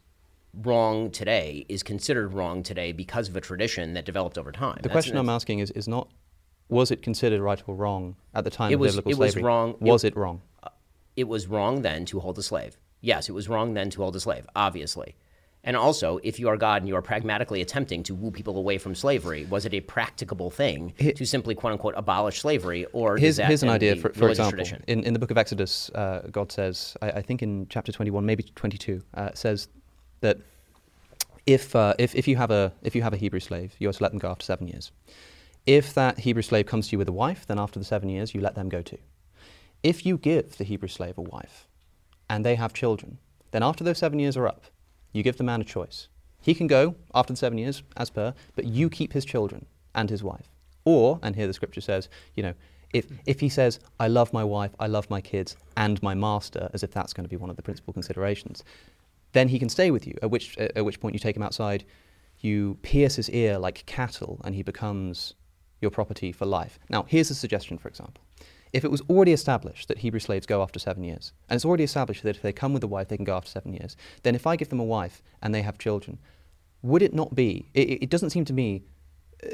[0.54, 4.76] wrong today is considered wrong today because of a tradition that developed over time.
[4.78, 6.08] The That's- question I'm asking is, is not
[6.70, 9.32] was it considered right or wrong at the time It of was- biblical it was
[9.34, 9.44] slavery?
[9.48, 9.76] wrong.
[9.80, 10.42] Was It- it, wrong?
[11.16, 12.78] it was wrong then to hold a slave.
[13.02, 15.16] Yes, it was wrong then to hold a slave, obviously.
[15.64, 18.78] And also, if you are God and you are pragmatically attempting to woo people away
[18.78, 23.38] from slavery, was it a practicable thing to simply quote unquote abolish slavery, or Here's,
[23.38, 24.52] here's an idea, for, for example.
[24.52, 24.84] tradition?
[24.88, 28.24] In, in the book of Exodus, uh, God says, I, I think in chapter 21,
[28.26, 29.68] maybe 22, uh, says
[30.22, 30.38] that
[31.48, 34.04] if, uh, if, if, you have a, if you have a Hebrew slave, you're to
[34.04, 34.92] let them go after seven years.
[35.66, 38.36] If that Hebrew slave comes to you with a wife, then after the seven years,
[38.36, 39.00] you let them go too.
[39.82, 41.68] If you give the Hebrew slave a wife
[42.30, 43.18] and they have children,
[43.52, 44.66] then after those seven years are up,
[45.12, 46.08] you give the man a choice.
[46.42, 49.66] He can go after the seven years, as per, but you keep his children
[49.96, 50.50] and his wife.
[50.84, 52.54] Or, and here the scripture says, you know,
[52.94, 56.70] if, if he says, I love my wife, I love my kids, and my master,
[56.74, 58.64] as if that's going to be one of the principal considerations,
[59.34, 61.84] then he can stay with you, at which, at which point you take him outside,
[62.40, 65.34] you pierce his ear like cattle, and he becomes
[65.82, 66.80] your property for life.
[66.90, 68.24] Now, here's a suggestion, for example.
[68.74, 71.84] If it was already established that Hebrew slaves go after seven years, and it's already
[71.84, 74.36] established that if they come with a wife, they can go after seven years, then
[74.36, 76.18] if I give them a wife and they have children,
[76.82, 78.84] would it not be, it, it doesn't seem to me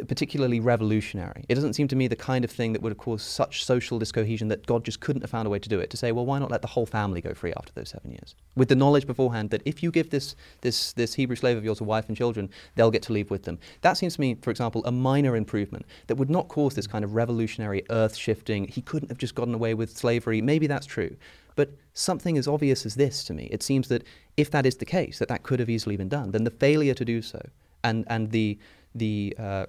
[0.07, 1.43] particularly revolutionary.
[1.49, 3.99] It doesn't seem to me the kind of thing that would have caused such social
[3.99, 5.89] discohesion that God just couldn't have found a way to do it.
[5.89, 8.35] To say, well, why not let the whole family go free after those seven years,
[8.55, 11.81] with the knowledge beforehand that if you give this this this Hebrew slave of yours
[11.81, 13.59] a wife and children, they'll get to leave with them.
[13.81, 17.03] That seems to me, for example, a minor improvement that would not cause this kind
[17.03, 18.67] of revolutionary, earth-shifting.
[18.67, 20.41] He couldn't have just gotten away with slavery.
[20.41, 21.15] Maybe that's true,
[21.55, 24.03] but something as obvious as this to me, it seems that
[24.37, 26.93] if that is the case, that that could have easily been done, then the failure
[26.93, 27.41] to do so
[27.83, 28.57] and and the
[28.95, 29.65] the uh,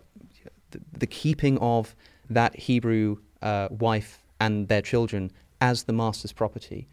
[0.71, 1.95] the, the keeping of
[2.31, 5.31] that Hebrew uh, wife and their children
[5.61, 6.89] as the master's property,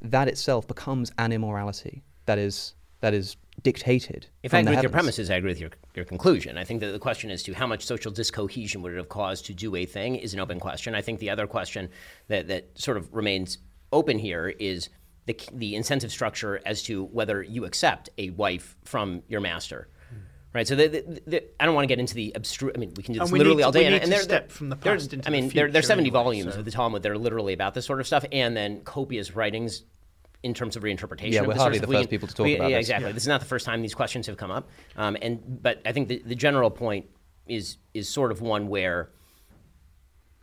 [0.00, 4.26] that itself becomes an immorality that is that is dictated.
[4.42, 6.56] If I agree with your premises, I agree with your, your conclusion.
[6.56, 9.44] I think that the question as to how much social discohesion would it have caused
[9.46, 10.94] to do a thing is an open question.
[10.94, 11.90] I think the other question
[12.28, 13.58] that, that sort of remains
[13.92, 14.88] open here is
[15.26, 19.88] the, the incentive structure as to whether you accept a wife from your master.
[20.54, 22.72] Right, so the, the, the, I don't want to get into the abstruse.
[22.74, 23.78] I mean, we can do And this we literally need to- all day.
[23.80, 25.48] we and, need and to there- step from the there- past into I the mean,
[25.48, 27.86] there, there's future 70 anyway, volumes so- of the Talmud that are literally about this
[27.86, 29.84] sort of stuff, and then copious writings
[30.42, 31.32] in terms of reinterpretation.
[31.32, 32.56] Yeah, of we're this sort of hardly the We first can- people to talk we-
[32.56, 32.88] about yeah, this.
[32.88, 33.12] exactly.
[33.12, 35.92] This is not the first time these questions have come up, um, and but I
[35.92, 37.06] think the, the general point
[37.46, 39.08] is is sort of one where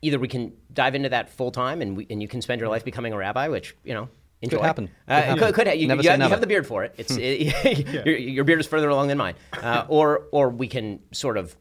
[0.01, 2.69] either we can dive into that full time and we, and you can spend your
[2.69, 4.09] life becoming a rabbi, which you know.
[4.41, 4.61] Enjoy.
[4.61, 4.87] happen.
[4.87, 5.39] Could Uh, it happen.
[5.39, 6.95] could, could you, Never you, say have, you have the beard for it.
[6.97, 9.35] It's it, your, your beard is further along than mine.
[9.53, 11.55] Uh, or or we can sort of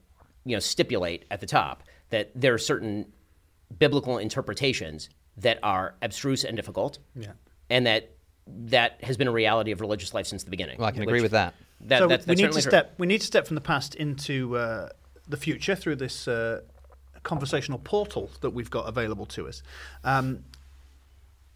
[0.44, 3.12] you know stipulate at the top that there are certain
[3.78, 7.32] biblical interpretations that are abstruse and difficult, Yeah.
[7.68, 8.10] and that
[8.46, 10.78] that has been a reality of religious life since the beginning.
[10.78, 11.54] Well, I can agree with that.
[11.82, 12.70] That, so that's, we need to certainly true.
[12.70, 12.94] step.
[12.98, 14.88] We need to step from the past into uh,
[15.28, 16.62] the future through this uh,
[17.24, 19.62] conversational portal that we've got available to us.
[20.04, 20.44] Um,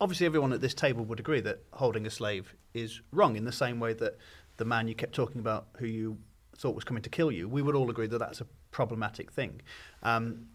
[0.03, 3.37] obviously, everyone at this table would agree that holding a slave is wrong.
[3.37, 4.19] In the same way that
[4.57, 6.19] the man you kept talking about, who you
[6.59, 9.62] thought was coming to kill you, we would all agree that that's a problematic thing.
[10.03, 10.47] Um,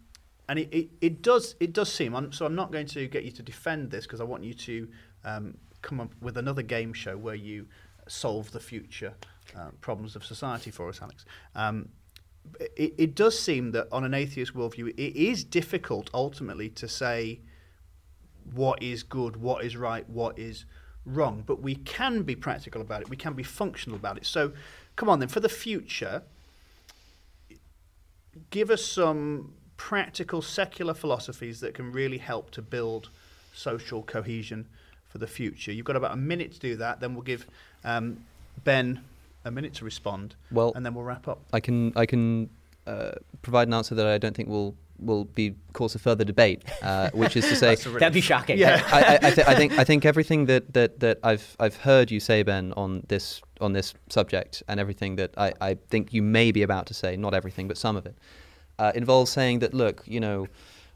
[0.50, 2.14] and it, it, it does it does seem.
[2.14, 4.52] I'm, so I'm not going to get you to defend this because I want you
[4.52, 4.88] to
[5.24, 7.66] um, come up with another game show where you
[8.06, 9.14] solve the future
[9.56, 11.24] uh, problems of society for us, Alex.
[11.54, 11.88] Um,
[12.76, 17.40] it, it does seem that on an atheist worldview, it is difficult ultimately to say
[18.54, 20.64] what is good, what is right, what is
[21.04, 21.42] wrong.
[21.46, 23.08] But we can be practical about it.
[23.08, 24.26] We can be functional about it.
[24.26, 24.52] So,
[24.96, 26.22] come on then, for the future,
[28.50, 33.10] give us some practical secular philosophies that can really help to build
[33.54, 34.66] social cohesion
[35.08, 35.72] for the future.
[35.72, 37.00] You've got about a minute to do that.
[37.00, 37.46] Then we'll give
[37.84, 38.24] um,
[38.64, 39.00] Ben
[39.44, 40.34] a minute to respond.
[40.50, 41.40] Well, and then we'll wrap up.
[41.52, 42.50] I can I can
[42.86, 43.12] uh,
[43.42, 47.10] provide an answer that I don't think will will be cause of further debate, uh,
[47.12, 48.58] which is to say that'd be shocking.
[48.58, 48.82] Yeah.
[48.92, 52.10] I, I, I, th- I think I think everything that, that, that I've I've heard
[52.10, 56.22] you say, Ben, on this on this subject, and everything that I, I think you
[56.22, 58.16] may be about to say, not everything, but some of it,
[58.78, 60.46] uh, involves saying that look, you know,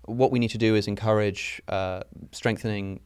[0.04, 2.02] what we need to do is encourage uh,
[2.32, 3.00] strengthening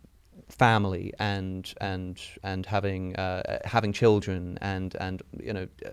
[0.48, 5.90] family and and and having uh, having children and and you know uh,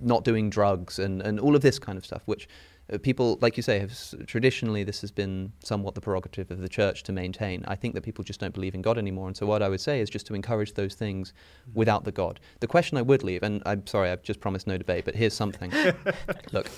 [0.00, 2.48] not doing drugs and, and all of this kind of stuff, which
[2.92, 3.92] Uh, people, like you say, have
[4.26, 7.64] traditionally this has been somewhat the prerogative of the church to maintain.
[7.66, 9.80] I think that people just don't believe in God anymore, and so what I would
[9.80, 11.78] say is just to encourage those things mm-hmm.
[11.78, 12.38] without the God.
[12.60, 15.34] The question I would leave, and I'm sorry, I've just promised no debate, but here's
[15.34, 15.72] something.
[16.52, 16.70] Look,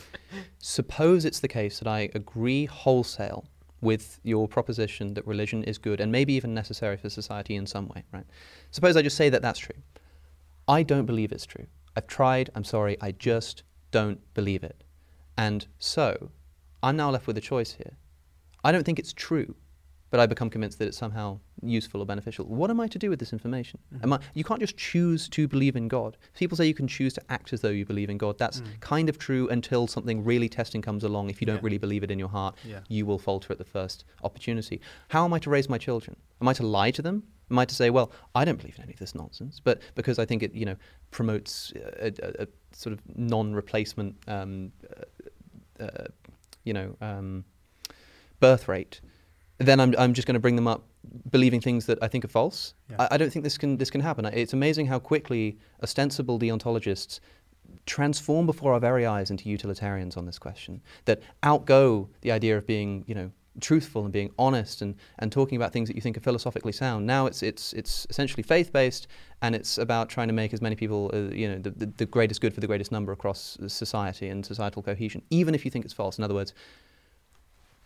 [0.58, 3.44] suppose it's the case that I agree wholesale
[3.80, 7.88] with your proposition that religion is good and maybe even necessary for society in some
[7.88, 8.26] way, right?
[8.70, 9.76] Suppose I just say that that's true.
[10.66, 11.66] I don't believe it's true.
[11.96, 14.84] I've tried, I'm sorry, I just don't believe it.
[15.38, 16.30] And so,
[16.82, 17.96] I'm now left with a choice here.
[18.64, 19.54] I don't think it's true,
[20.10, 22.44] but I become convinced that it's somehow useful or beneficial.
[22.44, 23.78] What am I to do with this information?
[23.94, 24.04] Mm-hmm.
[24.04, 26.16] Am I, you can't just choose to believe in God.
[26.34, 28.36] People say you can choose to act as though you believe in God.
[28.36, 28.80] That's mm.
[28.80, 31.30] kind of true until something really testing comes along.
[31.30, 31.60] If you don't Yeah.
[31.62, 32.80] really believe it in your heart, Yeah.
[32.88, 34.80] you will falter at the first opportunity.
[35.08, 36.16] How am I to raise my children?
[36.40, 37.22] Am I to lie to them?
[37.50, 40.18] Am I to say, well, I don't believe in any of this nonsense, but because
[40.18, 40.76] I think it, you know,
[41.10, 44.72] promotes a, a, a sort of non-replacement, um,
[45.80, 46.06] uh, uh,
[46.64, 47.44] you know, um,
[48.40, 49.00] birth rate,
[49.58, 50.84] then I'm, I'm just going to bring them up
[51.30, 52.74] believing things that I think are false.
[52.90, 52.96] Yeah.
[53.00, 54.24] I, I don't think this can this can happen.
[54.26, 57.20] It's amazing how quickly ostensible deontologists
[57.86, 62.66] transform before our very eyes into utilitarians on this question that outgo the idea of
[62.66, 63.30] being you know
[63.60, 67.06] truthful and being honest and, and talking about things that you think are philosophically sound
[67.06, 69.08] now it's it's it's essentially faith based
[69.42, 72.06] and it's about trying to make as many people uh, you know the, the, the
[72.06, 75.84] greatest good for the greatest number across society and societal cohesion even if you think
[75.84, 76.54] it's false in other words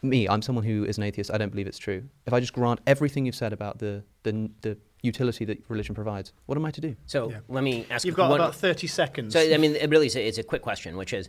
[0.03, 1.31] me, I'm someone who is an atheist.
[1.33, 2.03] I don't believe it's true.
[2.27, 6.33] If I just grant everything you've said about the the, the utility that religion provides,
[6.47, 6.97] what am I to do?
[7.07, 7.39] So Yeah.
[7.49, 8.09] let me ask you.
[8.09, 9.33] You've got one, about 30 seconds.
[9.33, 11.29] So I mean, it really is a, it's a quick question, which is,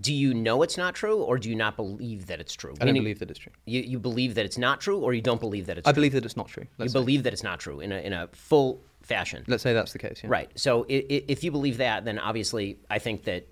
[0.00, 2.72] do you know it's not true, or do you not believe that it's true?
[2.72, 3.52] I don't Meaning, believe that it's true.
[3.66, 5.90] You, you believe that it's not true, or you don't believe that it's true.
[5.90, 6.00] I true?
[6.00, 6.62] believe that it's not true.
[6.64, 6.98] You Let's say.
[6.98, 9.44] believe that it's not true in a, in a full fashion.
[9.48, 10.20] Let's say that's the case.
[10.22, 10.30] Yeah.
[10.30, 10.50] Right.
[10.54, 13.46] So i- i- if you believe that, then obviously I think that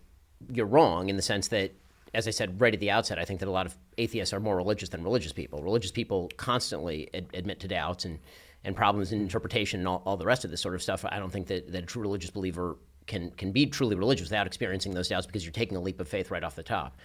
[0.50, 1.72] you're wrong in the sense that,
[2.14, 4.40] as I said right at the outset, I think that a lot of atheists are
[4.40, 5.62] more religious than religious people.
[5.62, 8.18] Religious people constantly ad- admit to doubts and,
[8.64, 11.04] and problems in interpretation and all, all the rest of this sort of stuff.
[11.06, 12.78] I don't think that, that a true religious believer
[13.10, 16.08] can, can be truly religious without experiencing those doubts because you're taking a leap of
[16.08, 16.96] faith right off the top.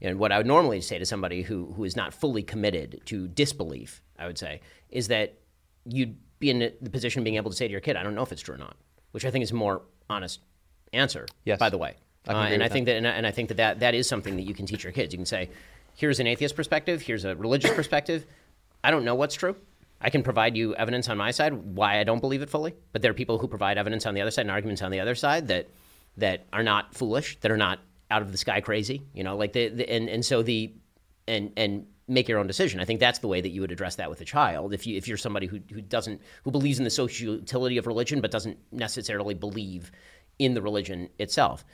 [0.00, 3.28] And what I would normally say to somebody who, who is not fully committed to
[3.28, 5.34] disbelief, I would say, is that
[5.84, 8.14] you'd be in the position of being able to say to your kid, I don't
[8.14, 8.76] know if it's true or not,
[9.12, 10.40] which I think is a more honest
[10.94, 11.58] answer, Yes.
[11.58, 11.94] by the way.
[12.26, 13.94] I Uh, and I with think that, and I, and I think that, that that
[13.94, 15.12] is something that you can teach your kids.
[15.12, 15.50] You can say,
[15.94, 18.24] here's an atheist perspective, here's a religious perspective.
[18.82, 19.56] I don't know what's true.
[20.00, 23.02] I can provide you evidence on my side why I don't believe it fully, but
[23.02, 25.14] there are people who provide evidence on the other side and arguments on the other
[25.14, 25.68] side that
[26.16, 29.02] that are not foolish, that are not out of the sky crazy.
[29.14, 30.72] You know, like the, the and and so the
[31.28, 32.80] and and make your own decision.
[32.80, 34.72] I think that's the way that you would address that with a child.
[34.72, 37.86] If you if you're somebody who who doesn't who believes in the social utility of
[37.86, 39.92] religion but doesn't necessarily believe
[40.38, 41.64] in the religion itself.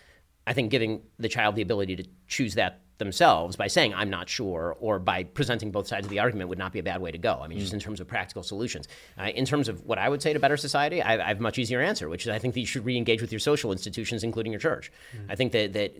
[0.47, 4.28] I think giving the child the ability to choose that themselves by saying I'm not
[4.28, 7.10] sure or by presenting both sides of the argument would not be a bad way
[7.10, 7.40] to go.
[7.43, 8.89] I mean, just in terms of practical solutions.
[9.18, 11.43] Uh, in terms of what I would say to better society, I, I have a
[11.43, 14.24] much easier answer, which is I think that you should re-engage with your social institutions,
[14.24, 14.90] including your church.
[15.28, 15.94] I think that that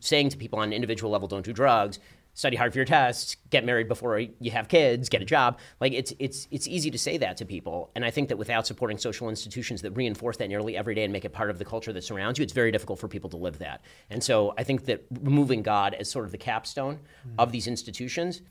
[0.00, 1.98] saying to people on an individual level, don't do drugs,
[2.34, 5.58] study hard for your tests, get married before you have kids, get a job.
[5.80, 8.66] Like it's it's it's easy to say that to people, and I think that without
[8.66, 11.64] supporting social institutions that reinforce that nearly every day and make it part of the
[11.64, 13.82] culture that surrounds you, it's very difficult for people to live that.
[14.10, 17.34] And so I think that removing God as sort of the capstone hmm.
[17.38, 18.42] of these institutions,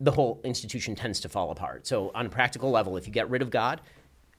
[0.00, 1.86] the whole institution tends to fall apart.
[1.86, 3.80] So on a practical level, if you get rid of God,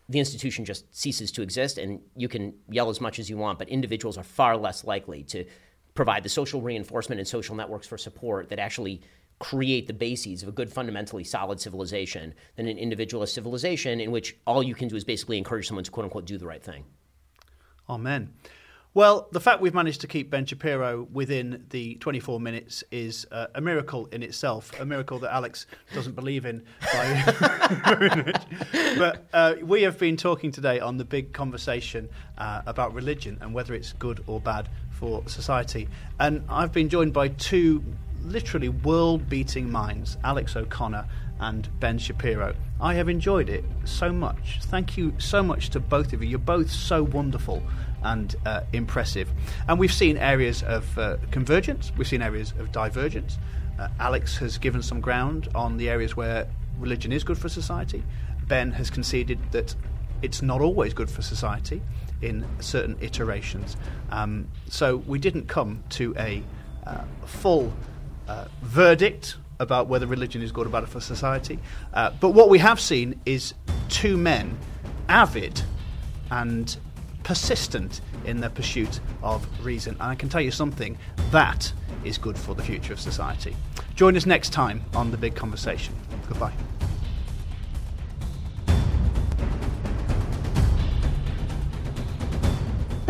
[0.09, 3.57] the institution just ceases to exist and you can yell as much as you want
[3.57, 5.45] but individuals are far less likely to
[5.93, 9.01] provide the social reinforcement and social networks for support that actually
[9.39, 14.37] create the bases of a good fundamentally solid civilization than an individualist civilization in which
[14.47, 16.85] all you can do is basically encourage someone to quote unquote do the right thing
[17.89, 18.33] Amen.
[18.95, 23.47] Well, the fact we've managed to keep Ben Shapiro within the 24 minutes is uh,
[23.55, 25.65] a miracle in itself, a miracle that Alex
[25.95, 26.63] doesn't believe in.
[28.95, 32.07] But uh, we have been talking today on the big conversation
[32.37, 35.87] uh, about religion and whether it's good or bad for society.
[36.19, 37.83] And I've been joined by two
[38.23, 41.05] literally world beating minds, Alex O'Connor
[41.39, 42.55] and Ben Shapiro.
[42.79, 44.59] I have enjoyed it so much.
[44.63, 46.29] Thank you so much to both of you.
[46.29, 47.61] You're both so wonderful
[48.03, 49.29] and uh, impressive.
[49.67, 53.37] And we've seen areas of uh, convergence, we've seen areas of divergence.
[53.79, 56.47] Uh, Alex has given some ground on the areas where
[56.79, 58.03] religion is good for society.
[58.47, 59.75] Ben has conceded that
[60.21, 61.81] it's not always good for society
[62.23, 63.77] in certain iterations.
[64.09, 66.43] Um, so we didn't come to a
[66.85, 67.73] uh, full
[68.27, 71.59] uh, verdict about whether religion is good or bad for society.
[71.93, 73.53] Uh, but what we have seen is
[73.89, 74.57] two men
[75.07, 75.61] avid
[76.31, 76.77] and
[77.23, 79.93] persistent in their pursuit of reason.
[79.93, 80.97] And I can tell you something
[81.31, 81.71] that
[82.03, 83.55] is good for the future of society.
[83.95, 85.95] Join us next time on The Big Conversation.
[86.27, 86.53] Goodbye.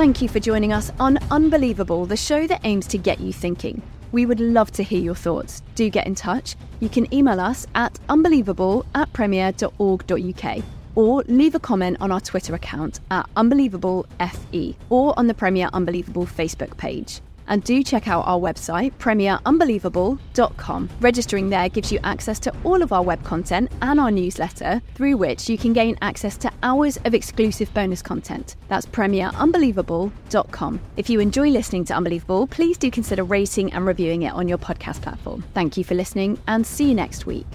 [0.03, 3.81] Thank you for joining us on Unbelievable, the show that aims to get you thinking.
[4.11, 5.61] We would love to hear your thoughts.
[5.75, 6.57] Do get in touch.
[6.81, 10.63] You can email us at unbelievable at premier.org.uk
[10.95, 16.25] or leave a comment on our Twitter account at unbelievablefe or on the Premier Unbelievable
[16.25, 17.21] Facebook page.
[17.47, 20.89] And do check out our website, premierunbelievable.com.
[20.99, 25.17] Registering there gives you access to all of our web content and our newsletter, through
[25.17, 28.55] which you can gain access to hours of exclusive bonus content.
[28.67, 30.79] That's premierunbelievable.com.
[30.97, 34.57] If you enjoy listening to Unbelievable, please do consider rating and reviewing it on your
[34.57, 35.43] podcast platform.
[35.53, 37.47] Thank you for listening and see you next week.